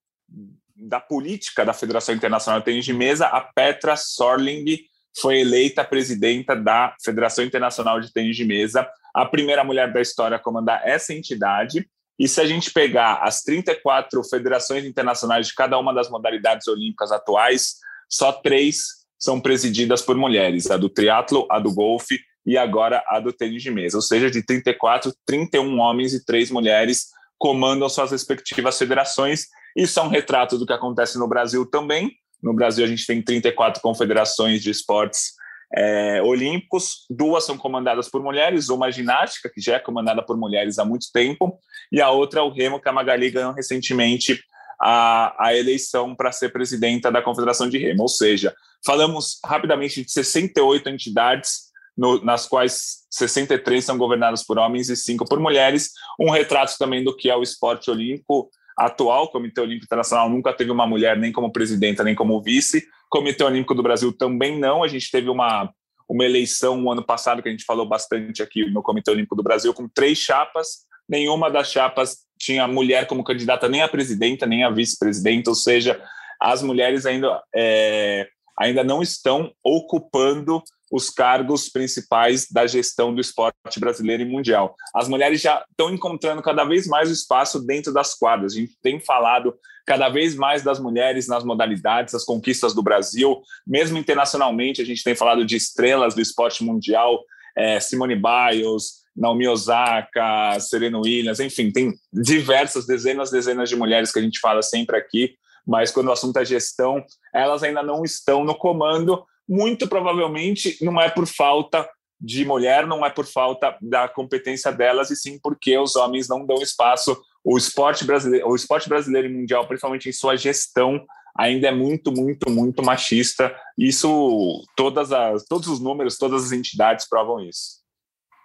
da 0.76 1.00
política 1.00 1.64
da 1.64 1.72
Federação 1.72 2.14
Internacional 2.14 2.60
de 2.60 2.66
Tênis 2.66 2.84
de 2.84 2.92
Mesa, 2.92 3.26
a 3.26 3.40
Petra 3.40 3.96
Sorling 3.96 4.78
foi 5.18 5.40
eleita 5.40 5.82
presidenta 5.82 6.54
da 6.54 6.94
Federação 7.02 7.44
Internacional 7.44 8.00
de 8.00 8.12
Tênis 8.12 8.36
de 8.36 8.44
Mesa, 8.44 8.86
a 9.14 9.24
primeira 9.24 9.64
mulher 9.64 9.90
da 9.92 10.00
história 10.00 10.36
a 10.36 10.40
comandar 10.40 10.86
essa 10.86 11.14
entidade. 11.14 11.88
E 12.18 12.28
se 12.28 12.40
a 12.40 12.46
gente 12.46 12.70
pegar 12.70 13.20
as 13.22 13.42
34 13.42 14.22
federações 14.24 14.84
internacionais 14.84 15.48
de 15.48 15.54
cada 15.54 15.78
uma 15.78 15.94
das 15.94 16.10
modalidades 16.10 16.66
olímpicas 16.68 17.10
atuais, 17.10 17.76
só 18.08 18.32
três 18.32 19.06
são 19.18 19.40
presididas 19.40 20.02
por 20.02 20.16
mulheres: 20.16 20.70
a 20.70 20.76
do 20.76 20.88
triatlo, 20.88 21.46
a 21.50 21.58
do 21.58 21.72
golfe 21.72 22.18
e 22.44 22.56
agora 22.56 23.02
a 23.08 23.18
do 23.18 23.32
tênis 23.32 23.62
de 23.62 23.70
mesa. 23.70 23.96
Ou 23.96 24.02
seja, 24.02 24.30
de 24.30 24.44
34, 24.44 25.12
31 25.26 25.78
homens 25.78 26.12
e 26.14 26.24
três 26.24 26.50
mulheres 26.50 27.06
comandam 27.38 27.88
suas 27.88 28.10
respectivas 28.10 28.78
federações. 28.78 29.46
Isso 29.76 30.00
é 30.00 30.02
um 30.02 30.08
retrato 30.08 30.58
do 30.58 30.66
que 30.66 30.72
acontece 30.72 31.18
no 31.18 31.28
Brasil 31.28 31.66
também. 31.66 32.10
No 32.42 32.54
Brasil, 32.54 32.84
a 32.84 32.88
gente 32.88 33.06
tem 33.06 33.22
34 33.22 33.82
confederações 33.82 34.62
de 34.62 34.70
esportes 34.70 35.34
é, 35.74 36.22
olímpicos, 36.22 37.06
duas 37.10 37.44
são 37.44 37.58
comandadas 37.58 38.08
por 38.08 38.22
mulheres, 38.22 38.68
uma 38.68 38.90
ginástica, 38.90 39.50
que 39.52 39.60
já 39.60 39.74
é 39.74 39.78
comandada 39.78 40.24
por 40.24 40.36
mulheres 40.36 40.78
há 40.78 40.84
muito 40.84 41.06
tempo, 41.12 41.58
e 41.90 42.00
a 42.00 42.10
outra 42.10 42.40
é 42.40 42.42
o 42.42 42.50
remo, 42.50 42.80
que 42.80 42.88
a 42.88 42.92
Magali 42.92 43.30
ganhou 43.30 43.52
recentemente 43.52 44.40
a, 44.80 45.34
a 45.46 45.56
eleição 45.56 46.14
para 46.14 46.32
ser 46.32 46.50
presidenta 46.52 47.10
da 47.10 47.22
Confederação 47.22 47.68
de 47.68 47.78
Remo. 47.78 48.02
Ou 48.02 48.08
seja, 48.08 48.54
falamos 48.84 49.38
rapidamente 49.44 50.04
de 50.04 50.12
68 50.12 50.88
entidades 50.88 51.66
no, 51.96 52.22
nas 52.22 52.46
quais 52.46 53.06
63 53.10 53.84
são 53.84 53.96
governadas 53.96 54.44
por 54.44 54.58
homens 54.58 54.88
e 54.90 54.96
5 54.96 55.24
por 55.24 55.40
mulheres. 55.40 55.90
Um 56.20 56.30
retrato 56.30 56.76
também 56.78 57.02
do 57.02 57.16
que 57.16 57.30
é 57.30 57.36
o 57.36 57.42
esporte 57.42 57.90
olímpico 57.90 58.50
atual. 58.76 59.28
Comitê 59.28 59.60
Olímpico 59.60 59.86
Internacional 59.86 60.28
nunca 60.28 60.52
teve 60.52 60.70
uma 60.70 60.86
mulher 60.86 61.16
nem 61.16 61.32
como 61.32 61.52
presidenta 61.52 62.04
nem 62.04 62.14
como 62.14 62.40
vice. 62.42 62.86
Comitê 63.08 63.42
Olímpico 63.44 63.74
do 63.74 63.82
Brasil 63.82 64.12
também 64.12 64.58
não. 64.58 64.82
A 64.82 64.88
gente 64.88 65.10
teve 65.10 65.28
uma, 65.28 65.70
uma 66.08 66.24
eleição 66.24 66.76
no 66.76 66.90
ano 66.90 67.04
passado 67.04 67.42
que 67.42 67.48
a 67.48 67.52
gente 67.52 67.64
falou 67.64 67.86
bastante 67.86 68.42
aqui 68.42 68.68
no 68.70 68.82
Comitê 68.82 69.10
Olímpico 69.10 69.36
do 69.36 69.42
Brasil 69.42 69.72
com 69.72 69.88
três 69.88 70.18
chapas. 70.18 70.86
Nenhuma 71.08 71.50
das 71.50 71.70
chapas 71.70 72.18
tinha 72.38 72.66
mulher 72.66 73.06
como 73.06 73.24
candidata 73.24 73.68
nem 73.68 73.82
a 73.82 73.88
presidenta 73.88 74.46
nem 74.46 74.64
a 74.64 74.70
vice-presidenta, 74.70 75.50
ou 75.50 75.56
seja, 75.56 76.02
as 76.40 76.62
mulheres 76.62 77.06
ainda 77.06 77.42
é, 77.54 78.28
ainda 78.58 78.84
não 78.84 79.02
estão 79.02 79.52
ocupando 79.64 80.62
os 80.90 81.10
cargos 81.10 81.68
principais 81.68 82.46
da 82.50 82.66
gestão 82.66 83.14
do 83.14 83.20
esporte 83.20 83.80
brasileiro 83.80 84.22
e 84.22 84.26
mundial. 84.26 84.74
As 84.94 85.08
mulheres 85.08 85.40
já 85.40 85.64
estão 85.70 85.92
encontrando 85.92 86.42
cada 86.42 86.64
vez 86.64 86.86
mais 86.86 87.10
o 87.10 87.12
espaço 87.12 87.64
dentro 87.64 87.92
das 87.92 88.14
quadras. 88.14 88.52
A 88.52 88.56
gente 88.56 88.76
tem 88.82 89.00
falado 89.00 89.54
cada 89.86 90.08
vez 90.08 90.34
mais 90.34 90.62
das 90.62 90.80
mulheres 90.80 91.28
nas 91.28 91.44
modalidades, 91.44 92.14
as 92.14 92.24
conquistas 92.24 92.74
do 92.74 92.82
Brasil, 92.82 93.40
mesmo 93.66 93.96
internacionalmente, 93.96 94.82
a 94.82 94.84
gente 94.84 95.04
tem 95.04 95.14
falado 95.14 95.44
de 95.44 95.56
estrelas 95.56 96.14
do 96.14 96.20
esporte 96.20 96.64
mundial, 96.64 97.22
é, 97.56 97.78
Simone 97.78 98.16
Biles, 98.16 99.06
Naomi 99.16 99.48
Osaka, 99.48 100.58
Serena 100.60 100.98
Williams, 100.98 101.40
enfim, 101.40 101.70
tem 101.70 101.94
diversas, 102.12 102.84
dezenas, 102.84 103.30
dezenas 103.30 103.68
de 103.68 103.76
mulheres 103.76 104.12
que 104.12 104.18
a 104.18 104.22
gente 104.22 104.40
fala 104.40 104.60
sempre 104.60 104.96
aqui, 104.96 105.34
mas 105.66 105.90
quando 105.90 106.08
o 106.08 106.12
assunto 106.12 106.38
é 106.38 106.44
gestão, 106.44 107.02
elas 107.32 107.62
ainda 107.62 107.82
não 107.82 108.04
estão 108.04 108.44
no 108.44 108.56
comando, 108.56 109.24
muito 109.48 109.88
provavelmente 109.88 110.76
não 110.82 111.00
é 111.00 111.08
por 111.08 111.26
falta 111.26 111.88
de 112.20 112.44
mulher, 112.44 112.86
não 112.86 113.04
é 113.04 113.10
por 113.10 113.26
falta 113.26 113.76
da 113.80 114.08
competência 114.08 114.72
delas, 114.72 115.10
e 115.10 115.16
sim 115.16 115.38
porque 115.42 115.76
os 115.78 115.96
homens 115.96 116.28
não 116.28 116.46
dão 116.46 116.56
espaço. 116.56 117.16
O 117.44 117.56
esporte 117.56 118.04
brasileiro, 118.04 118.48
o 118.48 118.56
esporte 118.56 118.88
brasileiro 118.88 119.28
e 119.28 119.32
mundial, 119.32 119.66
principalmente 119.66 120.08
em 120.08 120.12
sua 120.12 120.36
gestão, 120.36 121.04
ainda 121.38 121.68
é 121.68 121.72
muito, 121.72 122.10
muito, 122.10 122.50
muito 122.50 122.82
machista. 122.82 123.54
Isso, 123.78 124.64
todas 124.76 125.12
as, 125.12 125.44
todos 125.44 125.68
os 125.68 125.80
números, 125.80 126.16
todas 126.16 126.46
as 126.46 126.52
entidades 126.52 127.06
provam 127.08 127.40
isso. 127.40 127.84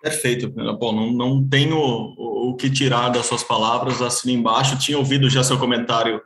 Perfeito, 0.01 0.49
Bom, 0.49 0.91
não, 0.93 1.11
não 1.11 1.47
tenho 1.47 1.77
o, 1.77 2.49
o 2.49 2.55
que 2.55 2.71
tirar 2.71 3.09
das 3.09 3.27
suas 3.27 3.43
palavras, 3.43 4.01
assino 4.01 4.33
embaixo. 4.33 4.77
Tinha 4.77 4.97
ouvido 4.97 5.29
já 5.29 5.43
seu 5.43 5.59
comentário 5.59 6.21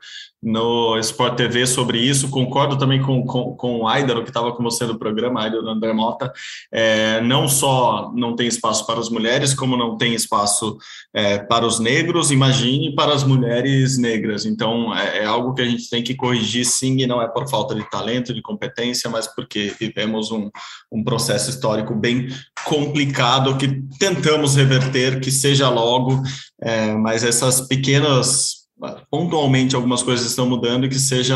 no 0.46 0.96
Sport 1.00 1.36
TV 1.36 1.66
sobre 1.66 1.98
isso. 1.98 2.30
Concordo 2.30 2.78
também 2.78 3.02
com, 3.02 3.26
com, 3.26 3.56
com 3.56 3.80
o 3.80 3.88
Aidaro, 3.88 4.22
que 4.22 4.30
estava 4.30 4.54
com 4.54 4.62
você 4.62 4.86
no 4.86 5.00
programa, 5.00 5.41
Aidaro 5.41 5.68
André 5.68 5.91
Mota. 5.91 6.32
É, 6.72 7.20
não 7.22 7.48
só 7.48 8.12
não 8.16 8.36
tem 8.36 8.48
espaço 8.48 8.86
para 8.86 9.00
as 9.00 9.10
mulheres, 9.10 9.56
como 9.56 9.76
não 9.76 9.98
tem 9.98 10.14
espaço 10.14 10.78
é, 11.12 11.39
para 11.39 11.66
os 11.66 11.80
negros, 11.80 12.30
imagine 12.30 12.93
para 12.93 13.12
as 13.12 13.24
mulheres 13.24 13.98
negras. 13.98 14.46
Então, 14.46 14.96
é, 14.96 15.24
é, 15.24 15.26
algo 15.26 15.56
que 15.56 15.64
a 15.64 15.66
gente 15.66 15.89
tem 15.89 16.04
que 16.04 16.14
corrigir, 16.14 16.64
sim, 16.64 17.02
e 17.02 17.08
não 17.08 17.20
é 17.20 17.28
por 17.28 17.50
falta 17.50 17.74
de 17.74 17.89
talento, 17.89 18.32
de 18.32 18.41
competência, 18.43 19.10
mas 19.10 19.26
porque 19.26 19.74
vivemos 19.80 20.32
um, 20.32 20.52
um 20.91 21.04
processo 21.04 21.50
histórico 21.50 21.96
bem 21.96 22.28
complicado 22.66 23.58
que 23.58 23.82
tentamos 23.98 24.56
reverter, 24.56 25.20
que 25.20 25.32
seja 25.32 25.70
logo, 25.70 26.22
é, 26.62 26.93
mas 26.93 27.24
essas 27.24 27.62
pequenas 27.62 28.64
pontualmente 29.09 29.76
algumas 29.76 30.03
coisas 30.03 30.26
estão 30.26 30.47
mudando 30.47 30.86
e 30.86 30.89
que 30.89 30.99
seja 30.99 31.36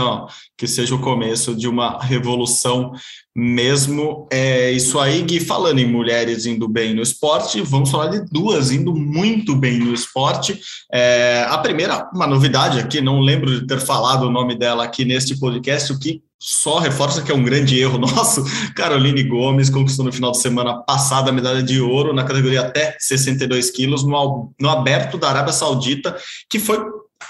que 0.57 0.67
seja 0.67 0.93
o 0.93 0.99
começo 0.99 1.55
de 1.55 1.67
uma 1.67 1.97
revolução 2.01 2.91
mesmo. 3.35 4.27
É 4.31 4.71
isso 4.71 4.99
aí, 4.99 5.21
Gui, 5.21 5.39
falando 5.39 5.79
em 5.79 5.89
mulheres 5.89 6.45
indo 6.45 6.67
bem 6.67 6.93
no 6.93 7.01
esporte, 7.01 7.61
vamos 7.61 7.89
falar 7.89 8.07
de 8.07 8.25
duas 8.29 8.71
indo 8.71 8.93
muito 8.93 9.55
bem 9.55 9.79
no 9.79 9.93
esporte. 9.93 10.59
É, 10.91 11.45
a 11.47 11.57
primeira, 11.57 12.09
uma 12.13 12.27
novidade 12.27 12.79
aqui, 12.79 12.99
não 12.99 13.21
lembro 13.21 13.59
de 13.59 13.65
ter 13.65 13.79
falado 13.79 14.23
o 14.23 14.31
nome 14.31 14.57
dela 14.57 14.83
aqui 14.83 15.05
neste 15.05 15.39
podcast, 15.39 15.93
o 15.93 15.99
que 15.99 16.21
só 16.41 16.79
reforça 16.79 17.21
que 17.21 17.31
é 17.31 17.35
um 17.35 17.43
grande 17.43 17.77
erro 17.79 17.97
nosso. 17.99 18.43
Caroline 18.73 19.23
Gomes 19.23 19.69
conquistou 19.69 20.05
no 20.05 20.11
final 20.11 20.31
de 20.31 20.39
semana 20.39 20.81
passada 20.83 21.29
a 21.29 21.33
medalha 21.33 21.61
de 21.61 21.81
ouro 21.81 22.13
na 22.13 22.23
categoria 22.23 22.61
até 22.61 22.95
62 22.99 23.69
quilos 23.71 24.05
no, 24.05 24.51
no 24.59 24.69
aberto 24.69 25.17
da 25.17 25.29
Arábia 25.29 25.53
Saudita, 25.53 26.15
que 26.49 26.57
foi 26.57 26.79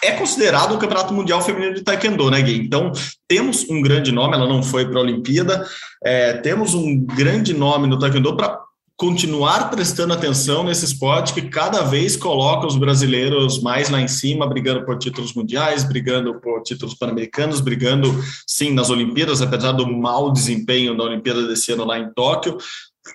é 0.01 0.11
considerado 0.11 0.75
o 0.75 0.77
Campeonato 0.77 1.13
Mundial 1.13 1.41
Feminino 1.41 1.73
de 1.73 1.81
Taekwondo, 1.81 2.31
né, 2.31 2.41
Gui? 2.41 2.57
Então, 2.57 2.91
temos 3.27 3.67
um 3.69 3.81
grande 3.81 4.11
nome, 4.11 4.35
ela 4.35 4.47
não 4.47 4.63
foi 4.63 4.87
para 4.87 4.99
a 4.99 5.03
Olimpíada, 5.03 5.67
é, 6.03 6.33
temos 6.33 6.73
um 6.73 7.05
grande 7.05 7.53
nome 7.53 7.87
no 7.87 7.99
Taekwondo 7.99 8.35
para 8.35 8.59
continuar 8.99 9.69
prestando 9.69 10.13
atenção 10.13 10.61
nesse 10.61 10.83
esporte 10.83 11.33
que 11.33 11.43
cada 11.43 11.83
vez 11.83 12.17
coloca 12.17 12.67
os 12.67 12.75
brasileiros 12.75 13.61
mais 13.61 13.89
lá 13.89 14.01
em 14.01 14.09
cima, 14.09 14.45
brigando 14.45 14.85
por 14.85 14.97
títulos 14.97 15.33
mundiais, 15.33 15.85
brigando 15.85 16.37
por 16.41 16.61
títulos 16.63 16.95
pan-americanos, 16.95 17.61
brigando, 17.61 18.13
sim, 18.45 18.73
nas 18.73 18.89
Olimpíadas, 18.89 19.41
apesar 19.41 19.71
do 19.71 19.87
mau 19.87 20.33
desempenho 20.33 20.97
da 20.97 21.05
Olimpíada 21.05 21.47
desse 21.47 21.71
ano 21.71 21.85
lá 21.85 21.97
em 21.97 22.11
Tóquio. 22.13 22.57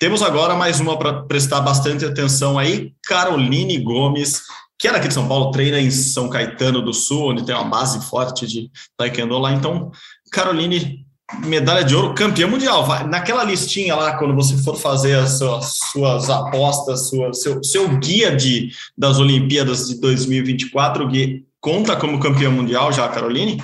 Temos 0.01 0.22
agora 0.22 0.55
mais 0.55 0.81
uma 0.81 0.99
para 0.99 1.22
prestar 1.25 1.61
bastante 1.61 2.03
atenção 2.05 2.59
aí, 2.59 2.93
Caroline 3.05 3.79
Gomes, 3.79 4.41
que 4.79 4.89
era 4.89 4.99
aqui 4.99 5.09
de 5.09 5.14
São 5.14 5.29
Paulo, 5.29 5.51
treina 5.51 5.81
em 5.81 5.91
São 5.91 6.29
Caetano 6.29 6.83
do 6.83 6.93
Sul, 6.93 7.31
onde 7.31 7.45
tem 7.45 7.55
uma 7.55 7.64
base 7.64 8.05
forte 8.09 8.47
de 8.47 8.70
taekwondo 8.97 9.39
lá. 9.39 9.53
Então, 9.53 9.91
Caroline, 10.33 11.07
medalha 11.45 11.85
de 11.85 11.95
ouro, 11.95 12.14
campeã 12.14 12.47
mundial. 12.47 12.85
Vai, 12.85 13.07
naquela 13.07 13.45
listinha 13.45 13.95
lá, 13.95 14.16
quando 14.18 14.35
você 14.35 14.57
for 14.62 14.77
fazer 14.77 15.14
as 15.14 15.39
suas, 15.39 15.79
suas 15.93 16.31
apostas, 16.31 17.09
sua, 17.09 17.33
seu, 17.33 17.62
seu 17.62 17.89
guia 17.99 18.35
de, 18.35 18.70
das 18.97 19.18
Olimpíadas 19.18 19.89
de 19.89 20.01
2024, 20.01 21.07
Gui, 21.09 21.47
conta 21.61 21.97
como 21.97 22.20
campeã 22.20 22.51
mundial 22.51 22.93
já, 22.93 23.09
Caroline? 23.09 23.62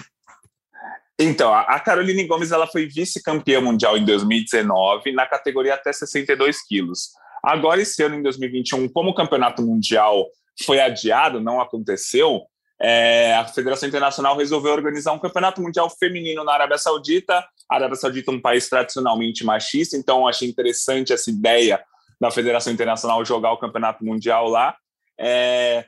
Então, 1.18 1.52
a 1.52 1.78
Caroline 1.78 2.26
Gomes 2.26 2.50
ela 2.50 2.66
foi 2.66 2.86
vice-campeã 2.86 3.60
mundial 3.60 3.98
em 3.98 4.06
2019 4.06 5.12
na 5.12 5.26
categoria 5.26 5.74
até 5.74 5.92
62 5.92 6.62
quilos. 6.66 7.10
Agora, 7.44 7.82
esse 7.82 8.02
ano, 8.02 8.14
em 8.14 8.22
2021, 8.22 8.88
como 8.88 9.10
o 9.10 9.14
campeonato 9.14 9.60
mundial 9.60 10.26
foi 10.64 10.80
adiado, 10.80 11.40
não 11.40 11.60
aconteceu, 11.60 12.42
é, 12.82 13.34
a 13.34 13.46
Federação 13.46 13.86
Internacional 13.86 14.34
resolveu 14.36 14.72
organizar 14.72 15.12
um 15.12 15.18
campeonato 15.18 15.60
mundial 15.60 15.90
feminino 15.90 16.42
na 16.42 16.54
Arábia 16.54 16.78
Saudita. 16.78 17.46
A 17.68 17.74
Arábia 17.74 17.96
Saudita 17.96 18.30
é 18.30 18.34
um 18.34 18.40
país 18.40 18.70
tradicionalmente 18.70 19.44
machista, 19.44 19.98
então 19.98 20.26
achei 20.26 20.48
interessante 20.48 21.12
essa 21.12 21.30
ideia 21.30 21.84
da 22.18 22.30
Federação 22.30 22.72
Internacional 22.72 23.22
jogar 23.22 23.52
o 23.52 23.58
campeonato 23.58 24.02
mundial 24.02 24.48
lá. 24.48 24.74
É, 25.18 25.84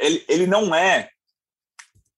ele, 0.00 0.24
ele 0.28 0.46
não 0.48 0.74
é. 0.74 1.08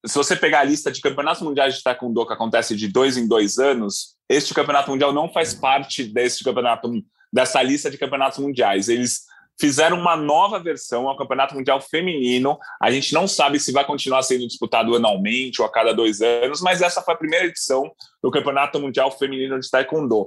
Se 0.07 0.15
você 0.15 0.35
pegar 0.35 0.61
a 0.61 0.65
lista 0.65 0.91
de 0.91 1.03
campeonatos 1.03 1.43
mundiais 1.43 1.77
de 1.77 1.83
taekwondo 1.83 2.27
que 2.27 2.33
acontece 2.33 2.75
de 2.75 2.89
dois 2.89 3.19
em 3.19 3.29
dois 3.29 3.59
anos, 3.59 4.17
este 4.31 4.55
campeonato 4.55 4.91
mundial 4.91 5.13
não 5.13 5.31
faz 5.31 5.53
parte 5.53 6.05
desse 6.05 6.43
campeonato 6.43 6.91
dessa 7.31 7.63
lista 7.63 7.91
de 7.91 7.99
campeonatos 7.99 8.39
mundiais. 8.39 8.89
Eles 8.89 9.27
fizeram 9.61 9.99
uma 9.99 10.17
nova 10.17 10.59
versão 10.59 11.07
ao 11.07 11.17
Campeonato 11.17 11.55
Mundial 11.55 11.81
Feminino. 11.81 12.59
A 12.81 12.91
gente 12.91 13.13
não 13.13 13.29
sabe 13.29 13.61
se 13.61 13.71
vai 13.71 13.85
continuar 13.85 14.23
sendo 14.23 14.47
disputado 14.47 14.97
anualmente 14.97 15.61
ou 15.61 15.67
a 15.67 15.71
cada 15.71 15.93
dois 15.93 16.23
anos, 16.23 16.63
mas 16.63 16.81
essa 16.81 17.03
foi 17.03 17.13
a 17.13 17.19
primeira 17.19 17.47
edição 17.47 17.93
do 18.23 18.31
Campeonato 18.31 18.81
Mundial 18.81 19.11
Feminino 19.11 19.61
de 19.61 19.71
Taekwondo. 19.71 20.27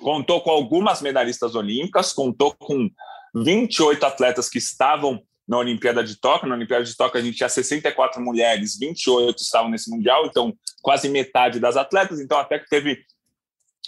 Contou 0.00 0.42
com 0.42 0.50
algumas 0.50 1.00
medalhistas 1.00 1.54
olímpicas, 1.54 2.12
contou 2.12 2.54
com 2.54 2.88
28 3.34 4.04
atletas 4.04 4.48
que 4.48 4.58
estavam 4.58 5.20
na 5.48 5.56
Olimpíada 5.56 6.04
de 6.04 6.20
Tóquio. 6.20 6.48
Na 6.48 6.54
Olimpíada 6.54 6.84
de 6.84 6.94
Tóquio 6.94 7.18
a 7.18 7.24
gente 7.24 7.38
tinha 7.38 7.48
64 7.48 8.20
mulheres, 8.20 8.78
28 8.78 9.38
estavam 9.38 9.70
nesse 9.70 9.90
Mundial, 9.90 10.26
então 10.26 10.54
quase 10.82 11.08
metade 11.08 11.58
das 11.58 11.76
atletas. 11.76 12.20
Então 12.20 12.38
até 12.38 12.58
que 12.58 12.68
teve 12.68 13.02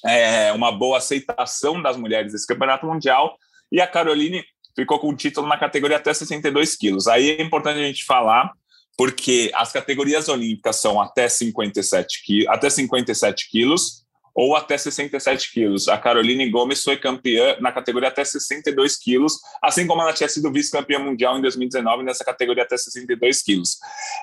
é, 0.05 0.51
uma 0.53 0.73
boa 0.73 0.97
aceitação 0.97 1.81
das 1.83 1.97
mulheres 1.97 2.33
desse 2.33 2.47
Campeonato 2.47 2.87
Mundial. 2.87 3.37
E 3.71 3.81
a 3.81 3.87
Caroline 3.87 4.43
ficou 4.75 4.99
com 4.99 5.11
o 5.11 5.17
título 5.17 5.47
na 5.47 5.59
categoria 5.59 5.97
até 5.97 6.13
62 6.13 6.77
quilos. 6.77 7.07
Aí 7.07 7.31
é 7.31 7.43
importante 7.43 7.79
a 7.79 7.85
gente 7.85 8.05
falar, 8.05 8.51
porque 8.97 9.51
as 9.55 9.73
categorias 9.73 10.29
olímpicas 10.29 10.77
são 10.77 11.01
até 11.01 11.29
57, 11.29 12.23
qui 12.25 12.49
até 12.49 12.69
57 12.69 13.49
quilos 13.51 14.05
ou 14.35 14.55
até 14.55 14.79
67 14.79 15.53
quilos. 15.53 15.89
A 15.89 15.99
Caroline 15.99 16.49
Gomes 16.51 16.83
foi 16.83 16.97
campeã 16.97 17.57
na 17.61 17.73
categoria 17.73 18.09
até 18.09 18.25
62 18.25 18.97
quilos, 18.97 19.35
assim 19.63 19.87
como 19.87 20.03
ela 20.03 20.13
tinha 20.13 20.29
sido 20.29 20.53
vice-campeã 20.53 20.99
mundial 20.99 21.37
em 21.37 21.43
2019 21.43 22.05
nessa 22.05 22.25
categoria 22.25 22.63
até 22.63 22.77
62 22.77 23.43
quilos. 23.43 23.79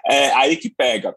É 0.09 0.31
aí 0.33 0.57
que 0.57 0.69
pega. 0.69 1.15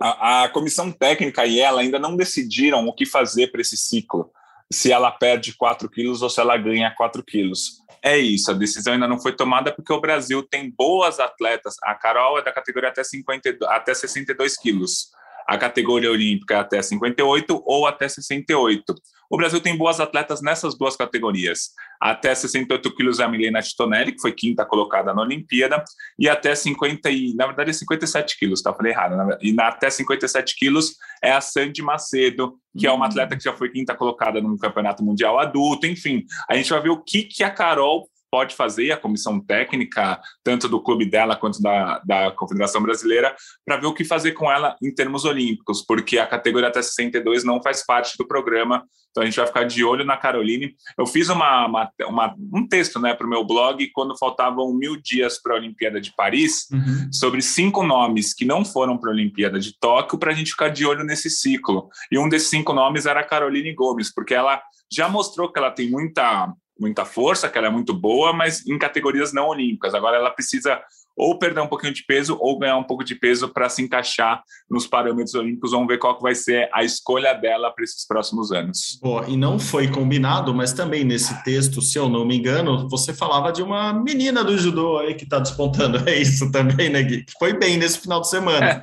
A, 0.00 0.44
a 0.44 0.48
comissão 0.50 0.92
técnica 0.92 1.44
e 1.44 1.58
ela 1.58 1.80
ainda 1.80 1.98
não 1.98 2.14
decidiram 2.14 2.86
o 2.86 2.92
que 2.92 3.04
fazer 3.04 3.50
para 3.50 3.60
esse 3.60 3.76
ciclo 3.76 4.30
se 4.70 4.92
ela 4.92 5.10
perde 5.10 5.56
4 5.56 5.88
quilos 5.88 6.22
ou 6.22 6.30
se 6.30 6.40
ela 6.40 6.56
ganha 6.56 6.94
4 6.94 7.22
quilos. 7.22 7.82
É 8.02 8.16
isso, 8.16 8.50
a 8.50 8.54
decisão 8.54 8.92
ainda 8.92 9.08
não 9.08 9.20
foi 9.20 9.32
tomada 9.32 9.74
porque 9.74 9.92
o 9.92 10.00
Brasil 10.00 10.42
tem 10.42 10.70
boas 10.70 11.18
atletas. 11.18 11.74
A 11.82 11.94
Carol 11.94 12.38
é 12.38 12.42
da 12.42 12.52
categoria 12.52 12.90
até, 12.90 13.02
50, 13.02 13.58
até 13.66 13.92
62 13.92 14.56
quilos 14.56 15.10
a 15.48 15.56
categoria 15.56 16.12
olímpica 16.12 16.60
até 16.60 16.82
58 16.82 17.62
ou 17.64 17.86
até 17.86 18.06
68. 18.06 18.94
O 19.30 19.36
Brasil 19.38 19.60
tem 19.60 19.76
boas 19.76 19.98
atletas 19.98 20.42
nessas 20.42 20.76
duas 20.76 20.94
categorias. 20.94 21.70
Até 21.98 22.34
68 22.34 22.94
quilos 22.94 23.18
é 23.18 23.24
a 23.24 23.28
Milena 23.28 23.62
Titonelli, 23.62 24.12
que 24.12 24.20
foi 24.20 24.32
quinta 24.32 24.64
colocada 24.64 25.14
na 25.14 25.22
Olimpíada, 25.22 25.82
e 26.18 26.28
até 26.28 26.54
50, 26.54 27.10
e, 27.10 27.34
na 27.34 27.46
verdade, 27.46 27.72
57 27.72 28.38
quilos, 28.38 28.60
tá? 28.60 28.74
Falei 28.74 28.92
errado. 28.92 29.16
Né? 29.16 29.38
E 29.40 29.52
na, 29.52 29.68
até 29.68 29.88
57 29.88 30.54
quilos 30.54 30.96
é 31.22 31.32
a 31.32 31.40
Sandy 31.40 31.82
Macedo, 31.82 32.54
que 32.78 32.86
é 32.86 32.92
uma 32.92 33.06
hum. 33.06 33.08
atleta 33.08 33.36
que 33.36 33.44
já 33.44 33.54
foi 33.54 33.70
quinta 33.70 33.94
colocada 33.94 34.40
no 34.42 34.58
Campeonato 34.58 35.02
Mundial 35.02 35.38
Adulto. 35.38 35.86
Enfim, 35.86 36.24
a 36.48 36.54
gente 36.54 36.70
vai 36.70 36.82
ver 36.82 36.90
o 36.90 37.02
que, 37.02 37.22
que 37.22 37.42
a 37.42 37.50
Carol 37.50 38.06
pode 38.30 38.54
fazer, 38.54 38.92
a 38.92 38.96
comissão 38.96 39.40
técnica, 39.40 40.20
tanto 40.44 40.68
do 40.68 40.82
clube 40.82 41.08
dela 41.08 41.36
quanto 41.36 41.60
da, 41.60 42.00
da 42.04 42.30
Confederação 42.32 42.82
Brasileira, 42.82 43.34
para 43.64 43.76
ver 43.76 43.86
o 43.86 43.94
que 43.94 44.04
fazer 44.04 44.32
com 44.32 44.50
ela 44.50 44.76
em 44.82 44.94
termos 44.94 45.24
olímpicos, 45.24 45.84
porque 45.84 46.18
a 46.18 46.26
categoria 46.26 46.68
até 46.68 46.82
62 46.82 47.44
não 47.44 47.62
faz 47.62 47.84
parte 47.84 48.16
do 48.18 48.26
programa, 48.26 48.84
então 49.10 49.22
a 49.22 49.26
gente 49.26 49.36
vai 49.36 49.46
ficar 49.46 49.64
de 49.64 49.82
olho 49.82 50.04
na 50.04 50.16
Caroline. 50.16 50.74
Eu 50.96 51.06
fiz 51.06 51.28
uma, 51.28 51.66
uma, 51.66 51.90
uma 52.06 52.34
um 52.52 52.66
texto 52.66 53.00
né, 53.00 53.14
para 53.14 53.26
o 53.26 53.30
meu 53.30 53.44
blog 53.44 53.88
quando 53.92 54.16
faltavam 54.16 54.72
mil 54.74 54.96
dias 55.00 55.40
para 55.40 55.54
a 55.54 55.56
Olimpíada 55.56 56.00
de 56.00 56.14
Paris, 56.14 56.66
uhum. 56.70 57.12
sobre 57.12 57.42
cinco 57.42 57.82
nomes 57.82 58.34
que 58.34 58.44
não 58.44 58.64
foram 58.64 58.96
para 58.96 59.10
a 59.10 59.14
Olimpíada 59.14 59.58
de 59.58 59.76
Tóquio, 59.78 60.18
para 60.18 60.32
a 60.32 60.34
gente 60.34 60.50
ficar 60.50 60.68
de 60.68 60.86
olho 60.86 61.04
nesse 61.04 61.30
ciclo. 61.30 61.88
E 62.12 62.18
um 62.18 62.28
desses 62.28 62.48
cinco 62.48 62.72
nomes 62.72 63.06
era 63.06 63.20
a 63.20 63.24
Caroline 63.24 63.74
Gomes, 63.74 64.12
porque 64.12 64.34
ela 64.34 64.62
já 64.92 65.08
mostrou 65.08 65.52
que 65.52 65.58
ela 65.58 65.70
tem 65.70 65.90
muita 65.90 66.52
muita 66.78 67.04
força, 67.04 67.48
que 67.48 67.58
ela 67.58 67.66
é 67.66 67.70
muito 67.70 67.92
boa, 67.92 68.32
mas 68.32 68.66
em 68.66 68.78
categorias 68.78 69.32
não 69.32 69.48
olímpicas. 69.48 69.94
Agora 69.94 70.16
ela 70.16 70.30
precisa 70.30 70.80
ou 71.18 71.36
perder 71.36 71.60
um 71.60 71.66
pouquinho 71.66 71.92
de 71.92 72.04
peso 72.04 72.38
ou 72.40 72.58
ganhar 72.58 72.76
um 72.76 72.84
pouco 72.84 73.02
de 73.02 73.16
peso 73.16 73.48
para 73.48 73.68
se 73.68 73.82
encaixar 73.82 74.40
nos 74.70 74.86
parâmetros 74.86 75.34
olímpicos. 75.34 75.72
Vamos 75.72 75.88
ver 75.88 75.98
qual 75.98 76.16
que 76.16 76.22
vai 76.22 76.34
ser 76.34 76.70
a 76.72 76.84
escolha 76.84 77.34
dela 77.34 77.72
para 77.72 77.82
esses 77.82 78.06
próximos 78.06 78.52
anos. 78.52 78.98
Boa, 79.02 79.28
e 79.28 79.36
não 79.36 79.58
foi 79.58 79.88
combinado, 79.88 80.54
mas 80.54 80.72
também 80.72 81.02
nesse 81.02 81.42
texto, 81.42 81.82
se 81.82 81.98
eu 81.98 82.08
não 82.08 82.24
me 82.24 82.36
engano, 82.36 82.88
você 82.88 83.12
falava 83.12 83.52
de 83.52 83.62
uma 83.62 83.92
menina 83.92 84.44
do 84.44 84.56
judô 84.56 84.98
aí 84.98 85.14
que 85.14 85.24
está 85.24 85.40
despontando. 85.40 86.08
É 86.08 86.16
isso 86.16 86.50
também, 86.52 86.88
né, 86.88 87.02
Gui? 87.02 87.24
Foi 87.38 87.52
bem 87.52 87.76
nesse 87.76 87.98
final 87.98 88.20
de 88.20 88.30
semana. 88.30 88.82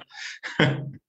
É. 0.59 0.83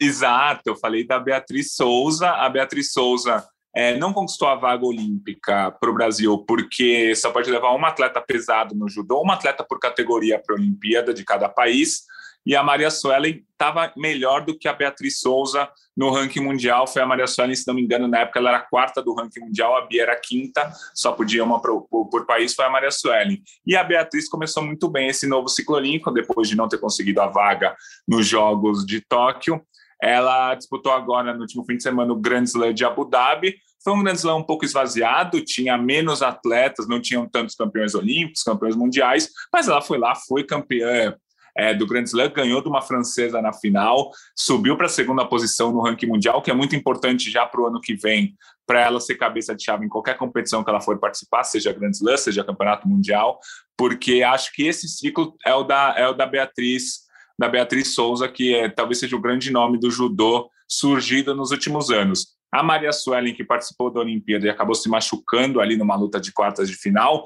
Exato, 0.00 0.62
eu 0.66 0.76
falei 0.76 1.04
da 1.04 1.18
Beatriz 1.18 1.74
Souza. 1.74 2.30
A 2.30 2.48
Beatriz 2.48 2.92
Souza 2.92 3.44
é, 3.74 3.96
não 3.96 4.12
conquistou 4.12 4.48
a 4.48 4.54
vaga 4.54 4.84
olímpica 4.84 5.70
para 5.70 5.90
o 5.90 5.94
Brasil 5.94 6.38
porque 6.46 7.14
só 7.14 7.30
pode 7.30 7.50
levar 7.50 7.74
uma 7.74 7.88
atleta 7.88 8.20
pesado 8.20 8.74
no 8.74 8.88
judô, 8.88 9.20
uma 9.20 9.34
atleta 9.34 9.64
por 9.64 9.78
categoria 9.78 10.38
para 10.38 10.54
a 10.54 10.58
Olimpíada 10.58 11.12
de 11.12 11.24
cada 11.24 11.48
país. 11.48 12.04
e 12.46 12.56
a 12.56 12.62
Maria 12.62 12.90
Suelen 12.90 13.44
estava 13.52 13.92
melhor 13.96 14.44
do 14.44 14.56
que 14.56 14.68
a 14.68 14.72
Beatriz 14.72 15.20
Souza 15.20 15.68
no 15.94 16.10
ranking 16.10 16.40
mundial. 16.40 16.86
Foi 16.86 17.02
a 17.02 17.06
Maria 17.06 17.26
Suelen, 17.26 17.54
se 17.54 17.66
não 17.66 17.74
me 17.74 17.82
engano, 17.82 18.08
na 18.08 18.20
época 18.20 18.38
ela 18.38 18.50
era 18.50 18.60
quarta 18.60 19.02
do 19.02 19.12
ranking 19.12 19.40
mundial, 19.40 19.76
a 19.76 19.84
Bia 19.84 20.02
era 20.02 20.16
quinta, 20.16 20.72
só 20.94 21.12
podia 21.12 21.44
uma 21.44 21.60
por, 21.60 21.82
por, 21.88 22.08
por 22.08 22.24
país, 22.24 22.54
foi 22.54 22.64
a 22.64 22.70
Maria 22.70 22.90
Suelen. 22.90 23.42
E 23.66 23.76
a 23.76 23.84
Beatriz 23.84 24.28
começou 24.28 24.62
muito 24.62 24.88
bem 24.88 25.08
esse 25.08 25.26
novo 25.26 25.48
ciclo 25.48 25.76
olímpico, 25.76 26.10
depois 26.10 26.48
de 26.48 26.56
não 26.56 26.68
ter 26.68 26.78
conseguido 26.78 27.20
a 27.20 27.26
vaga 27.26 27.76
nos 28.06 28.26
Jogos 28.26 28.86
de 28.86 29.00
Tóquio. 29.00 29.60
Ela 30.02 30.54
disputou 30.54 30.92
agora, 30.92 31.34
no 31.34 31.40
último 31.40 31.64
fim 31.64 31.76
de 31.76 31.82
semana, 31.82 32.12
o 32.12 32.16
Grand 32.16 32.44
Slam 32.44 32.72
de 32.72 32.84
Abu 32.84 33.04
Dhabi. 33.04 33.56
Foi 33.82 33.92
um 33.92 34.02
Grand 34.02 34.14
Slam 34.14 34.38
um 34.38 34.44
pouco 34.44 34.64
esvaziado, 34.64 35.40
tinha 35.40 35.76
menos 35.76 36.22
atletas, 36.22 36.88
não 36.88 37.00
tinham 37.00 37.28
tantos 37.28 37.54
campeões 37.54 37.94
olímpicos, 37.94 38.42
campeões 38.42 38.76
mundiais, 38.76 39.30
mas 39.52 39.68
ela 39.68 39.80
foi 39.80 39.98
lá, 39.98 40.14
foi 40.14 40.44
campeã 40.44 41.16
é, 41.58 41.74
do 41.74 41.86
Grand 41.86 42.04
Slam, 42.04 42.30
ganhou 42.30 42.62
de 42.62 42.68
uma 42.68 42.80
francesa 42.80 43.42
na 43.42 43.52
final, 43.52 44.10
subiu 44.36 44.76
para 44.76 44.86
a 44.86 44.88
segunda 44.90 45.26
posição 45.26 45.72
no 45.72 45.82
ranking 45.82 46.06
mundial, 46.06 46.40
que 46.40 46.50
é 46.50 46.54
muito 46.54 46.76
importante 46.76 47.30
já 47.30 47.44
para 47.44 47.60
o 47.60 47.66
ano 47.66 47.80
que 47.80 47.94
vem, 47.94 48.36
para 48.64 48.80
ela 48.82 49.00
ser 49.00 49.16
cabeça 49.16 49.56
de 49.56 49.64
chave 49.64 49.84
em 49.84 49.88
qualquer 49.88 50.16
competição 50.16 50.62
que 50.62 50.70
ela 50.70 50.80
for 50.80 50.98
participar, 50.98 51.42
seja 51.42 51.72
Grand 51.72 51.90
Slam, 51.90 52.16
seja 52.16 52.44
Campeonato 52.44 52.86
Mundial, 52.86 53.40
porque 53.76 54.22
acho 54.22 54.52
que 54.52 54.68
esse 54.68 54.88
ciclo 54.88 55.34
é 55.44 55.52
o 55.52 55.64
da, 55.64 55.94
é 55.96 56.06
o 56.06 56.12
da 56.12 56.26
Beatriz 56.26 57.07
da 57.38 57.48
Beatriz 57.48 57.94
Souza, 57.94 58.28
que 58.28 58.54
é, 58.54 58.68
talvez 58.68 58.98
seja 58.98 59.16
o 59.16 59.20
grande 59.20 59.50
nome 59.50 59.78
do 59.78 59.90
judô 59.90 60.50
surgido 60.66 61.34
nos 61.34 61.50
últimos 61.50 61.90
anos. 61.90 62.36
A 62.52 62.62
Maria 62.62 62.92
Suelen, 62.92 63.34
que 63.34 63.44
participou 63.44 63.90
da 63.90 64.00
Olimpíada 64.00 64.46
e 64.46 64.50
acabou 64.50 64.74
se 64.74 64.88
machucando 64.88 65.60
ali 65.60 65.76
numa 65.76 65.96
luta 65.96 66.18
de 66.18 66.32
quartas 66.32 66.68
de 66.68 66.74
final, 66.74 67.24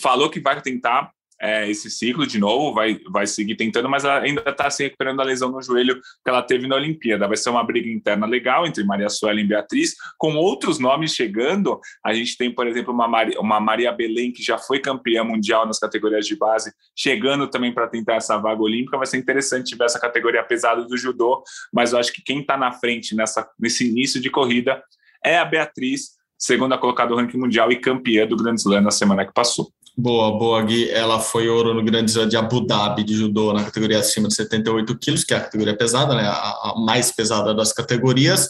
falou 0.00 0.30
que 0.30 0.40
vai 0.40 0.60
tentar 0.62 1.10
é, 1.40 1.68
esse 1.70 1.90
ciclo 1.90 2.26
de 2.26 2.38
novo, 2.38 2.74
vai, 2.74 3.00
vai 3.10 3.26
seguir 3.26 3.54
tentando, 3.54 3.88
mas 3.88 4.04
ela 4.04 4.20
ainda 4.20 4.42
está 4.46 4.68
se 4.68 4.82
recuperando 4.82 5.16
da 5.16 5.24
lesão 5.24 5.50
no 5.50 5.62
joelho 5.62 5.94
que 5.94 6.28
ela 6.28 6.42
teve 6.42 6.66
na 6.66 6.76
Olimpíada. 6.76 7.26
Vai 7.26 7.36
ser 7.36 7.48
uma 7.48 7.64
briga 7.64 7.88
interna 7.88 8.26
legal 8.26 8.66
entre 8.66 8.84
Maria 8.84 9.08
Suelen 9.08 9.44
e 9.44 9.48
Beatriz, 9.48 9.94
com 10.18 10.34
outros 10.34 10.78
nomes 10.78 11.14
chegando. 11.14 11.80
A 12.04 12.12
gente 12.12 12.36
tem, 12.36 12.54
por 12.54 12.66
exemplo, 12.66 12.92
uma 12.92 13.08
Maria, 13.08 13.40
uma 13.40 13.58
Maria 13.58 13.90
Belém, 13.90 14.32
que 14.32 14.42
já 14.42 14.58
foi 14.58 14.80
campeã 14.80 15.24
mundial 15.24 15.66
nas 15.66 15.78
categorias 15.78 16.26
de 16.26 16.36
base, 16.36 16.72
chegando 16.94 17.48
também 17.48 17.72
para 17.72 17.88
tentar 17.88 18.16
essa 18.16 18.36
vaga 18.36 18.60
olímpica. 18.60 18.98
Vai 18.98 19.06
ser 19.06 19.16
interessante 19.16 19.74
ver 19.74 19.84
essa 19.84 19.98
categoria 19.98 20.42
pesada 20.42 20.84
do 20.84 20.96
judô, 20.96 21.42
mas 21.72 21.92
eu 21.92 21.98
acho 21.98 22.12
que 22.12 22.22
quem 22.22 22.40
está 22.40 22.56
na 22.56 22.72
frente 22.72 23.16
nessa, 23.16 23.48
nesse 23.58 23.88
início 23.88 24.20
de 24.20 24.28
corrida 24.28 24.82
é 25.24 25.38
a 25.38 25.44
Beatriz, 25.44 26.10
segunda 26.38 26.76
colocada 26.76 27.10
do 27.10 27.16
ranking 27.16 27.38
mundial 27.38 27.70
e 27.72 27.76
campeã 27.76 28.26
do 28.26 28.36
Grand 28.36 28.54
Slam 28.54 28.82
na 28.82 28.90
semana 28.90 29.26
que 29.26 29.32
passou. 29.32 29.70
Boa, 30.02 30.38
boa, 30.38 30.62
Gui. 30.62 30.88
Ela 30.88 31.20
foi 31.20 31.46
ouro 31.50 31.74
no 31.74 31.84
Grande 31.84 32.10
Slam 32.10 32.26
de 32.26 32.34
Abu 32.34 32.62
Dhabi 32.62 33.04
de 33.04 33.14
judô 33.14 33.52
na 33.52 33.64
categoria 33.64 33.98
acima 33.98 34.28
de 34.28 34.34
78 34.34 34.96
quilos, 34.96 35.24
que 35.24 35.34
é 35.34 35.36
a 35.36 35.40
categoria 35.40 35.76
pesada, 35.76 36.14
né? 36.14 36.22
A, 36.22 36.70
a 36.70 36.74
mais 36.78 37.12
pesada 37.12 37.52
das 37.52 37.70
categorias. 37.70 38.48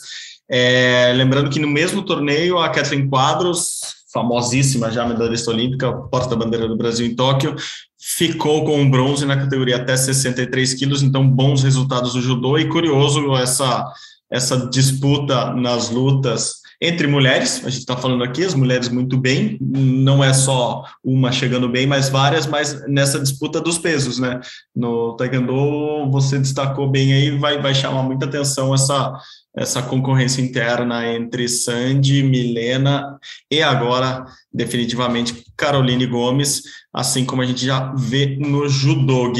É, 0.48 1.12
lembrando 1.12 1.50
que 1.50 1.58
no 1.58 1.66
mesmo 1.66 2.02
torneio, 2.02 2.56
a 2.56 2.68
Kathleen 2.68 3.08
Quadros, 3.08 3.80
famosíssima 4.12 4.92
já 4.92 5.04
medalhista 5.04 5.50
olímpica, 5.50 5.92
porta-bandeira 5.92 6.68
do 6.68 6.76
Brasil 6.76 7.04
em 7.04 7.16
Tóquio, 7.16 7.56
ficou 7.98 8.64
com 8.64 8.80
o 8.80 8.88
bronze 8.88 9.26
na 9.26 9.36
categoria 9.36 9.74
até 9.74 9.96
63 9.96 10.74
quilos, 10.74 11.02
então 11.02 11.28
bons 11.28 11.64
resultados 11.64 12.12
do 12.12 12.22
judô 12.22 12.58
e 12.58 12.68
curioso 12.68 13.34
essa, 13.34 13.92
essa 14.30 14.68
disputa 14.68 15.52
nas 15.54 15.90
lutas 15.90 16.59
entre 16.82 17.06
mulheres, 17.06 17.62
a 17.64 17.68
gente 17.68 17.80
está 17.80 17.94
falando 17.94 18.24
aqui, 18.24 18.42
as 18.42 18.54
mulheres 18.54 18.88
muito 18.88 19.18
bem, 19.18 19.58
não 19.60 20.24
é 20.24 20.32
só 20.32 20.82
uma 21.04 21.30
chegando 21.30 21.68
bem, 21.68 21.86
mas 21.86 22.08
várias, 22.08 22.46
mas 22.46 22.86
nessa 22.88 23.20
disputa 23.20 23.60
dos 23.60 23.76
pesos, 23.76 24.18
né? 24.18 24.40
No 24.74 25.14
Taekwondo, 25.14 26.10
você 26.10 26.38
destacou 26.38 26.90
bem 26.90 27.12
aí, 27.12 27.36
vai, 27.38 27.60
vai 27.60 27.74
chamar 27.74 28.02
muita 28.02 28.24
atenção 28.24 28.74
essa, 28.74 29.12
essa 29.54 29.82
concorrência 29.82 30.40
interna 30.40 31.06
entre 31.06 31.46
Sandy, 31.48 32.22
Milena 32.22 33.18
e 33.50 33.62
agora, 33.62 34.24
definitivamente, 34.52 35.44
Caroline 35.56 36.06
Gomes, 36.06 36.62
assim 36.92 37.24
como 37.24 37.42
a 37.42 37.44
gente 37.44 37.64
já 37.64 37.92
vê 37.96 38.36
no 38.40 38.68
judô. 38.68 39.32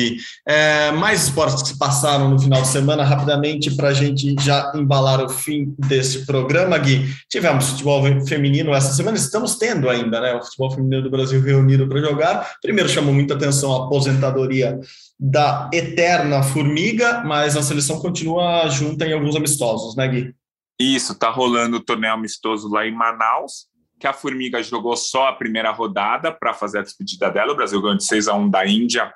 É, 0.46 0.92
mais 0.92 1.24
esportes 1.24 1.62
que 1.62 1.68
se 1.68 1.78
passaram 1.78 2.30
no 2.30 2.38
final 2.38 2.62
de 2.62 2.68
semana, 2.68 3.02
rapidamente, 3.02 3.74
para 3.74 3.88
a 3.88 3.94
gente 3.94 4.36
já 4.40 4.72
embalar 4.74 5.24
o 5.24 5.28
fim 5.28 5.74
desse 5.78 6.26
programa, 6.26 6.78
Gui. 6.78 7.08
Tivemos 7.28 7.70
futebol 7.70 8.02
feminino 8.26 8.72
essa 8.74 8.92
semana, 8.92 9.16
estamos 9.16 9.56
tendo 9.56 9.88
ainda, 9.88 10.20
né? 10.20 10.34
O 10.34 10.42
futebol 10.42 10.70
feminino 10.70 11.02
do 11.02 11.10
Brasil 11.10 11.40
reunido 11.40 11.88
para 11.88 12.00
jogar. 12.00 12.56
Primeiro 12.62 12.88
chamou 12.88 13.12
muita 13.12 13.34
atenção 13.34 13.72
a 13.72 13.86
aposentadoria 13.86 14.78
da 15.18 15.68
eterna 15.72 16.42
Formiga, 16.42 17.22
mas 17.24 17.56
a 17.56 17.62
seleção 17.62 17.98
continua 17.98 18.68
junta 18.68 19.06
em 19.06 19.12
alguns 19.12 19.34
amistosos, 19.34 19.96
né, 19.96 20.06
Gui? 20.06 20.34
Isso, 20.80 21.14
tá 21.14 21.30
rolando 21.30 21.76
o 21.76 21.80
torneio 21.80 22.14
amistoso 22.14 22.66
lá 22.70 22.86
em 22.86 22.94
Manaus, 22.94 23.66
que 24.00 24.06
a 24.06 24.12
Formiga 24.14 24.62
jogou 24.62 24.96
só 24.96 25.28
a 25.28 25.32
primeira 25.34 25.70
rodada 25.70 26.32
para 26.32 26.54
fazer 26.54 26.78
a 26.78 26.82
despedida 26.82 27.30
dela. 27.30 27.52
O 27.52 27.56
Brasil 27.56 27.80
ganhou 27.80 27.98
de 27.98 28.04
6 28.04 28.28
a 28.28 28.34
1 28.34 28.48
da 28.48 28.66
Índia 28.66 29.12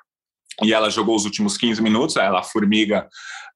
e 0.61 0.71
ela 0.71 0.91
jogou 0.91 1.15
os 1.15 1.25
últimos 1.25 1.57
15 1.57 1.81
minutos, 1.81 2.15
ela, 2.15 2.39
a 2.39 2.43
Formiga, 2.43 3.09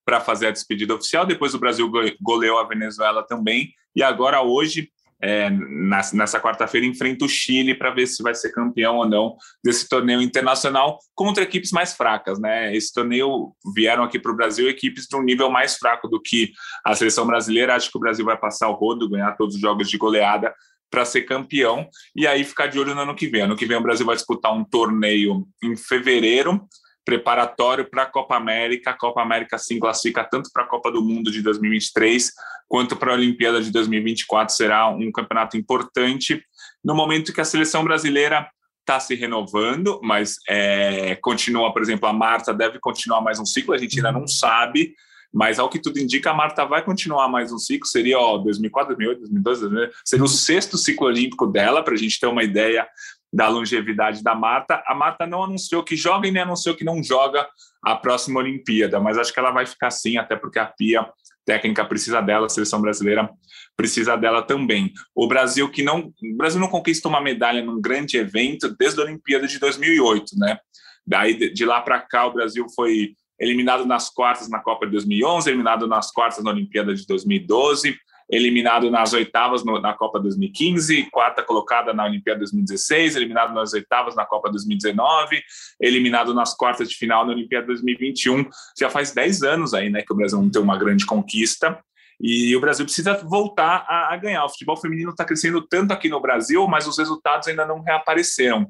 para 0.04 0.20
fazer 0.20 0.48
a 0.48 0.52
despedida 0.52 0.96
oficial. 0.96 1.26
Depois 1.26 1.54
o 1.54 1.60
Brasil 1.60 1.90
goleou 2.20 2.58
a 2.58 2.68
Venezuela 2.68 3.24
também. 3.24 3.72
E 3.96 4.02
agora, 4.02 4.42
hoje, 4.42 4.90
é, 5.22 5.50
nessa 5.52 6.40
quarta-feira 6.40 6.88
enfrenta 6.88 7.26
o 7.26 7.30
Chile 7.30 7.76
para 7.76 7.92
ver 7.92 8.08
se 8.08 8.24
vai 8.24 8.34
ser 8.34 8.52
campeão 8.52 8.98
ou 8.98 9.08
não 9.08 9.36
desse 9.64 9.88
torneio 9.88 10.22
internacional 10.22 10.98
contra 11.14 11.44
equipes 11.44 11.72
mais 11.72 11.94
fracas, 11.94 12.40
né? 12.40 12.76
Esse 12.76 12.92
torneio 12.92 13.54
vieram 13.76 14.04
aqui 14.04 14.18
para 14.18 14.32
o 14.32 14.36
Brasil 14.36 14.68
equipes 14.68 15.06
de 15.06 15.16
um 15.16 15.22
nível 15.22 15.52
mais 15.52 15.76
fraco 15.76 16.08
do 16.08 16.20
que 16.20 16.54
a 16.84 16.96
seleção 16.96 17.28
brasileira. 17.28 17.76
Acho 17.76 17.92
que 17.92 17.98
o 17.98 18.02
Brasil 18.02 18.26
vai 18.26 18.38
passar 18.38 18.70
o 18.70 18.74
rodo, 18.74 19.10
ganhar 19.10 19.34
todos 19.34 19.56
os 19.56 19.62
jogos 19.62 19.90
de 19.90 19.98
goleada 19.98 20.54
para 20.90 21.06
ser 21.06 21.24
campeão 21.24 21.88
e 22.16 22.26
aí 22.26 22.44
ficar 22.44 22.68
de 22.68 22.80
olho 22.80 22.96
no 22.96 23.02
ano 23.02 23.16
que 23.16 23.28
vem. 23.28 23.42
Ano 23.42 23.56
que 23.56 23.66
vem 23.66 23.78
o 23.78 23.82
Brasil 23.82 24.06
vai 24.06 24.16
disputar 24.16 24.54
um 24.54 24.64
torneio 24.64 25.48
em 25.64 25.76
fevereiro 25.76 26.68
preparatório 27.06 27.90
para 27.90 28.04
a 28.04 28.06
Copa 28.06 28.36
América. 28.36 28.92
A 28.92 28.98
Copa 28.98 29.22
América 29.22 29.58
se 29.58 29.80
classifica 29.80 30.24
tanto 30.24 30.50
para 30.54 30.64
a 30.64 30.68
Copa 30.68 30.92
do 30.92 31.02
Mundo 31.04 31.32
de 31.32 31.42
2023 31.42 32.32
quanto 32.68 32.96
para 32.96 33.12
a 33.12 33.16
Olimpíada 33.16 33.62
de 33.62 33.72
2024. 33.72 34.56
Será 34.56 34.88
um 34.90 35.12
campeonato 35.12 35.58
importante 35.58 36.44
no 36.84 36.94
momento 36.94 37.34
que 37.34 37.42
a 37.42 37.46
seleção 37.46 37.84
brasileira 37.84 38.48
está 38.82 39.00
se 39.00 39.16
renovando, 39.16 40.00
mas 40.04 40.38
é, 40.48 41.16
continua, 41.16 41.72
por 41.72 41.82
exemplo, 41.82 42.08
a 42.08 42.14
Marta 42.14 42.54
deve 42.54 42.80
continuar 42.80 43.22
mais 43.22 43.40
um 43.40 43.46
ciclo, 43.46 43.74
a 43.74 43.78
gente 43.78 43.98
ainda 43.98 44.12
não 44.12 44.28
sabe, 44.28 44.96
mas 45.34 45.60
ao 45.60 45.70
que 45.70 45.80
tudo 45.80 46.00
indica, 46.00 46.32
a 46.32 46.34
Marta 46.34 46.66
vai 46.66 46.84
continuar 46.84 47.28
mais 47.28 47.52
um 47.52 47.58
ciclo, 47.58 47.88
seria 47.88 48.20
ó, 48.20 48.38
2004, 48.38 48.96
2008, 48.96 49.20
2012, 49.20 49.62
2012 49.62 50.02
seria 50.06 50.26
o 50.26 50.28
sexto 50.28 50.78
ciclo 50.78 51.08
olímpico 51.08 51.46
dela, 51.48 51.84
para 51.84 51.94
a 51.94 51.98
gente 51.98 52.20
ter 52.20 52.28
uma 52.28 52.44
ideia 52.44 52.88
da 53.32 53.48
longevidade 53.48 54.24
da 54.24 54.34
Marta. 54.34 54.84
A 54.88 54.96
Marta 54.96 55.28
não 55.28 55.44
anunciou 55.44 55.84
que 55.84 55.96
joga 55.96 56.28
e 56.28 56.32
nem 56.32 56.42
anunciou 56.42 56.76
que 56.76 56.84
não 56.84 57.04
joga 57.04 57.48
a 57.84 57.96
próxima 57.96 58.40
Olimpíada, 58.40 59.00
mas 59.00 59.18
acho 59.18 59.34
que 59.34 59.40
ela 59.40 59.52
vai 59.52 59.66
ficar 59.66 59.88
assim, 59.88 60.18
até 60.18 60.36
porque 60.36 60.60
a 60.60 60.66
Pia 60.66 61.08
técnica 61.46 61.84
precisa 61.86 62.22
dela, 62.22 62.46
a 62.46 62.50
seleção 62.50 62.80
brasileira 62.80 63.28
precisa 63.76 64.16
dela 64.16 64.44
também. 64.44 64.92
O 65.16 65.28
Brasil 65.28 65.70
que 65.70 65.82
não, 65.82 66.12
o 66.22 66.38
Brasil 66.38 66.60
não 66.60 66.68
conquista 66.68 67.08
uma 67.08 67.22
medalha 67.22 67.64
num 67.64 67.82
grande 67.82 68.18
evento 68.18 68.76
desde 68.78 69.00
a 69.00 69.04
Olimpíada 69.04 69.48
de 69.48 69.58
2008, 69.58 70.38
né? 70.38 70.60
Daí 71.08 71.52
de 71.52 71.66
lá 71.66 71.82
para 71.82 72.00
cá 72.02 72.28
o 72.28 72.34
Brasil 72.34 72.68
foi 72.76 73.16
eliminado 73.40 73.86
nas 73.86 74.10
quartas 74.10 74.50
na 74.50 74.60
Copa 74.60 74.86
de 74.86 74.92
2011, 74.94 75.50
eliminado 75.50 75.88
nas 75.88 76.12
quartas 76.12 76.44
na 76.44 76.52
Olimpíada 76.52 76.94
de 76.94 77.06
2012, 77.08 77.96
eliminado 78.30 78.92
nas 78.92 79.12
oitavas 79.14 79.64
no, 79.64 79.80
na 79.80 79.94
Copa 79.94 80.20
2015, 80.20 81.10
quarta 81.10 81.42
colocada 81.42 81.94
na 81.94 82.06
Olimpíada 82.06 82.40
2016, 82.40 83.16
eliminado 83.16 83.54
nas 83.54 83.74
oitavas 83.74 84.16
na 84.16 84.26
Copa 84.26 84.50
2019, 84.52 85.42
eliminado 85.82 86.34
nas 86.34 86.56
quartas 86.56 86.90
de 86.90 86.96
final 86.96 87.26
na 87.26 87.32
Olimpíada 87.32 87.66
2021. 87.68 88.48
Já 88.78 88.90
faz 88.90 89.12
10 89.12 89.44
anos 89.44 89.74
aí, 89.74 89.90
né, 89.90 90.04
que 90.04 90.14
o 90.14 90.16
Brasil 90.16 90.40
não 90.40 90.50
tem 90.50 90.62
uma 90.62 90.78
grande 90.78 91.06
conquista. 91.06 91.80
E 92.22 92.54
o 92.54 92.60
Brasil 92.60 92.86
precisa 92.86 93.14
voltar 93.14 93.86
a, 93.88 94.14
a 94.14 94.18
ganhar. 94.18 94.44
O 94.44 94.50
futebol 94.50 94.76
feminino 94.76 95.12
está 95.12 95.24
crescendo 95.24 95.62
tanto 95.62 95.94
aqui 95.94 96.10
no 96.10 96.20
Brasil, 96.20 96.68
mas 96.68 96.86
os 96.86 96.98
resultados 96.98 97.48
ainda 97.48 97.66
não 97.66 97.82
reapareceram. 97.82 98.70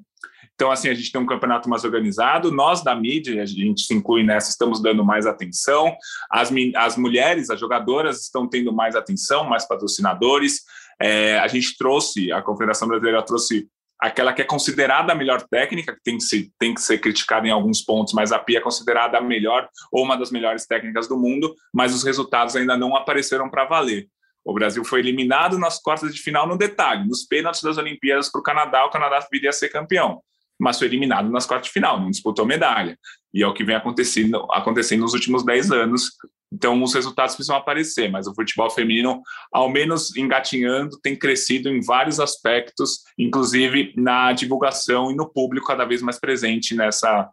Então, 0.59 0.71
assim, 0.71 0.89
a 0.89 0.93
gente 0.93 1.09
tem 1.09 1.21
um 1.21 1.25
campeonato 1.25 1.69
mais 1.69 1.85
organizado. 1.85 2.51
Nós, 2.51 2.83
da 2.83 2.93
mídia, 2.93 3.41
a 3.41 3.45
gente 3.45 3.83
se 3.83 3.93
inclui 3.93 4.25
nessa, 4.25 4.49
estamos 4.49 4.81
dando 4.81 5.05
mais 5.05 5.25
atenção. 5.25 5.95
As, 6.29 6.51
as 6.75 6.97
mulheres, 6.97 7.49
as 7.49 7.57
jogadoras, 7.57 8.23
estão 8.23 8.45
tendo 8.45 8.73
mais 8.73 8.93
atenção, 8.93 9.45
mais 9.45 9.65
patrocinadores. 9.65 10.63
É, 11.01 11.39
a 11.39 11.47
gente 11.47 11.77
trouxe, 11.77 12.29
a 12.33 12.41
Confederação 12.41 12.89
Brasileira 12.89 13.23
trouxe 13.23 13.69
aquela 13.97 14.33
que 14.33 14.41
é 14.41 14.45
considerada 14.45 15.13
a 15.13 15.15
melhor 15.15 15.41
técnica, 15.49 15.93
que 15.93 16.03
tem 16.03 16.17
que, 16.17 16.23
ser, 16.23 16.49
tem 16.59 16.73
que 16.73 16.81
ser 16.81 16.97
criticada 16.97 17.47
em 17.47 17.51
alguns 17.51 17.81
pontos, 17.81 18.13
mas 18.13 18.33
a 18.33 18.37
Pia 18.37 18.57
é 18.57 18.61
considerada 18.61 19.17
a 19.17 19.21
melhor 19.21 19.69
ou 19.89 20.03
uma 20.03 20.17
das 20.17 20.29
melhores 20.29 20.65
técnicas 20.65 21.07
do 21.07 21.17
mundo, 21.17 21.55
mas 21.73 21.95
os 21.95 22.03
resultados 22.03 22.57
ainda 22.57 22.75
não 22.75 22.97
apareceram 22.97 23.49
para 23.49 23.63
valer. 23.63 24.09
O 24.43 24.53
Brasil 24.53 24.83
foi 24.83 24.99
eliminado 24.99 25.57
nas 25.57 25.81
quartas 25.81 26.13
de 26.13 26.21
final 26.21 26.45
no 26.45 26.57
detalhe, 26.57 27.07
nos 27.07 27.25
pênaltis 27.25 27.61
das 27.61 27.77
Olimpíadas 27.77 28.29
para 28.29 28.41
o 28.41 28.43
Canadá, 28.43 28.85
o 28.85 28.89
Canadá 28.89 29.25
viria 29.31 29.51
a 29.51 29.53
ser 29.53 29.69
campeão 29.69 30.21
mas 30.59 30.77
foi 30.77 30.87
eliminado 30.87 31.29
nas 31.29 31.45
quartas 31.45 31.67
de 31.67 31.73
final, 31.73 31.99
não 31.99 32.11
disputou 32.11 32.45
medalha. 32.45 32.97
E 33.33 33.41
é 33.41 33.47
o 33.47 33.53
que 33.53 33.63
vem 33.63 33.75
acontecendo, 33.75 34.45
acontecendo 34.51 35.01
nos 35.01 35.13
últimos 35.13 35.45
10 35.45 35.71
anos. 35.71 36.11
Então, 36.51 36.81
os 36.81 36.93
resultados 36.93 37.35
precisam 37.35 37.55
aparecer, 37.55 38.09
mas 38.09 38.27
o 38.27 38.33
futebol 38.33 38.69
feminino, 38.69 39.21
ao 39.53 39.69
menos 39.69 40.15
engatinhando, 40.17 40.99
tem 41.01 41.15
crescido 41.15 41.69
em 41.69 41.79
vários 41.79 42.19
aspectos, 42.19 43.03
inclusive 43.17 43.93
na 43.95 44.33
divulgação 44.33 45.11
e 45.11 45.15
no 45.15 45.31
público 45.31 45.67
cada 45.67 45.85
vez 45.85 46.01
mais 46.01 46.19
presente 46.19 46.75
nessa, 46.75 47.29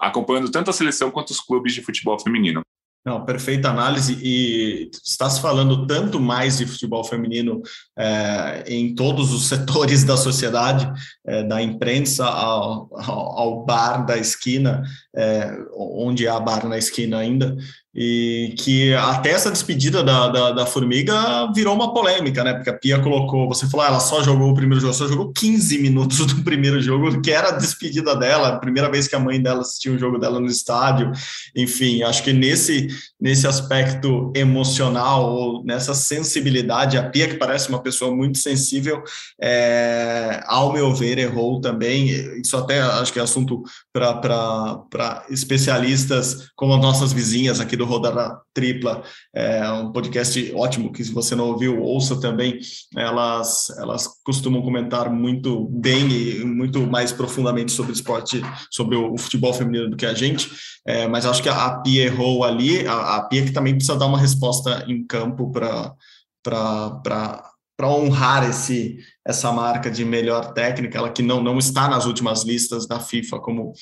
acompanhando 0.00 0.50
tanto 0.50 0.70
a 0.70 0.74
seleção 0.74 1.10
quanto 1.10 1.30
os 1.30 1.40
clubes 1.40 1.72
de 1.72 1.82
futebol 1.82 2.20
feminino. 2.20 2.62
Não, 3.04 3.24
perfeita 3.24 3.70
análise. 3.70 4.18
E 4.22 4.90
está 5.02 5.28
se 5.30 5.40
falando 5.40 5.86
tanto 5.86 6.20
mais 6.20 6.58
de 6.58 6.66
futebol 6.66 7.02
feminino 7.02 7.62
é, 7.98 8.64
em 8.66 8.94
todos 8.94 9.32
os 9.32 9.48
setores 9.48 10.04
da 10.04 10.16
sociedade, 10.16 10.90
é, 11.26 11.42
da 11.42 11.62
imprensa 11.62 12.26
ao, 12.26 12.90
ao, 12.92 13.38
ao, 13.38 13.64
bar 13.64 14.04
da 14.04 14.18
esquina, 14.18 14.82
é, 15.16 15.50
onde 15.74 16.28
há 16.28 16.38
bar 16.38 16.66
na 16.68 16.76
esquina 16.76 17.18
ainda, 17.18 17.56
e 17.92 18.54
que 18.56 18.94
até 18.94 19.30
essa 19.30 19.50
despedida 19.50 20.02
da, 20.04 20.28
da, 20.28 20.52
da, 20.52 20.66
Formiga 20.66 21.50
virou 21.52 21.74
uma 21.74 21.92
polêmica, 21.92 22.44
né? 22.44 22.54
Porque 22.54 22.70
a 22.70 22.78
Pia 22.78 23.00
colocou, 23.00 23.48
você 23.48 23.68
falou, 23.68 23.84
ah, 23.84 23.88
ela 23.88 24.00
só 24.00 24.22
jogou 24.22 24.50
o 24.50 24.54
primeiro 24.54 24.80
jogo, 24.80 24.94
só 24.94 25.08
jogou 25.08 25.32
15 25.32 25.78
minutos 25.78 26.18
do 26.26 26.44
primeiro 26.44 26.80
jogo, 26.80 27.20
que 27.20 27.32
era 27.32 27.48
a 27.48 27.56
despedida 27.58 28.14
dela, 28.14 28.48
a 28.48 28.58
primeira 28.58 28.88
vez 28.88 29.08
que 29.08 29.16
a 29.16 29.20
mãe 29.20 29.42
dela 29.42 29.62
assistiu 29.62 29.94
o 29.94 29.98
jogo 29.98 30.18
dela 30.18 30.38
no 30.38 30.46
estádio. 30.46 31.10
Enfim, 31.56 32.04
acho 32.04 32.22
que 32.22 32.32
nesse, 32.32 32.86
nesse 33.20 33.48
aspecto 33.48 34.32
emocional, 34.36 35.28
ou 35.28 35.64
nessa 35.64 35.92
sensibilidade, 35.92 36.96
a 36.96 37.02
Pia, 37.10 37.26
que 37.26 37.38
parece 37.38 37.70
uma 37.70 37.82
pessoa 37.82 38.14
muito 38.14 38.38
sensível, 38.38 39.02
é, 39.42 40.44
ao 40.46 40.72
meu 40.72 40.94
ver, 40.94 41.18
errou 41.18 41.60
também. 41.60 42.08
Isso 42.40 42.56
até 42.56 42.80
acho 42.80 43.12
que 43.12 43.18
é 43.18 43.22
assunto 43.22 43.64
para 43.92 45.24
especialistas 45.28 46.50
como 46.54 46.74
as 46.74 46.80
nossas 46.80 47.12
vizinhas 47.12 47.58
aqui 47.58 47.79
do 47.80 47.86
Rodada 47.86 48.38
Tripla, 48.52 49.02
é 49.34 49.66
um 49.72 49.90
podcast 49.90 50.52
ótimo 50.54 50.92
que 50.92 51.02
se 51.02 51.12
você 51.12 51.34
não 51.34 51.48
ouviu, 51.48 51.80
ouça 51.80 52.20
também. 52.20 52.58
Elas, 52.94 53.70
elas 53.78 54.06
costumam 54.22 54.60
comentar 54.60 55.10
muito 55.10 55.66
bem 55.70 56.06
e 56.10 56.44
muito 56.44 56.86
mais 56.86 57.10
profundamente 57.10 57.72
sobre 57.72 57.92
esporte, 57.92 58.42
sobre 58.70 58.96
o, 58.96 59.16
futebol 59.16 59.54
feminino 59.54 59.88
do 59.88 59.96
que 59.96 60.04
a 60.04 60.12
gente, 60.12 60.50
é, 60.86 61.08
mas 61.08 61.24
acho 61.24 61.42
que 61.42 61.48
a, 61.48 61.70
Pia 61.80 62.04
errou 62.04 62.44
ali, 62.44 62.86
a, 62.86 63.16
a 63.16 63.22
Pia 63.22 63.44
que 63.44 63.52
também 63.52 63.74
precisa 63.74 63.98
dar 63.98 64.06
uma 64.06 64.18
resposta 64.18 64.84
em 64.86 65.06
campo 65.06 65.50
para 65.50 65.94
para 66.42 67.88
honrar 67.88 68.48
esse, 68.48 68.98
essa 69.26 69.50
marca 69.52 69.90
de 69.90 70.04
melhor 70.04 70.52
técnica, 70.52 70.98
ela 70.98 71.10
que 71.10 71.22
não, 71.22 71.42
não 71.42 71.58
está 71.58 71.88
nas 71.88 72.04
últimas 72.04 72.44
listas 72.44 72.86
da 72.86 73.00
FIFA 73.00 73.38
como 73.38 73.72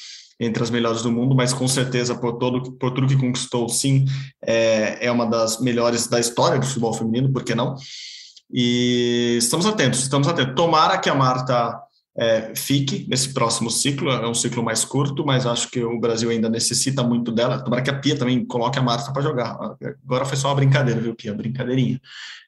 entre 0.41 0.63
as 0.63 0.71
melhores 0.71 1.03
do 1.03 1.11
mundo, 1.11 1.35
mas 1.35 1.53
com 1.53 1.67
certeza 1.67 2.15
por 2.15 2.35
todo 2.35 2.73
por 2.73 2.93
tudo 2.93 3.09
que 3.09 3.17
conquistou, 3.17 3.69
sim, 3.69 4.05
é, 4.43 5.07
é 5.07 5.11
uma 5.11 5.27
das 5.27 5.61
melhores 5.61 6.07
da 6.07 6.21
história 6.21 6.59
do 6.59 6.67
futebol 6.67 6.93
feminino, 6.93 7.33
por 7.33 7.43
que 7.43 7.55
não? 7.55 7.75
E 8.53 9.37
estamos 9.39 9.67
atentos, 9.67 10.01
estamos 10.01 10.27
atentos. 10.27 10.55
Tomara 10.55 10.99
que 10.99 11.11
a 11.11 11.15
Marta 11.15 11.79
é, 12.19 12.53
fique 12.57 13.07
nesse 13.09 13.33
próximo 13.33 13.71
ciclo, 13.71 14.11
é 14.11 14.29
um 14.29 14.35
ciclo 14.35 14.61
mais 14.61 14.85
curto, 14.85 15.25
mas 15.25 15.47
acho 15.47 15.71
que 15.71 15.85
o 15.85 16.01
Brasil 16.01 16.31
ainda 16.31 16.49
necessita 16.49 17.01
muito 17.01 17.31
dela. 17.31 17.63
Tomara 17.63 17.81
que 17.81 17.91
a 17.91 17.99
Pia 17.99 18.19
também 18.19 18.45
coloque 18.45 18.77
a 18.77 18.83
Marta 18.83 19.13
para 19.13 19.23
jogar. 19.23 19.57
Agora 20.05 20.25
foi 20.25 20.37
só 20.37 20.49
uma 20.49 20.57
brincadeira, 20.57 21.01
viu, 21.01 21.15
Pia? 21.15 21.33
Brincadeirinha. 21.33 22.01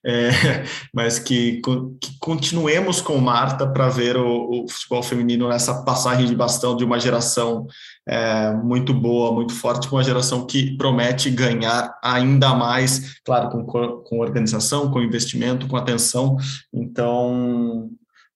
É, 0.05 0.31
mas 0.93 1.21
que, 1.21 1.61
que, 2.01 2.19
continuemos 2.19 3.01
com 3.01 3.17
Marta 3.19 3.65
para 3.65 3.89
ver 3.89 4.17
o, 4.17 4.65
o, 4.65 4.69
futebol 4.69 5.05
feminino 5.05 5.49
nessa 5.49 5.85
passagem 5.85 6.27
de 6.27 6.35
bastão 6.35 6.75
de 6.75 6.85
uma 6.85 6.99
geração 6.99 7.67
é, 8.09 8.51
muito 8.53 8.93
boa, 8.93 9.33
muito 9.33 9.53
forte, 9.53 9.87
com 9.89 9.97
uma 9.97 10.03
geração 10.03 10.47
que 10.47 10.77
promete 10.77 11.31
ganhar 11.31 11.97
ainda 12.03 12.55
mais, 12.55 13.21
claro, 13.25 13.51
com, 13.51 13.65
com 13.65 14.19
organização, 14.19 14.91
com 14.91 15.01
investimento, 15.01 15.69
com 15.69 15.77
atenção. 15.77 16.37
Então, 16.73 17.89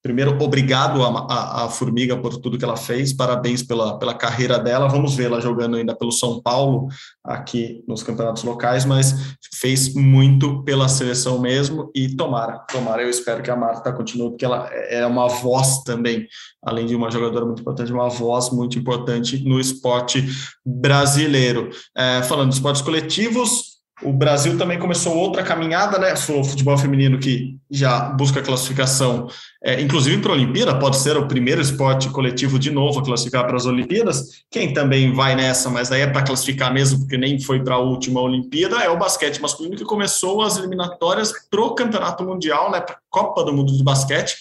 Primeiro, 0.04 0.36
obrigado 0.38 1.02
à, 1.02 1.66
Formiga 1.70 2.14
por 2.14 2.36
tudo 2.36 2.58
que 2.58 2.64
ela 2.64 2.76
fez, 2.76 3.10
parabéns 3.10 3.62
pela, 3.62 3.98
pela 3.98 4.12
carreira 4.12 4.58
dela. 4.58 4.86
Vamos 4.86 5.14
vê-la 5.14 5.40
jogando 5.40 5.76
ainda 5.76 5.96
pelo 5.96 6.12
São 6.12 6.42
Paulo, 6.42 6.88
aqui 7.24 7.82
nos 7.88 8.02
campeonatos 8.02 8.44
locais, 8.44 8.84
mas 8.84 9.14
fez 9.54 9.94
muito 9.94 10.62
pela 10.62 10.88
seleção 10.88 11.40
mesmo 11.40 11.90
e 11.94 12.14
tomara, 12.14 12.58
tomara. 12.70 13.02
Eu 13.02 13.08
espero 13.08 13.42
que 13.42 13.50
a 13.50 13.56
Marta 13.56 13.94
continue, 13.94 14.28
porque 14.28 14.44
ela 14.44 14.68
é 14.74 15.06
uma 15.06 15.26
voz 15.26 15.82
também, 15.84 16.28
além 16.62 16.84
de 16.84 16.94
uma 16.94 17.10
jogadora 17.10 17.46
muito 17.46 17.62
importante, 17.62 17.90
uma 17.90 18.10
voz 18.10 18.50
muito 18.50 18.78
importante 18.78 19.42
no 19.42 19.58
esporte 19.58 20.22
brasileiro. 20.62 21.70
É, 21.96 22.22
falando 22.24 22.50
de 22.50 22.56
esportes 22.56 22.82
coletivos, 22.82 23.73
o 24.02 24.12
Brasil 24.12 24.58
também 24.58 24.78
começou 24.78 25.16
outra 25.16 25.42
caminhada, 25.42 25.98
né? 25.98 26.14
O 26.14 26.44
futebol 26.44 26.76
feminino 26.76 27.18
que 27.18 27.56
já 27.70 28.00
busca 28.10 28.42
classificação, 28.42 29.28
é, 29.62 29.80
inclusive 29.80 30.20
para 30.20 30.32
a 30.32 30.34
Olimpíada, 30.34 30.78
pode 30.78 30.96
ser 30.96 31.16
o 31.16 31.28
primeiro 31.28 31.60
esporte 31.60 32.08
coletivo 32.08 32.58
de 32.58 32.72
novo 32.72 32.98
a 32.98 33.04
classificar 33.04 33.46
para 33.46 33.56
as 33.56 33.66
Olimpíadas. 33.66 34.42
Quem 34.50 34.72
também 34.72 35.12
vai 35.12 35.36
nessa, 35.36 35.70
mas 35.70 35.92
aí 35.92 36.00
é 36.00 36.06
para 36.08 36.24
classificar 36.24 36.74
mesmo, 36.74 37.00
porque 37.00 37.16
nem 37.16 37.38
foi 37.38 37.62
para 37.62 37.76
a 37.76 37.78
última 37.78 38.20
Olimpíada, 38.20 38.78
é 38.82 38.90
o 38.90 38.98
basquete 38.98 39.40
masculino 39.40 39.76
que 39.76 39.84
começou 39.84 40.42
as 40.42 40.56
eliminatórias 40.56 41.32
para 41.48 41.60
o 41.60 41.74
Campeonato 41.74 42.24
Mundial, 42.24 42.72
né? 42.72 42.80
Para 42.80 42.96
a 42.96 42.98
Copa 43.08 43.44
do 43.44 43.52
Mundo 43.52 43.76
de 43.76 43.84
Basquete 43.84 44.34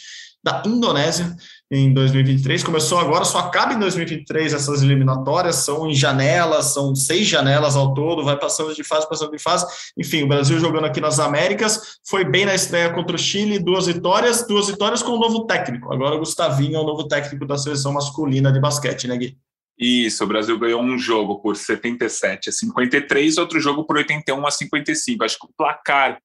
da 0.43 0.61
Indonésia 0.65 1.35
em 1.73 1.91
2023. 1.91 2.63
Começou 2.63 2.99
agora, 2.99 3.25
só 3.25 3.39
acaba 3.39 3.73
em 3.73 3.79
2023 3.79 4.53
essas 4.53 4.83
eliminatórias, 4.83 5.55
são 5.55 5.89
em 5.89 5.93
janelas, 5.93 6.73
são 6.73 6.93
seis 6.93 7.25
janelas 7.25 7.75
ao 7.75 7.95
todo, 7.95 8.23
vai 8.23 8.37
passando 8.37 8.75
de 8.75 8.83
fase, 8.83 9.09
passando 9.09 9.31
de 9.31 9.39
fase. 9.39 9.65
Enfim, 9.97 10.23
o 10.23 10.27
Brasil 10.27 10.59
jogando 10.59 10.85
aqui 10.85 11.01
nas 11.01 11.19
Américas, 11.19 11.97
foi 12.07 12.23
bem 12.23 12.45
na 12.45 12.53
estreia 12.53 12.91
contra 12.93 13.15
o 13.15 13.19
Chile, 13.19 13.57
duas 13.57 13.87
vitórias, 13.87 14.45
duas 14.47 14.67
vitórias 14.67 15.01
com 15.01 15.13
o 15.13 15.15
um 15.15 15.19
novo 15.19 15.45
técnico. 15.45 15.91
Agora 15.91 16.15
o 16.15 16.19
Gustavinho 16.19 16.77
é 16.77 16.79
o 16.79 16.85
novo 16.85 17.07
técnico 17.07 17.45
da 17.45 17.57
seleção 17.57 17.91
masculina 17.91 18.51
de 18.51 18.59
basquete, 18.59 19.07
né, 19.07 19.17
Gui? 19.17 19.37
Isso, 19.77 20.23
o 20.23 20.27
Brasil 20.27 20.57
ganhou 20.59 20.81
um 20.81 20.99
jogo 20.99 21.41
por 21.41 21.55
77 21.55 22.49
a 22.49 22.51
53, 22.53 23.39
outro 23.39 23.59
jogo 23.59 23.83
por 23.83 23.97
81 23.97 24.45
a 24.45 24.51
55. 24.51 25.23
Acho 25.23 25.39
que 25.39 25.47
o 25.47 25.49
placar 25.57 26.19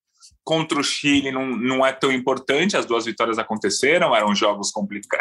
contra 0.49 0.80
o 0.80 0.82
Chile 0.82 1.30
não, 1.30 1.46
não 1.46 1.84
é 1.84 1.92
tão 1.92 2.11
importante, 2.11 2.74
as 2.74 2.86
duas 2.86 3.05
vitórias 3.05 3.38
aconteceram, 3.38 4.16
eram 4.16 4.34
jogos 4.34 4.72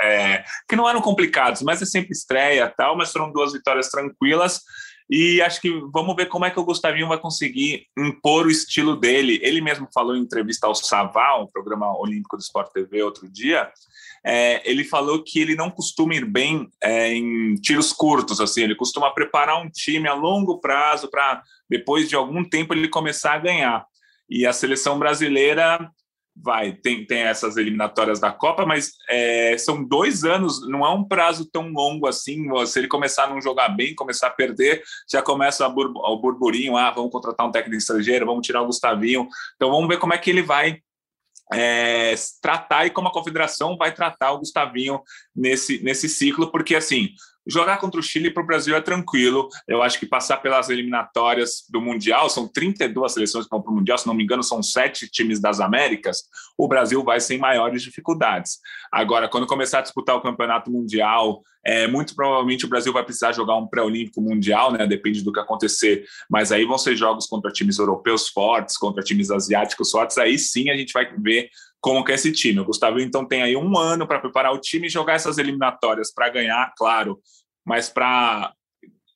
é, 0.01 0.41
que 0.69 0.73
não 0.73 0.87
eram 0.87 1.01
complicados, 1.01 1.61
mas 1.63 1.81
é 1.81 1.85
sempre 1.85 2.13
estreia 2.13 2.73
tal, 2.77 2.95
mas 2.95 3.11
foram 3.11 3.29
duas 3.29 3.51
vitórias 3.51 3.89
tranquilas. 3.89 4.61
E 5.09 5.41
acho 5.41 5.59
que 5.59 5.69
vamos 5.91 6.15
ver 6.15 6.27
como 6.27 6.45
é 6.45 6.49
que 6.49 6.59
o 6.59 6.63
Gustavinho 6.63 7.09
vai 7.09 7.19
conseguir 7.19 7.87
impor 7.97 8.45
o 8.45 8.49
estilo 8.49 8.95
dele. 8.95 9.37
Ele 9.43 9.59
mesmo 9.59 9.89
falou 9.93 10.15
em 10.15 10.21
entrevista 10.21 10.65
ao 10.65 10.73
Saval, 10.73 11.43
um 11.43 11.51
programa 11.51 11.93
olímpico 11.99 12.37
do 12.37 12.41
Sport 12.41 12.71
TV, 12.71 13.03
outro 13.03 13.29
dia. 13.29 13.69
É, 14.25 14.61
ele 14.69 14.85
falou 14.85 15.21
que 15.25 15.41
ele 15.41 15.55
não 15.55 15.69
costuma 15.69 16.15
ir 16.15 16.23
bem 16.23 16.69
é, 16.81 17.13
em 17.13 17.55
tiros 17.55 17.91
curtos, 17.91 18.39
assim, 18.39 18.63
ele 18.63 18.75
costuma 18.75 19.11
preparar 19.11 19.61
um 19.61 19.69
time 19.69 20.07
a 20.07 20.13
longo 20.13 20.59
prazo 20.61 21.09
para 21.09 21.41
depois 21.69 22.07
de 22.07 22.15
algum 22.15 22.45
tempo 22.45 22.73
ele 22.73 22.87
começar 22.87 23.33
a 23.33 23.39
ganhar. 23.39 23.85
E 24.29 24.45
a 24.45 24.53
seleção 24.53 24.99
brasileira 24.99 25.89
vai, 26.35 26.71
tem, 26.71 27.05
tem 27.05 27.21
essas 27.21 27.57
eliminatórias 27.57 28.19
da 28.19 28.31
Copa, 28.31 28.65
mas 28.65 28.91
é, 29.09 29.57
são 29.57 29.83
dois 29.83 30.23
anos, 30.23 30.67
não 30.67 30.85
é 30.85 30.89
um 30.89 31.03
prazo 31.03 31.49
tão 31.51 31.69
longo 31.69 32.07
assim. 32.07 32.45
Se 32.65 32.79
ele 32.79 32.87
começar 32.87 33.23
a 33.25 33.29
não 33.29 33.41
jogar 33.41 33.69
bem, 33.69 33.95
começar 33.95 34.27
a 34.27 34.31
perder, 34.31 34.83
já 35.11 35.21
começa 35.21 35.67
o 35.67 36.17
burburinho: 36.17 36.77
ah, 36.77 36.91
vamos 36.91 37.11
contratar 37.11 37.47
um 37.47 37.51
técnico 37.51 37.77
estrangeiro, 37.77 38.25
vamos 38.25 38.45
tirar 38.45 38.61
o 38.61 38.67
Gustavinho. 38.67 39.27
Então 39.55 39.71
vamos 39.71 39.87
ver 39.87 39.97
como 39.97 40.13
é 40.13 40.17
que 40.17 40.29
ele 40.29 40.41
vai 40.41 40.79
é, 41.51 42.13
tratar 42.41 42.85
e 42.85 42.89
como 42.89 43.07
a 43.07 43.13
confederação 43.13 43.77
vai 43.77 43.93
tratar 43.93 44.31
o 44.31 44.39
Gustavinho 44.39 45.01
nesse, 45.35 45.81
nesse 45.83 46.09
ciclo, 46.09 46.51
porque 46.51 46.75
assim 46.75 47.09
Jogar 47.47 47.77
contra 47.77 47.99
o 47.99 48.03
Chile 48.03 48.29
para 48.29 48.43
o 48.43 48.45
Brasil 48.45 48.75
é 48.75 48.81
tranquilo. 48.81 49.47
Eu 49.67 49.81
acho 49.81 49.99
que 49.99 50.05
passar 50.05 50.37
pelas 50.37 50.69
eliminatórias 50.69 51.63
do 51.69 51.81
Mundial, 51.81 52.29
são 52.29 52.47
32 52.47 53.13
seleções 53.13 53.45
que 53.45 53.51
vão 53.51 53.61
para 53.61 53.71
o 53.71 53.75
Mundial, 53.75 53.97
se 53.97 54.05
não 54.05 54.13
me 54.13 54.23
engano, 54.23 54.43
são 54.43 54.61
sete 54.61 55.09
times 55.09 55.39
das 55.39 55.59
Américas. 55.59 56.23
O 56.57 56.67
Brasil 56.67 57.03
vai 57.03 57.19
sem 57.19 57.37
maiores 57.37 57.81
dificuldades. 57.81 58.59
Agora, 58.91 59.29
quando 59.29 59.47
começar 59.47 59.79
a 59.79 59.81
disputar 59.81 60.15
o 60.15 60.21
Campeonato 60.21 60.71
Mundial, 60.71 61.41
é, 61.65 61.85
muito 61.85 62.15
provavelmente 62.15 62.65
o 62.65 62.69
Brasil 62.69 62.93
vai 62.93 63.03
precisar 63.03 63.33
jogar 63.33 63.57
um 63.57 63.67
pré-olímpico 63.67 64.21
mundial, 64.21 64.71
né? 64.71 64.87
Depende 64.87 65.21
do 65.21 65.33
que 65.33 65.39
acontecer. 65.39 66.05
Mas 66.29 66.51
aí 66.51 66.65
vão 66.65 66.77
ser 66.77 66.95
jogos 66.95 67.25
contra 67.27 67.51
times 67.51 67.77
europeus 67.77 68.29
fortes, 68.29 68.77
contra 68.77 69.03
times 69.03 69.29
asiáticos 69.29 69.91
fortes. 69.91 70.17
Aí 70.17 70.39
sim 70.39 70.69
a 70.69 70.77
gente 70.77 70.93
vai 70.93 71.05
ver 71.17 71.49
como 71.87 72.03
que 72.03 72.11
é 72.11 72.15
esse 72.15 72.33
time. 72.33 72.59
O 72.59 72.65
Gustavo 72.65 72.99
então 72.99 73.25
tem 73.25 73.41
aí 73.41 73.55
um 73.55 73.77
ano 73.77 74.05
para 74.05 74.19
preparar 74.19 74.53
o 74.53 74.59
time 74.59 74.87
e 74.87 74.89
jogar 74.89 75.13
essas 75.13 75.37
eliminatórias 75.37 76.13
para 76.13 76.27
ganhar, 76.27 76.73
claro, 76.77 77.17
mas 77.65 77.87
para 77.87 78.51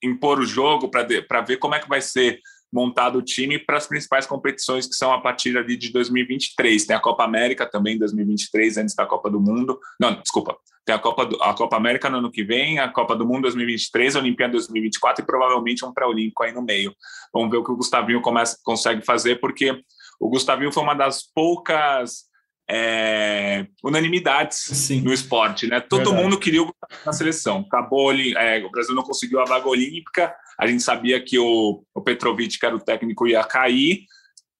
impor 0.01 0.39
o 0.39 0.45
jogo, 0.45 0.89
para 0.89 1.41
ver 1.41 1.57
como 1.57 1.75
é 1.75 1.79
que 1.79 1.89
vai 1.89 1.99
ser 1.99 2.39
montado 2.71 3.17
o 3.17 3.21
time 3.21 3.59
para 3.59 3.75
as 3.75 3.87
principais 3.87 4.25
competições 4.25 4.87
que 4.87 4.95
são 4.95 5.11
a 5.11 5.19
partir 5.19 5.57
ali 5.57 5.75
de 5.75 5.91
2023. 5.91 6.85
Tem 6.85 6.95
a 6.95 6.99
Copa 7.01 7.25
América 7.25 7.65
também 7.65 7.95
em 7.95 7.99
2023, 7.99 8.77
antes 8.77 8.95
da 8.95 9.05
Copa 9.05 9.29
do 9.29 9.41
Mundo. 9.41 9.77
Não, 9.99 10.21
desculpa. 10.21 10.55
Tem 10.85 10.95
a 10.95 10.99
Copa, 10.99 11.25
do, 11.25 11.43
a 11.43 11.53
Copa 11.53 11.75
América 11.75 12.09
no 12.09 12.19
ano 12.19 12.31
que 12.31 12.41
vem, 12.41 12.79
a 12.79 12.87
Copa 12.87 13.17
do 13.17 13.27
Mundo 13.27 13.41
2023, 13.41 14.15
a 14.15 14.19
Olimpíada 14.19 14.53
2024 14.53 15.21
e 15.21 15.27
provavelmente 15.27 15.83
um 15.83 15.93
pré-olímpico 15.93 16.41
aí 16.41 16.53
no 16.53 16.61
meio. 16.61 16.95
Vamos 17.33 17.51
ver 17.51 17.57
o 17.57 17.65
que 17.65 17.71
o 17.73 17.75
Gustavinho 17.75 18.21
começa, 18.21 18.57
consegue 18.63 19.01
fazer, 19.05 19.41
porque 19.41 19.77
o 20.21 20.29
Gustavinho 20.29 20.71
foi 20.71 20.81
uma 20.81 20.93
das 20.93 21.21
poucas 21.21 22.30
é, 22.73 23.67
unanimidades 23.83 24.57
Sim. 24.57 25.01
no 25.01 25.11
esporte, 25.11 25.67
né? 25.67 25.81
Todo 25.81 26.05
Verdade. 26.05 26.23
mundo 26.23 26.39
queria 26.39 26.63
o 26.63 26.73
na 27.05 27.11
seleção. 27.11 27.65
Acabou, 27.67 28.13
é, 28.13 28.63
o 28.63 28.71
Brasil 28.71 28.95
não 28.95 29.03
conseguiu 29.03 29.41
a 29.41 29.45
vaga 29.45 29.67
olímpica. 29.67 30.33
A 30.57 30.65
gente 30.65 30.81
sabia 30.81 31.21
que 31.21 31.37
o, 31.37 31.83
o 31.93 32.01
Petrovic, 32.01 32.57
que 32.57 32.65
era 32.65 32.75
o 32.75 32.79
técnico, 32.79 33.27
ia 33.27 33.43
cair 33.43 34.05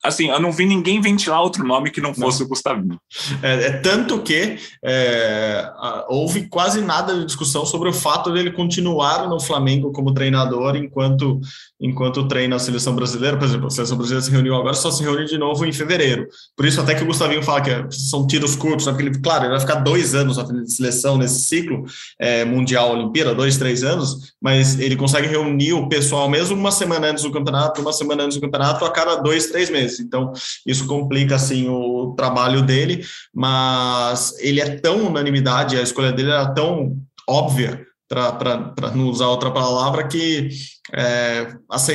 assim, 0.03 0.29
eu 0.29 0.39
não 0.39 0.51
vi 0.51 0.65
ninguém 0.65 0.99
ventilar 0.99 1.41
outro 1.41 1.65
nome 1.65 1.91
que 1.91 2.01
não 2.01 2.13
fosse 2.13 2.39
não. 2.39 2.45
o 2.47 2.49
Gustavinho. 2.49 2.99
É, 3.41 3.53
é 3.67 3.71
tanto 3.73 4.19
que 4.21 4.57
é, 4.83 5.71
houve 6.07 6.47
quase 6.47 6.81
nada 6.81 7.13
de 7.19 7.25
discussão 7.25 7.65
sobre 7.65 7.89
o 7.89 7.93
fato 7.93 8.31
dele 8.31 8.51
continuar 8.51 9.29
no 9.29 9.39
Flamengo 9.39 9.91
como 9.91 10.13
treinador 10.13 10.75
enquanto 10.75 11.39
enquanto 11.81 12.27
treina 12.27 12.55
a 12.55 12.59
seleção 12.59 12.95
brasileira. 12.95 13.37
Por 13.37 13.45
exemplo, 13.45 13.67
a 13.67 13.69
seleção 13.71 13.97
brasileira 13.97 14.23
se 14.23 14.31
reuniu 14.31 14.55
agora, 14.55 14.73
só 14.75 14.91
se 14.91 15.01
reúne 15.01 15.25
de 15.25 15.37
novo 15.37 15.65
em 15.65 15.73
fevereiro. 15.73 16.27
Por 16.55 16.65
isso 16.65 16.79
até 16.79 16.93
que 16.93 17.03
o 17.03 17.07
Gustavinho 17.07 17.41
fala 17.41 17.61
que 17.61 17.71
são 17.89 18.27
tiros 18.27 18.55
curtos, 18.55 18.85
né? 18.85 18.93
porque 18.93 19.07
ele, 19.07 19.19
claro, 19.19 19.45
ele 19.45 19.51
vai 19.51 19.59
ficar 19.59 19.75
dois 19.75 20.13
anos 20.13 20.37
na 20.37 20.45
seleção 20.67 21.17
nesse 21.17 21.41
ciclo 21.41 21.83
é, 22.19 22.45
mundial, 22.45 22.91
Olimpíada, 22.91 23.33
dois, 23.33 23.57
três 23.57 23.83
anos, 23.83 24.33
mas 24.39 24.79
ele 24.79 24.95
consegue 24.95 25.27
reunir 25.27 25.73
o 25.73 25.89
pessoal 25.89 26.29
mesmo 26.29 26.55
uma 26.55 26.71
semana 26.71 27.07
antes 27.07 27.23
do 27.23 27.31
campeonato, 27.31 27.81
uma 27.81 27.93
semana 27.93 28.23
antes 28.23 28.37
do 28.37 28.41
campeonato, 28.41 28.85
a 28.85 28.91
cada 28.91 29.15
dois, 29.15 29.47
três 29.47 29.69
meses. 29.69 29.90
Então, 29.99 30.31
isso 30.65 30.87
complica 30.87 31.35
assim 31.35 31.67
o 31.67 32.13
trabalho 32.15 32.61
dele, 32.61 33.03
mas 33.33 34.37
ele 34.39 34.61
é 34.61 34.77
tão 34.77 35.07
unanimidade, 35.07 35.77
a 35.77 35.81
escolha 35.81 36.11
dele 36.11 36.29
era 36.29 36.53
tão 36.53 36.97
óbvia 37.27 37.85
para 38.11 38.91
não 38.93 39.07
usar 39.07 39.27
outra 39.27 39.49
palavra, 39.51 40.05
que 40.05 40.49
é, 40.93 41.47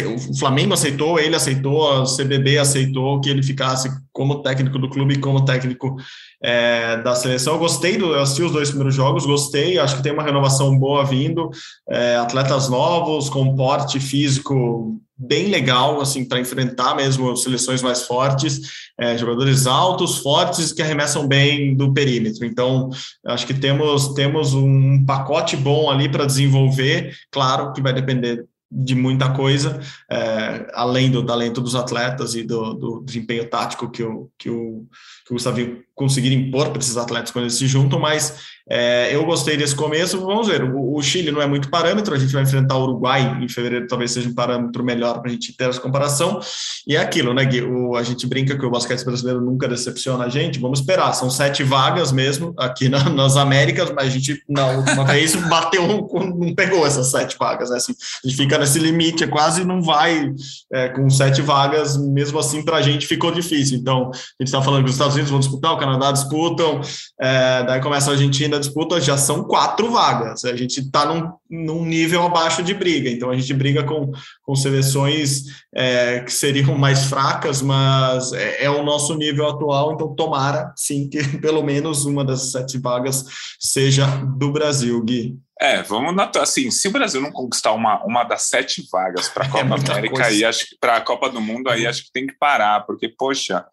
o 0.06 0.38
Flamengo 0.38 0.72
aceitou, 0.72 1.18
ele 1.18 1.36
aceitou, 1.36 1.90
a 1.90 2.04
CBB 2.04 2.56
aceitou 2.56 3.20
que 3.20 3.28
ele 3.28 3.42
ficasse 3.42 3.90
como 4.12 4.40
técnico 4.42 4.78
do 4.78 4.88
clube 4.88 5.14
e 5.14 5.20
como 5.20 5.44
técnico 5.44 5.96
é, 6.42 6.96
da 7.02 7.14
seleção. 7.14 7.54
Eu 7.54 7.58
gostei, 7.58 7.98
do, 7.98 8.14
eu 8.14 8.22
assisti 8.22 8.42
os 8.42 8.52
dois 8.52 8.70
primeiros 8.70 8.94
jogos, 8.94 9.26
gostei, 9.26 9.78
acho 9.78 9.96
que 9.96 10.02
tem 10.02 10.12
uma 10.12 10.22
renovação 10.22 10.78
boa 10.78 11.04
vindo, 11.04 11.50
é, 11.86 12.16
atletas 12.16 12.70
novos, 12.70 13.28
com 13.28 13.54
porte 13.54 14.00
físico 14.00 14.98
bem 15.18 15.48
legal, 15.48 16.00
assim, 16.00 16.24
para 16.24 16.40
enfrentar 16.40 16.94
mesmo 16.94 17.36
seleções 17.36 17.82
mais 17.82 18.02
fortes, 18.02 18.60
é, 18.98 19.16
jogadores 19.16 19.66
altos, 19.66 20.18
fortes, 20.18 20.72
que 20.72 20.82
arremessam 20.82 21.26
bem 21.26 21.74
do 21.74 21.92
perímetro. 21.92 22.44
Então, 22.44 22.90
acho 23.26 23.46
que 23.46 23.54
temos, 23.54 24.14
temos 24.14 24.52
um 24.52 25.04
pacote 25.04 25.56
bom 25.56 25.90
ali 25.90 26.08
para 26.08 26.26
desenvolver, 26.26 27.14
claro 27.30 27.72
que 27.72 27.80
vai 27.80 27.92
depender 27.92 28.44
de 28.70 28.94
muita 28.94 29.32
coisa, 29.32 29.80
é, 30.10 30.66
além 30.74 31.10
do 31.10 31.24
talento 31.24 31.60
dos 31.60 31.74
atletas 31.74 32.34
e 32.34 32.42
do, 32.42 32.74
do 32.74 33.00
desempenho 33.04 33.48
tático 33.48 33.88
que 33.88 34.02
o, 34.02 34.28
que 34.36 34.50
o, 34.50 34.86
que 35.24 35.32
o 35.32 35.34
Gustavinho 35.34 35.82
conseguir 35.94 36.32
impor 36.32 36.70
para 36.70 36.80
esses 36.80 36.96
atletas 36.96 37.30
quando 37.30 37.44
eles 37.44 37.54
se 37.54 37.66
juntam, 37.66 38.00
mas 38.00 38.55
é, 38.68 39.14
eu 39.14 39.24
gostei 39.24 39.56
desse 39.56 39.76
começo. 39.76 40.20
Vamos 40.20 40.48
ver, 40.48 40.64
o, 40.64 40.96
o, 40.96 41.02
Chile 41.02 41.30
não 41.30 41.40
é 41.40 41.46
muito 41.46 41.70
parâmetro, 41.70 42.12
a 42.12 42.18
gente 42.18 42.32
vai 42.32 42.42
enfrentar 42.42 42.76
o 42.76 42.82
Uruguai 42.82 43.38
em 43.40 43.48
fevereiro, 43.48 43.86
talvez 43.86 44.10
seja 44.10 44.28
um 44.28 44.34
parâmetro 44.34 44.82
melhor 44.82 45.20
para 45.20 45.30
a 45.30 45.32
gente 45.32 45.56
ter 45.56 45.68
essa 45.68 45.80
comparação. 45.80 46.40
E 46.86 46.96
é 46.96 47.00
aquilo, 47.00 47.32
né, 47.32 47.44
Gui? 47.44 47.62
O, 47.62 47.94
a 47.94 48.02
gente 48.02 48.26
brinca 48.26 48.58
que 48.58 48.66
o 48.66 48.70
basquete 48.70 49.04
brasileiro 49.04 49.40
nunca 49.40 49.68
decepciona 49.68 50.24
a 50.24 50.28
gente. 50.28 50.58
Vamos 50.58 50.80
esperar, 50.80 51.12
são 51.12 51.30
sete 51.30 51.62
vagas 51.62 52.10
mesmo 52.10 52.52
aqui 52.58 52.88
na, 52.88 53.08
nas 53.08 53.36
Américas, 53.36 53.92
mas 53.92 54.08
a 54.08 54.10
gente, 54.10 54.42
na 54.48 54.66
última 54.66 55.04
vez, 55.04 55.36
bateu, 55.48 55.86
não 55.86 56.52
pegou 56.52 56.84
essas 56.84 57.08
sete 57.10 57.36
vagas, 57.38 57.70
né? 57.70 57.76
Assim, 57.76 57.94
a 58.24 58.28
gente 58.28 58.36
fica 58.36 58.58
nesse 58.58 58.80
limite, 58.80 59.22
é 59.22 59.28
quase 59.28 59.64
não 59.64 59.80
vai 59.80 60.32
é, 60.72 60.88
com 60.88 61.08
sete 61.08 61.40
vagas, 61.40 61.96
mesmo 61.96 62.38
assim, 62.40 62.64
para 62.64 62.78
a 62.78 62.82
gente 62.82 63.06
ficou 63.06 63.30
difícil. 63.30 63.78
Então, 63.78 64.10
a 64.10 64.42
gente 64.42 64.48
está 64.48 64.60
falando 64.60 64.82
que 64.82 64.90
os 64.90 64.96
Estados 64.96 65.14
Unidos 65.14 65.30
vão 65.30 65.38
disputar, 65.38 65.72
o 65.72 65.78
Canadá 65.78 66.10
disputam, 66.10 66.80
é, 67.20 67.62
daí 67.62 67.80
começa 67.80 68.10
a 68.10 68.14
Argentina 68.14 68.55
da 68.56 68.60
disputa 68.60 69.00
já 69.00 69.16
são 69.16 69.44
quatro 69.44 69.90
vagas. 69.90 70.44
A 70.44 70.56
gente 70.56 70.80
está 70.80 71.04
num, 71.04 71.32
num, 71.48 71.84
nível 71.84 72.22
abaixo 72.22 72.62
de 72.62 72.74
briga, 72.74 73.10
então 73.10 73.30
a 73.30 73.36
gente 73.36 73.52
briga 73.52 73.84
com, 73.84 74.10
com 74.42 74.54
seleções 74.56 75.44
é, 75.74 76.20
que 76.20 76.32
seriam 76.32 76.76
mais 76.78 77.04
fracas, 77.04 77.62
mas 77.62 78.32
é, 78.32 78.64
é, 78.64 78.70
o 78.70 78.82
nosso 78.82 79.14
nível 79.14 79.48
atual, 79.48 79.92
então 79.92 80.14
tomara 80.14 80.72
sim 80.76 81.08
que 81.08 81.22
pelo 81.38 81.62
menos 81.62 82.04
uma 82.04 82.24
das 82.24 82.50
sete 82.50 82.78
vagas 82.78 83.24
seja 83.60 84.06
do 84.36 84.50
Brasil, 84.50 85.02
Gui. 85.04 85.36
É, 85.58 85.82
vamos 85.82 86.14
notar 86.14 86.42
assim, 86.42 86.70
se 86.70 86.86
o 86.88 86.92
Brasil 86.92 87.20
não 87.20 87.32
conquistar 87.32 87.72
uma, 87.72 88.04
uma 88.04 88.24
das 88.24 88.42
sete 88.42 88.86
vagas 88.92 89.28
para 89.28 89.46
a 89.46 89.48
Copa 89.50 89.74
é 89.74 89.92
América 89.92 90.30
e 90.30 90.44
acho 90.44 90.68
que 90.68 90.76
para 90.78 90.96
a 90.96 91.00
Copa 91.00 91.30
do 91.30 91.40
Mundo 91.40 91.70
aí 91.70 91.86
acho 91.86 92.04
que 92.04 92.12
tem 92.12 92.26
que 92.26 92.34
parar, 92.38 92.80
porque 92.80 93.08
poxa, 93.08 93.64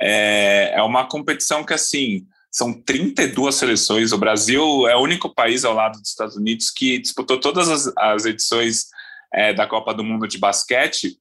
é, 0.00 0.72
é 0.74 0.82
uma 0.82 1.06
competição 1.06 1.64
que 1.64 1.72
assim 1.72 2.26
são 2.52 2.72
32 2.74 3.54
seleções. 3.54 4.12
O 4.12 4.18
Brasil 4.18 4.86
é 4.86 4.94
o 4.94 5.00
único 5.00 5.34
país 5.34 5.64
ao 5.64 5.72
lado 5.72 5.98
dos 5.98 6.10
Estados 6.10 6.36
Unidos 6.36 6.70
que 6.70 6.98
disputou 6.98 7.40
todas 7.40 7.68
as, 7.68 7.92
as 7.96 8.26
edições 8.26 8.88
é, 9.32 9.54
da 9.54 9.66
Copa 9.66 9.94
do 9.94 10.04
Mundo 10.04 10.28
de 10.28 10.36
basquete. 10.36 11.16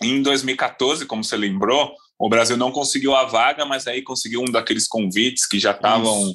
Em 0.00 0.22
2014, 0.22 1.04
como 1.06 1.24
você 1.24 1.36
lembrou, 1.36 1.92
o 2.16 2.28
Brasil 2.28 2.56
não 2.56 2.70
conseguiu 2.70 3.16
a 3.16 3.24
vaga, 3.24 3.66
mas 3.66 3.88
aí 3.88 4.00
conseguiu 4.00 4.42
um 4.42 4.50
daqueles 4.50 4.86
convites 4.86 5.44
que 5.44 5.58
já 5.58 5.72
estavam 5.72 6.32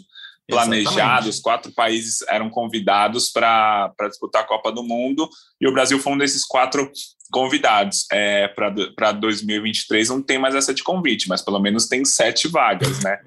planejados. 0.48 1.40
Quatro 1.40 1.72
países 1.72 2.22
eram 2.28 2.50
convidados 2.50 3.30
para 3.30 3.94
disputar 4.10 4.44
a 4.44 4.48
Copa 4.48 4.70
do 4.70 4.84
Mundo 4.84 5.30
e 5.62 5.68
o 5.68 5.72
Brasil 5.72 5.98
foi 5.98 6.12
um 6.12 6.18
desses 6.18 6.44
quatro 6.44 6.92
convidados. 7.32 8.06
É, 8.12 8.50
para 8.50 9.14
2023 9.14 10.10
não 10.10 10.22
tem 10.22 10.38
mais 10.38 10.56
essa 10.56 10.74
de 10.74 10.84
convite, 10.84 11.30
mas 11.30 11.42
pelo 11.42 11.60
menos 11.60 11.88
tem 11.88 12.04
sete 12.04 12.50
vagas, 12.50 13.02
né? 13.02 13.18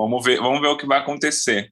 Vamos 0.00 0.24
ver, 0.24 0.38
vamos 0.38 0.60
ver 0.60 0.68
o 0.68 0.76
que 0.78 0.86
vai 0.86 0.98
acontecer. 0.98 1.70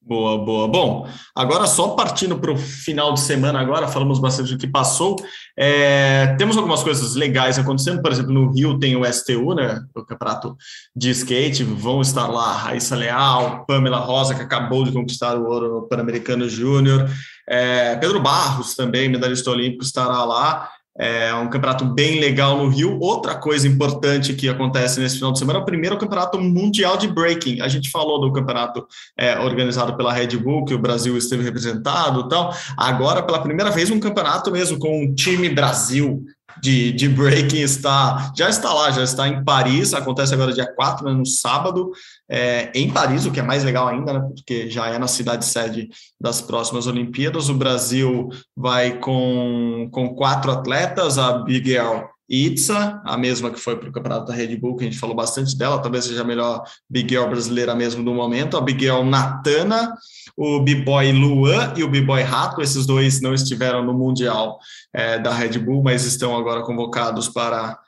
Boa, 0.00 0.38
boa. 0.38 0.68
Bom, 0.68 1.08
agora 1.34 1.66
só 1.66 1.88
partindo 1.88 2.38
para 2.38 2.52
o 2.52 2.56
final 2.56 3.12
de 3.12 3.18
semana, 3.18 3.58
agora 3.60 3.88
falamos 3.88 4.20
bastante 4.20 4.52
do 4.52 4.58
que 4.58 4.68
passou. 4.68 5.16
É, 5.58 6.36
temos 6.38 6.56
algumas 6.56 6.82
coisas 6.82 7.16
legais 7.16 7.58
acontecendo, 7.58 8.00
por 8.00 8.12
exemplo, 8.12 8.32
no 8.32 8.52
Rio 8.52 8.78
tem 8.78 8.94
o 8.94 9.04
STU, 9.04 9.52
né? 9.52 9.80
O 9.94 10.04
campeonato 10.04 10.56
de 10.94 11.10
skate. 11.10 11.64
Vão 11.64 12.00
estar 12.00 12.28
lá 12.28 12.52
Raíssa 12.52 12.94
Leal, 12.94 13.66
Pamela 13.66 13.98
Rosa, 13.98 14.34
que 14.34 14.42
acabou 14.42 14.84
de 14.84 14.92
conquistar 14.92 15.36
o 15.36 15.44
ouro 15.44 15.74
no 15.74 15.88
Pan-Americano 15.88 16.48
Júnior. 16.48 17.10
É, 17.48 17.96
Pedro 17.96 18.20
Barros 18.20 18.76
também, 18.76 19.08
medalhista 19.08 19.50
olímpico, 19.50 19.82
estará 19.82 20.24
lá. 20.24 20.70
É 20.98 21.34
um 21.34 21.48
campeonato 21.48 21.84
bem 21.84 22.20
legal 22.20 22.56
no 22.58 22.68
Rio. 22.68 22.98
Outra 23.00 23.34
coisa 23.34 23.68
importante 23.68 24.34
que 24.34 24.48
acontece 24.48 25.00
nesse 25.00 25.16
final 25.16 25.32
de 25.32 25.38
semana 25.38 25.58
é 25.58 25.62
o 25.62 25.64
primeiro 25.64 25.98
campeonato 25.98 26.40
mundial 26.40 26.96
de 26.96 27.08
breaking. 27.08 27.60
A 27.60 27.68
gente 27.68 27.90
falou 27.90 28.20
do 28.20 28.32
campeonato 28.32 28.86
é, 29.16 29.38
organizado 29.38 29.96
pela 29.96 30.12
Red 30.12 30.36
Bull, 30.38 30.64
que 30.64 30.74
o 30.74 30.78
Brasil 30.78 31.16
esteve 31.16 31.42
representado 31.42 32.20
e 32.20 32.28
tal. 32.28 32.54
Agora, 32.76 33.22
pela 33.22 33.42
primeira 33.42 33.70
vez, 33.70 33.90
um 33.90 34.00
campeonato 34.00 34.50
mesmo 34.50 34.78
com 34.78 35.04
o 35.04 35.14
time 35.14 35.48
Brasil 35.48 36.24
de, 36.62 36.92
de 36.92 37.08
breaking 37.08 37.60
está, 37.60 38.32
já 38.36 38.48
está 38.48 38.72
lá, 38.72 38.90
já 38.90 39.02
está 39.02 39.28
em 39.28 39.44
Paris, 39.44 39.94
acontece 39.94 40.34
agora 40.34 40.52
dia 40.52 40.72
4, 40.74 41.06
né, 41.06 41.12
no 41.12 41.26
sábado, 41.26 41.90
é, 42.28 42.70
em 42.74 42.90
Paris, 42.90 43.26
o 43.26 43.30
que 43.30 43.40
é 43.40 43.42
mais 43.42 43.64
legal 43.64 43.88
ainda, 43.88 44.12
né, 44.12 44.20
porque 44.34 44.70
já 44.70 44.86
é 44.88 44.98
na 44.98 45.08
cidade 45.08 45.44
sede 45.44 45.88
das 46.20 46.40
próximas 46.40 46.86
Olimpíadas. 46.86 47.48
O 47.48 47.54
Brasil 47.54 48.28
vai 48.56 48.98
com, 48.98 49.88
com 49.92 50.14
quatro 50.14 50.50
atletas, 50.50 51.18
a 51.18 51.38
Bigel 51.38 52.15
Itza, 52.28 53.00
a 53.04 53.16
mesma 53.16 53.50
que 53.50 53.60
foi 53.60 53.76
para 53.76 53.88
o 53.88 53.92
campeonato 53.92 54.26
da 54.26 54.34
Red 54.34 54.56
Bull, 54.56 54.76
que 54.76 54.84
a 54.84 54.86
gente 54.86 54.98
falou 54.98 55.14
bastante 55.14 55.56
dela, 55.56 55.80
talvez 55.80 56.06
seja 56.06 56.22
a 56.22 56.24
melhor 56.24 56.64
Big 56.90 57.08
Girl 57.08 57.28
brasileira 57.28 57.74
mesmo 57.74 58.04
do 58.04 58.12
momento, 58.12 58.56
a 58.56 58.60
Big 58.60 58.80
Girl 58.80 59.04
Natana, 59.04 59.94
o 60.36 60.60
B-Boy 60.60 61.12
Luan 61.12 61.72
e 61.76 61.84
o 61.84 61.88
B-Boy 61.88 62.22
Rato, 62.22 62.60
esses 62.60 62.84
dois 62.84 63.20
não 63.20 63.32
estiveram 63.32 63.84
no 63.84 63.94
Mundial 63.94 64.58
é, 64.92 65.18
da 65.18 65.32
Red 65.32 65.58
Bull, 65.58 65.82
mas 65.82 66.04
estão 66.04 66.36
agora 66.36 66.62
convocados 66.62 67.28
para, 67.28 67.78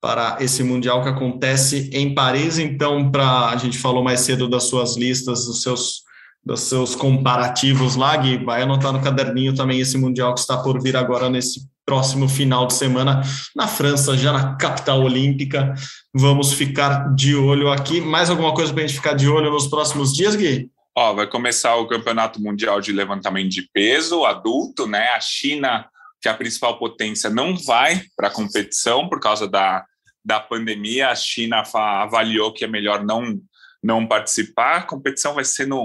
para 0.00 0.36
esse 0.40 0.62
Mundial 0.62 1.02
que 1.02 1.08
acontece 1.08 1.88
em 1.92 2.14
Paris, 2.14 2.58
então, 2.58 3.10
para 3.10 3.48
a 3.48 3.56
gente 3.56 3.78
falou 3.78 4.04
mais 4.04 4.20
cedo 4.20 4.46
das 4.46 4.64
suas 4.64 4.96
listas, 4.96 5.46
dos 5.46 5.62
seus 5.62 6.06
dos 6.44 6.60
seus 6.60 6.94
comparativos 6.94 7.96
lá, 7.96 8.16
Gui, 8.16 8.44
vai 8.44 8.62
anotar 8.62 8.92
no 8.92 9.02
caderninho 9.02 9.52
também 9.52 9.80
esse 9.80 9.98
Mundial 9.98 10.32
que 10.32 10.38
está 10.38 10.56
por 10.56 10.80
vir 10.80 10.96
agora 10.96 11.28
nesse 11.28 11.66
próximo 11.86 12.28
final 12.28 12.66
de 12.66 12.74
semana 12.74 13.22
na 13.54 13.68
França, 13.68 14.18
já 14.18 14.32
na 14.32 14.56
capital 14.56 15.00
olímpica. 15.00 15.72
Vamos 16.12 16.52
ficar 16.52 17.14
de 17.14 17.36
olho 17.36 17.70
aqui. 17.70 18.00
Mais 18.00 18.28
alguma 18.28 18.52
coisa 18.52 18.72
para 18.72 18.82
a 18.82 18.86
gente 18.86 18.96
ficar 18.96 19.14
de 19.14 19.28
olho 19.28 19.50
nos 19.50 19.68
próximos 19.68 20.12
dias, 20.12 20.34
Gui? 20.34 20.68
Ó, 20.98 21.14
vai 21.14 21.26
começar 21.26 21.76
o 21.76 21.86
Campeonato 21.86 22.42
Mundial 22.42 22.80
de 22.80 22.90
Levantamento 22.90 23.50
de 23.50 23.68
Peso 23.72 24.24
adulto, 24.24 24.86
né? 24.86 25.08
A 25.10 25.20
China 25.20 25.86
que 26.20 26.28
a 26.28 26.34
principal 26.34 26.78
potência 26.78 27.30
não 27.30 27.56
vai 27.56 28.02
para 28.16 28.28
a 28.28 28.32
competição 28.32 29.08
por 29.08 29.20
causa 29.20 29.46
da, 29.46 29.84
da 30.24 30.40
pandemia. 30.40 31.10
A 31.10 31.14
China 31.14 31.62
avaliou 31.74 32.52
que 32.52 32.64
é 32.64 32.68
melhor 32.68 33.04
não 33.04 33.40
não 33.82 34.04
participar. 34.04 34.78
A 34.78 34.82
competição 34.82 35.34
vai 35.34 35.44
ser 35.44 35.66
no 35.66 35.80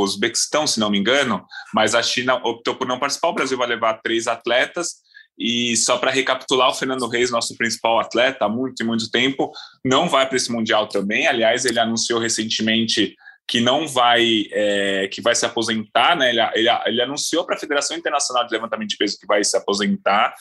Uzbequistão, 0.00 0.66
se 0.66 0.80
não 0.80 0.88
me 0.88 0.98
engano, 0.98 1.44
mas 1.74 1.94
a 1.94 2.02
China 2.02 2.36
optou 2.36 2.74
por 2.74 2.86
não 2.86 2.98
participar. 2.98 3.28
O 3.28 3.34
Brasil 3.34 3.58
vai 3.58 3.68
levar 3.68 4.00
três 4.02 4.26
atletas. 4.26 5.03
E 5.38 5.76
só 5.76 5.98
para 5.98 6.10
recapitular, 6.10 6.70
o 6.70 6.74
Fernando 6.74 7.08
Reis, 7.08 7.30
nosso 7.30 7.56
principal 7.56 7.98
atleta 7.98 8.44
há 8.44 8.48
muito 8.48 8.82
e 8.82 8.86
muito 8.86 9.10
tempo, 9.10 9.50
não 9.84 10.08
vai 10.08 10.26
para 10.26 10.36
esse 10.36 10.50
Mundial 10.50 10.86
também. 10.88 11.26
Aliás, 11.26 11.64
ele 11.64 11.80
anunciou 11.80 12.20
recentemente 12.20 13.14
que 13.46 13.60
não 13.60 13.86
vai 13.86 14.46
é, 14.52 15.08
que 15.08 15.20
vai 15.20 15.34
se 15.34 15.44
aposentar, 15.44 16.16
né? 16.16 16.30
Ele, 16.30 16.40
ele, 16.54 16.68
ele 16.86 17.02
anunciou 17.02 17.44
para 17.44 17.56
a 17.56 17.58
Federação 17.58 17.96
Internacional 17.96 18.46
de 18.46 18.52
Levantamento 18.52 18.90
de 18.90 18.96
Peso 18.96 19.18
que 19.18 19.26
vai 19.26 19.42
se 19.44 19.56
aposentar, 19.56 20.34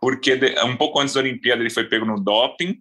porque 0.00 0.36
de, 0.36 0.58
um 0.64 0.76
pouco 0.76 1.00
antes 1.00 1.14
da 1.14 1.20
Olimpíada 1.20 1.62
ele 1.62 1.70
foi 1.70 1.84
pego 1.84 2.04
no 2.04 2.20
doping. 2.20 2.76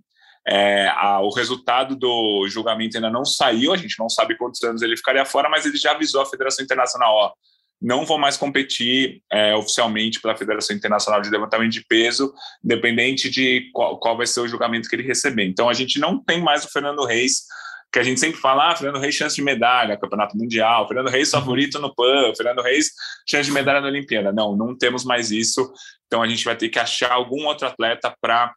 É, 0.47 0.87
a, 0.95 1.19
o 1.21 1.29
resultado 1.29 1.95
do 1.95 2.47
julgamento 2.49 2.97
ainda 2.97 3.09
não 3.09 3.23
saiu, 3.23 3.71
a 3.71 3.77
gente 3.77 3.99
não 3.99 4.09
sabe 4.09 4.35
quantos 4.35 4.61
anos 4.63 4.81
ele 4.81 4.97
ficaria 4.97 5.23
fora, 5.23 5.47
mas 5.47 5.65
ele 5.65 5.77
já 5.77 5.91
avisou 5.91 6.21
a 6.21 6.25
Federação 6.25 6.65
Internacional, 6.65 7.13
ó, 7.13 7.33
não 7.81 8.05
vou 8.05 8.17
mais 8.17 8.35
competir 8.35 9.21
é, 9.31 9.55
oficialmente 9.55 10.21
pela 10.21 10.35
Federação 10.35 10.75
Internacional 10.75 11.21
de 11.21 11.29
Levantamento 11.29 11.71
de 11.71 11.85
Peso, 11.85 12.33
independente 12.63 13.29
de 13.29 13.69
qual, 13.73 13.97
qual 13.99 14.17
vai 14.17 14.27
ser 14.27 14.41
o 14.41 14.47
julgamento 14.47 14.89
que 14.89 14.95
ele 14.95 15.03
receber. 15.03 15.45
Então 15.45 15.69
a 15.69 15.73
gente 15.73 15.99
não 15.99 16.21
tem 16.21 16.41
mais 16.41 16.65
o 16.65 16.69
Fernando 16.69 17.05
Reis 17.05 17.43
que 17.91 17.97
a 17.97 18.03
gente 18.03 18.19
sempre 18.19 18.39
fala, 18.39 18.71
ah, 18.71 18.75
Fernando 18.75 19.01
Reis 19.01 19.15
chance 19.15 19.35
de 19.35 19.41
medalha, 19.41 19.97
campeonato 19.97 20.37
mundial, 20.37 20.87
Fernando 20.87 21.09
Reis 21.09 21.31
favorito 21.31 21.79
no 21.79 21.93
PAN, 21.93 22.33
Fernando 22.35 22.61
Reis 22.61 22.91
chance 23.27 23.45
de 23.45 23.51
medalha 23.51 23.81
na 23.81 23.87
Olimpíada. 23.87 24.31
Não, 24.31 24.55
não 24.55 24.77
temos 24.77 25.03
mais 25.03 25.31
isso. 25.31 25.71
Então 26.05 26.21
a 26.21 26.27
gente 26.27 26.45
vai 26.45 26.55
ter 26.55 26.69
que 26.69 26.77
achar 26.77 27.11
algum 27.11 27.45
outro 27.45 27.67
atleta 27.67 28.13
para 28.21 28.53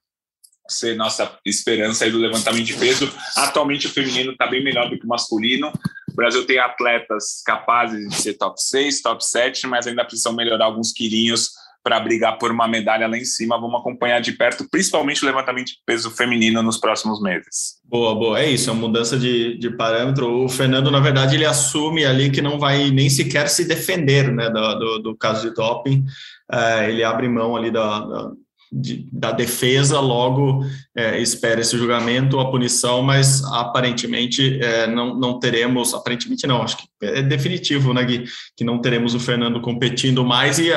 ser 0.68 0.96
nossa 0.96 1.38
esperança 1.44 2.04
aí 2.04 2.10
do 2.10 2.18
levantamento 2.18 2.64
de 2.64 2.74
peso. 2.74 3.12
Atualmente 3.36 3.86
o 3.86 3.90
feminino 3.90 4.32
está 4.32 4.46
bem 4.46 4.62
melhor 4.62 4.88
do 4.88 4.98
que 4.98 5.04
o 5.04 5.08
masculino. 5.08 5.72
O 6.10 6.14
Brasil 6.14 6.44
tem 6.46 6.58
atletas 6.58 7.42
capazes 7.44 8.08
de 8.08 8.14
ser 8.16 8.34
top 8.34 8.62
6, 8.62 9.02
top 9.02 9.24
7, 9.24 9.66
mas 9.66 9.86
ainda 9.86 10.04
precisam 10.04 10.34
melhorar 10.34 10.66
alguns 10.66 10.92
quilinhos 10.92 11.50
para 11.82 11.98
brigar 11.98 12.38
por 12.38 12.50
uma 12.50 12.68
medalha 12.68 13.08
lá 13.08 13.16
em 13.16 13.24
cima. 13.24 13.60
Vamos 13.60 13.80
acompanhar 13.80 14.20
de 14.20 14.32
perto, 14.32 14.68
principalmente 14.70 15.22
o 15.22 15.26
levantamento 15.26 15.66
de 15.66 15.78
peso 15.84 16.10
feminino 16.10 16.62
nos 16.62 16.78
próximos 16.78 17.20
meses. 17.20 17.80
Boa, 17.84 18.14
boa. 18.14 18.40
É 18.40 18.48
isso, 18.48 18.70
é 18.70 18.72
uma 18.72 18.86
mudança 18.86 19.18
de, 19.18 19.58
de 19.58 19.70
parâmetro. 19.70 20.44
O 20.44 20.48
Fernando, 20.48 20.90
na 20.90 21.00
verdade, 21.00 21.34
ele 21.34 21.44
assume 21.44 22.04
ali 22.04 22.30
que 22.30 22.40
não 22.40 22.58
vai 22.58 22.90
nem 22.90 23.10
sequer 23.10 23.48
se 23.48 23.64
defender 23.64 24.30
né, 24.30 24.48
do, 24.48 24.74
do, 24.74 24.98
do 25.00 25.16
caso 25.16 25.48
de 25.48 25.54
doping. 25.54 26.04
É, 26.50 26.88
ele 26.88 27.02
abre 27.02 27.28
mão 27.28 27.56
ali 27.56 27.70
da, 27.70 28.00
da, 28.00 28.30
de, 28.72 29.06
da 29.12 29.32
defesa, 29.32 30.00
logo 30.00 30.64
é, 30.96 31.20
espera 31.20 31.60
esse 31.60 31.76
julgamento, 31.76 32.40
a 32.40 32.50
punição, 32.50 33.02
mas 33.02 33.44
aparentemente 33.44 34.58
é, 34.62 34.86
não, 34.86 35.14
não 35.14 35.38
teremos, 35.38 35.92
aparentemente 35.92 36.46
não, 36.46 36.62
acho 36.62 36.78
que 36.78 36.84
é 37.02 37.20
definitivo, 37.20 37.92
né, 37.92 38.02
Gui, 38.04 38.24
que 38.56 38.64
não 38.64 38.80
teremos 38.80 39.14
o 39.14 39.20
Fernando 39.20 39.60
competindo 39.60 40.24
mais 40.24 40.58
e 40.58 40.70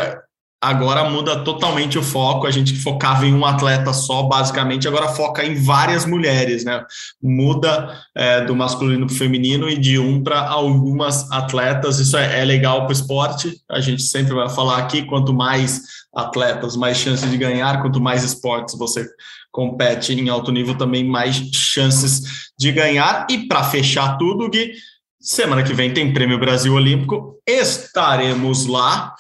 agora 0.61 1.09
muda 1.09 1.43
totalmente 1.43 1.97
o 1.97 2.03
foco. 2.03 2.47
A 2.47 2.51
gente 2.51 2.75
focava 2.75 3.25
em 3.25 3.33
um 3.33 3.45
atleta 3.45 3.93
só, 3.93 4.23
basicamente, 4.23 4.87
agora 4.87 5.09
foca 5.09 5.43
em 5.43 5.55
várias 5.55 6.05
mulheres, 6.05 6.65
né? 6.65 6.83
Muda 7.21 7.95
é, 8.15 8.41
do 8.41 8.55
masculino 8.55 9.05
para 9.05 9.13
o 9.13 9.17
feminino 9.17 9.69
e 9.69 9.77
de 9.77 9.99
um 9.99 10.23
para 10.23 10.47
algumas 10.47 11.31
atletas. 11.31 11.99
Isso 11.99 12.17
é, 12.17 12.41
é 12.41 12.45
legal 12.45 12.81
para 12.81 12.89
o 12.89 12.93
esporte. 12.93 13.61
A 13.69 13.79
gente 13.79 14.01
sempre 14.03 14.33
vai 14.33 14.49
falar 14.49 14.77
aqui: 14.77 15.03
quanto 15.03 15.33
mais 15.33 15.81
atletas, 16.13 16.75
mais 16.75 16.97
chances 16.97 17.29
de 17.29 17.37
ganhar, 17.37 17.81
quanto 17.81 18.01
mais 18.01 18.23
esportes 18.23 18.77
você 18.77 19.05
compete 19.51 20.13
em 20.13 20.29
alto 20.29 20.51
nível, 20.51 20.77
também 20.77 21.05
mais 21.05 21.35
chances 21.53 22.21
de 22.57 22.71
ganhar. 22.71 23.27
E 23.29 23.47
para 23.47 23.63
fechar 23.63 24.17
tudo, 24.17 24.49
Gui, 24.49 24.71
semana 25.19 25.63
que 25.63 25.73
vem 25.73 25.93
tem 25.93 26.13
Prêmio 26.13 26.39
Brasil 26.39 26.73
Olímpico. 26.73 27.39
Estaremos 27.47 28.65
lá 28.65 29.13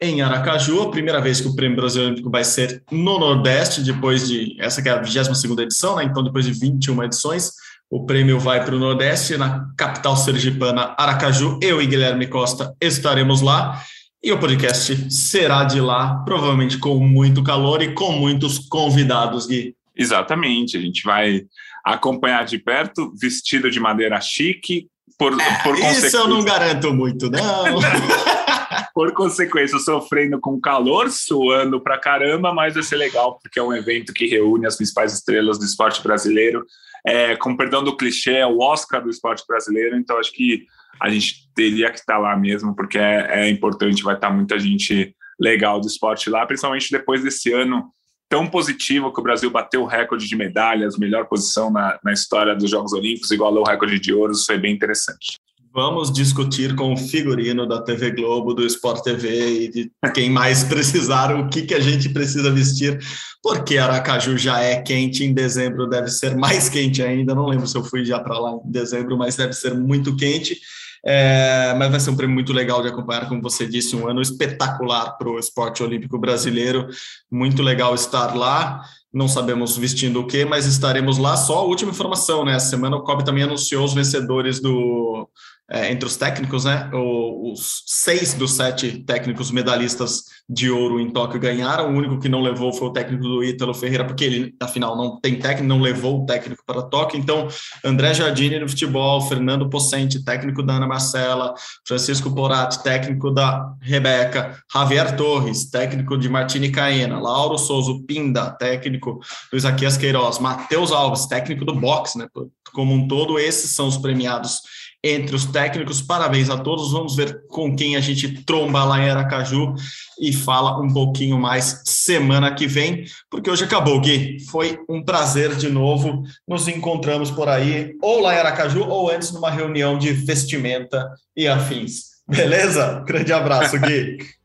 em 0.00 0.22
Aracaju, 0.22 0.82
a 0.82 0.90
primeira 0.90 1.20
vez 1.20 1.40
que 1.40 1.48
o 1.48 1.56
Prêmio 1.56 1.76
Brasil 1.76 2.04
Olímpico 2.04 2.30
vai 2.30 2.44
ser 2.44 2.82
no 2.90 3.18
Nordeste, 3.18 3.82
depois 3.82 4.28
de, 4.28 4.56
essa 4.60 4.80
que 4.80 4.88
é 4.88 4.92
a 4.92 5.02
22ª 5.02 5.60
edição, 5.60 5.96
né? 5.96 6.04
então 6.04 6.22
depois 6.22 6.44
de 6.44 6.52
21 6.52 7.02
edições, 7.02 7.52
o 7.90 8.04
prêmio 8.06 8.38
vai 8.38 8.64
para 8.64 8.76
o 8.76 8.78
Nordeste, 8.78 9.36
na 9.36 9.66
capital 9.76 10.16
sergipana, 10.16 10.94
Aracaju. 10.96 11.58
Eu 11.62 11.80
e 11.82 11.86
Guilherme 11.86 12.26
Costa 12.26 12.74
estaremos 12.80 13.40
lá, 13.40 13.82
e 14.22 14.30
o 14.30 14.38
podcast 14.38 15.12
será 15.12 15.64
de 15.64 15.80
lá, 15.80 16.22
provavelmente 16.24 16.78
com 16.78 16.98
muito 16.98 17.42
calor 17.42 17.82
e 17.82 17.94
com 17.94 18.12
muitos 18.12 18.58
convidados, 18.58 19.46
Gui. 19.46 19.74
Exatamente, 19.96 20.76
a 20.76 20.80
gente 20.80 21.02
vai 21.02 21.46
acompanhar 21.84 22.44
de 22.44 22.58
perto, 22.58 23.12
vestido 23.20 23.70
de 23.70 23.80
madeira 23.80 24.20
chique, 24.20 24.86
por, 25.18 25.38
é, 25.38 25.62
por 25.64 25.76
Isso 25.76 26.16
eu 26.16 26.28
não 26.28 26.44
garanto 26.44 26.94
muito, 26.94 27.28
não. 27.28 27.40
por 28.94 29.12
consequência, 29.12 29.78
sofrendo 29.78 30.40
com 30.40 30.60
calor, 30.60 31.10
suando 31.10 31.80
pra 31.80 31.98
caramba, 31.98 32.54
mas 32.54 32.74
vai 32.74 32.82
ser 32.82 32.96
legal, 32.96 33.38
porque 33.42 33.58
é 33.58 33.62
um 33.62 33.74
evento 33.74 34.12
que 34.12 34.26
reúne 34.26 34.66
as 34.66 34.76
principais 34.76 35.12
estrelas 35.12 35.58
do 35.58 35.64
esporte 35.64 36.02
brasileiro. 36.02 36.64
É, 37.06 37.36
com 37.36 37.56
perdão 37.56 37.82
do 37.82 37.96
clichê, 37.96 38.34
é 38.34 38.46
o 38.46 38.58
Oscar 38.58 39.02
do 39.02 39.10
esporte 39.10 39.44
brasileiro, 39.46 39.96
então 39.96 40.18
acho 40.18 40.32
que 40.32 40.66
a 41.00 41.08
gente 41.08 41.48
teria 41.54 41.90
que 41.90 41.98
estar 41.98 42.18
lá 42.18 42.36
mesmo, 42.36 42.74
porque 42.74 42.98
é, 42.98 43.44
é 43.44 43.48
importante, 43.48 44.02
vai 44.02 44.14
estar 44.14 44.30
muita 44.30 44.58
gente 44.58 45.14
legal 45.40 45.80
do 45.80 45.86
esporte 45.86 46.28
lá, 46.28 46.44
principalmente 46.44 46.90
depois 46.90 47.22
desse 47.22 47.52
ano 47.52 47.90
tão 48.28 48.46
positivo 48.46 49.12
que 49.12 49.20
o 49.20 49.22
Brasil 49.22 49.50
bateu 49.50 49.82
o 49.82 49.86
recorde 49.86 50.28
de 50.28 50.36
medalhas, 50.36 50.98
melhor 50.98 51.26
posição 51.26 51.70
na, 51.70 51.98
na 52.04 52.12
história 52.12 52.54
dos 52.54 52.70
Jogos 52.70 52.92
Olímpicos, 52.92 53.30
igualou 53.30 53.62
o 53.62 53.66
recorde 53.66 53.98
de 53.98 54.12
ouro, 54.12 54.32
isso 54.32 54.46
foi 54.46 54.58
bem 54.58 54.74
interessante. 54.74 55.38
Vamos 55.72 56.10
discutir 56.12 56.74
com 56.74 56.92
o 56.92 56.96
figurino 56.96 57.66
da 57.66 57.80
TV 57.80 58.10
Globo, 58.10 58.54
do 58.54 58.66
Sport 58.66 59.02
TV 59.02 59.64
e 59.64 59.70
de 59.70 59.92
quem 60.14 60.30
mais 60.30 60.64
precisar 60.68 61.34
o 61.34 61.48
que, 61.48 61.62
que 61.62 61.74
a 61.74 61.80
gente 61.80 62.08
precisa 62.08 62.50
vestir, 62.50 62.98
porque 63.42 63.78
Aracaju 63.78 64.36
já 64.36 64.60
é 64.60 64.80
quente, 64.80 65.24
em 65.24 65.32
dezembro 65.32 65.88
deve 65.88 66.08
ser 66.08 66.36
mais 66.36 66.68
quente 66.68 67.02
ainda. 67.02 67.34
Não 67.34 67.46
lembro 67.46 67.66
se 67.66 67.76
eu 67.76 67.84
fui 67.84 68.04
já 68.04 68.18
para 68.18 68.38
lá 68.38 68.52
em 68.64 68.70
dezembro, 68.70 69.16
mas 69.16 69.36
deve 69.36 69.52
ser 69.52 69.74
muito 69.74 70.16
quente. 70.16 70.58
É, 71.04 71.74
mas 71.78 71.90
vai 71.90 72.00
ser 72.00 72.10
um 72.10 72.16
prêmio 72.16 72.34
muito 72.34 72.52
legal 72.52 72.82
de 72.82 72.88
acompanhar, 72.88 73.28
como 73.28 73.42
você 73.42 73.66
disse, 73.66 73.96
um 73.96 74.08
ano 74.08 74.20
espetacular 74.20 75.16
para 75.16 75.28
o 75.28 75.38
esporte 75.38 75.82
olímpico 75.82 76.18
brasileiro. 76.18 76.88
Muito 77.30 77.62
legal 77.62 77.94
estar 77.94 78.34
lá. 78.34 78.82
Não 79.12 79.26
sabemos 79.26 79.76
vestindo 79.76 80.20
o 80.20 80.26
que, 80.26 80.44
mas 80.44 80.66
estaremos 80.66 81.18
lá. 81.18 81.36
Só 81.36 81.58
a 81.58 81.62
última 81.62 81.90
informação, 81.90 82.44
né? 82.44 82.54
Essa 82.54 82.70
semana 82.70 82.96
o 82.96 83.02
COB 83.02 83.24
também 83.24 83.44
anunciou 83.44 83.84
os 83.84 83.94
vencedores 83.94 84.60
do 84.60 85.28
é, 85.70 85.92
entre 85.92 86.06
os 86.06 86.16
técnicos, 86.16 86.64
né? 86.64 86.88
os 86.94 87.82
seis 87.86 88.32
dos 88.32 88.52
sete 88.52 89.04
técnicos 89.04 89.50
medalhistas 89.50 90.24
de 90.48 90.70
ouro 90.70 90.98
em 90.98 91.10
Tóquio 91.10 91.38
ganharam. 91.38 91.92
O 91.92 91.96
único 91.96 92.18
que 92.18 92.28
não 92.28 92.40
levou 92.40 92.72
foi 92.72 92.88
o 92.88 92.92
técnico 92.92 93.22
do 93.22 93.44
Ítalo 93.44 93.74
Ferreira, 93.74 94.04
porque 94.04 94.24
ele, 94.24 94.54
afinal, 94.60 94.96
não 94.96 95.20
tem 95.20 95.38
técnico, 95.38 95.68
não 95.68 95.80
levou 95.80 96.22
o 96.22 96.26
técnico 96.26 96.62
para 96.66 96.82
Tóquio. 96.82 97.18
Então, 97.18 97.48
André 97.84 98.14
Jardini 98.14 98.58
no 98.58 98.68
futebol, 98.68 99.20
Fernando 99.20 99.68
Possente, 99.68 100.24
técnico 100.24 100.62
da 100.62 100.74
Ana 100.74 100.86
Marcela, 100.86 101.52
Francisco 101.86 102.34
Porat, 102.34 102.78
técnico 102.78 103.30
da 103.30 103.74
Rebeca, 103.82 104.58
Javier 104.72 105.16
Torres, 105.16 105.68
técnico 105.68 106.16
de 106.16 106.30
Martini 106.30 106.70
Caena, 106.70 107.20
Lauro 107.20 107.58
Souza 107.58 107.92
Pinda, 108.06 108.50
técnico 108.52 109.20
do 109.50 109.58
Isaquias 109.58 109.98
Queiroz, 109.98 110.38
Matheus 110.38 110.92
Alves, 110.92 111.26
técnico 111.26 111.64
do 111.66 111.74
boxe, 111.74 112.16
né? 112.16 112.26
Como 112.72 112.94
um 112.94 113.06
todo, 113.06 113.38
esses 113.38 113.70
são 113.72 113.86
os 113.86 113.98
premiados 113.98 114.60
entre 115.02 115.34
os 115.34 115.46
técnicos. 115.46 116.02
Parabéns 116.02 116.50
a 116.50 116.58
todos. 116.58 116.92
Vamos 116.92 117.14
ver 117.14 117.46
com 117.48 117.74
quem 117.74 117.96
a 117.96 118.00
gente 118.00 118.44
tromba 118.44 118.84
lá 118.84 118.98
em 118.98 119.10
Aracaju 119.10 119.74
e 120.20 120.32
fala 120.32 120.80
um 120.80 120.92
pouquinho 120.92 121.38
mais 121.38 121.82
semana 121.84 122.54
que 122.54 122.66
vem, 122.66 123.04
porque 123.30 123.50
hoje 123.50 123.64
acabou, 123.64 124.00
Gui. 124.00 124.38
Foi 124.50 124.78
um 124.88 125.02
prazer 125.02 125.54
de 125.54 125.68
novo. 125.68 126.22
Nos 126.46 126.66
encontramos 126.68 127.30
por 127.30 127.48
aí, 127.48 127.94
ou 128.02 128.20
lá 128.20 128.34
em 128.34 128.38
Aracaju, 128.38 128.84
ou 128.88 129.10
antes 129.10 129.30
numa 129.32 129.50
reunião 129.50 129.98
de 129.98 130.12
vestimenta 130.12 131.08
e 131.36 131.46
afins. 131.46 132.18
Beleza? 132.26 133.02
Grande 133.06 133.32
abraço, 133.32 133.78
Gui. 133.78 134.18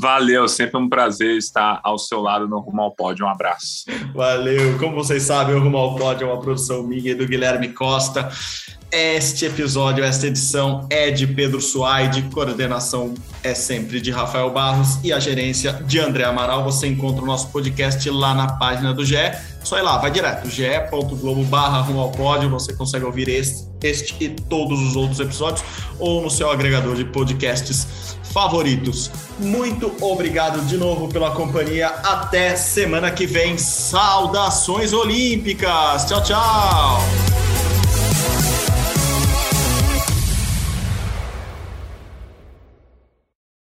Valeu, 0.00 0.46
sempre 0.46 0.78
um 0.78 0.88
prazer 0.88 1.36
estar 1.36 1.80
ao 1.82 1.98
seu 1.98 2.20
lado 2.20 2.46
no 2.46 2.60
Rumo 2.60 2.82
ao 2.82 2.94
Pódio. 2.94 3.24
Um 3.24 3.28
abraço. 3.28 3.86
Valeu. 4.14 4.78
Como 4.78 4.94
vocês 4.94 5.22
sabem, 5.24 5.54
o 5.56 5.60
Rumo 5.60 5.78
ao 5.78 5.96
Pódio 5.96 6.28
é 6.28 6.32
uma 6.32 6.40
produção 6.40 6.82
minha 6.82 7.10
e 7.10 7.14
do 7.14 7.26
Guilherme 7.26 7.70
Costa. 7.70 8.30
Este 8.92 9.46
episódio, 9.46 10.02
esta 10.02 10.26
edição 10.26 10.84
é 10.90 11.12
de 11.12 11.24
Pedro 11.24 11.60
Suaide, 11.60 12.22
coordenação 12.22 13.14
é 13.44 13.54
sempre 13.54 14.00
de 14.00 14.10
Rafael 14.10 14.50
Barros 14.50 14.98
e 15.04 15.12
a 15.12 15.20
gerência 15.20 15.74
de 15.86 16.00
André 16.00 16.24
Amaral. 16.24 16.64
Você 16.64 16.88
encontra 16.88 17.22
o 17.22 17.26
nosso 17.26 17.48
podcast 17.50 18.10
lá 18.10 18.34
na 18.34 18.54
página 18.54 18.92
do 18.92 19.04
GE. 19.04 19.14
Só 19.62 19.78
ir 19.78 19.82
lá, 19.82 19.96
vai 19.98 20.10
direto, 20.10 20.50
ge.globo 20.50 21.44
barra 21.44 21.82
rumo 21.82 22.00
ao 22.00 22.10
pódio, 22.10 22.50
você 22.50 22.72
consegue 22.72 23.04
ouvir 23.04 23.28
este, 23.28 23.64
este 23.80 24.16
e 24.24 24.28
todos 24.28 24.80
os 24.80 24.96
outros 24.96 25.20
episódios 25.20 25.62
ou 25.96 26.20
no 26.20 26.30
seu 26.30 26.50
agregador 26.50 26.96
de 26.96 27.04
podcasts 27.04 28.16
favoritos. 28.32 29.08
Muito 29.38 29.94
obrigado 30.00 30.66
de 30.66 30.76
novo 30.76 31.08
pela 31.08 31.30
companhia. 31.30 31.88
Até 31.88 32.56
semana 32.56 33.10
que 33.12 33.26
vem. 33.26 33.56
Saudações 33.56 34.92
olímpicas. 34.92 36.06
Tchau, 36.06 36.22
tchau. 36.24 37.49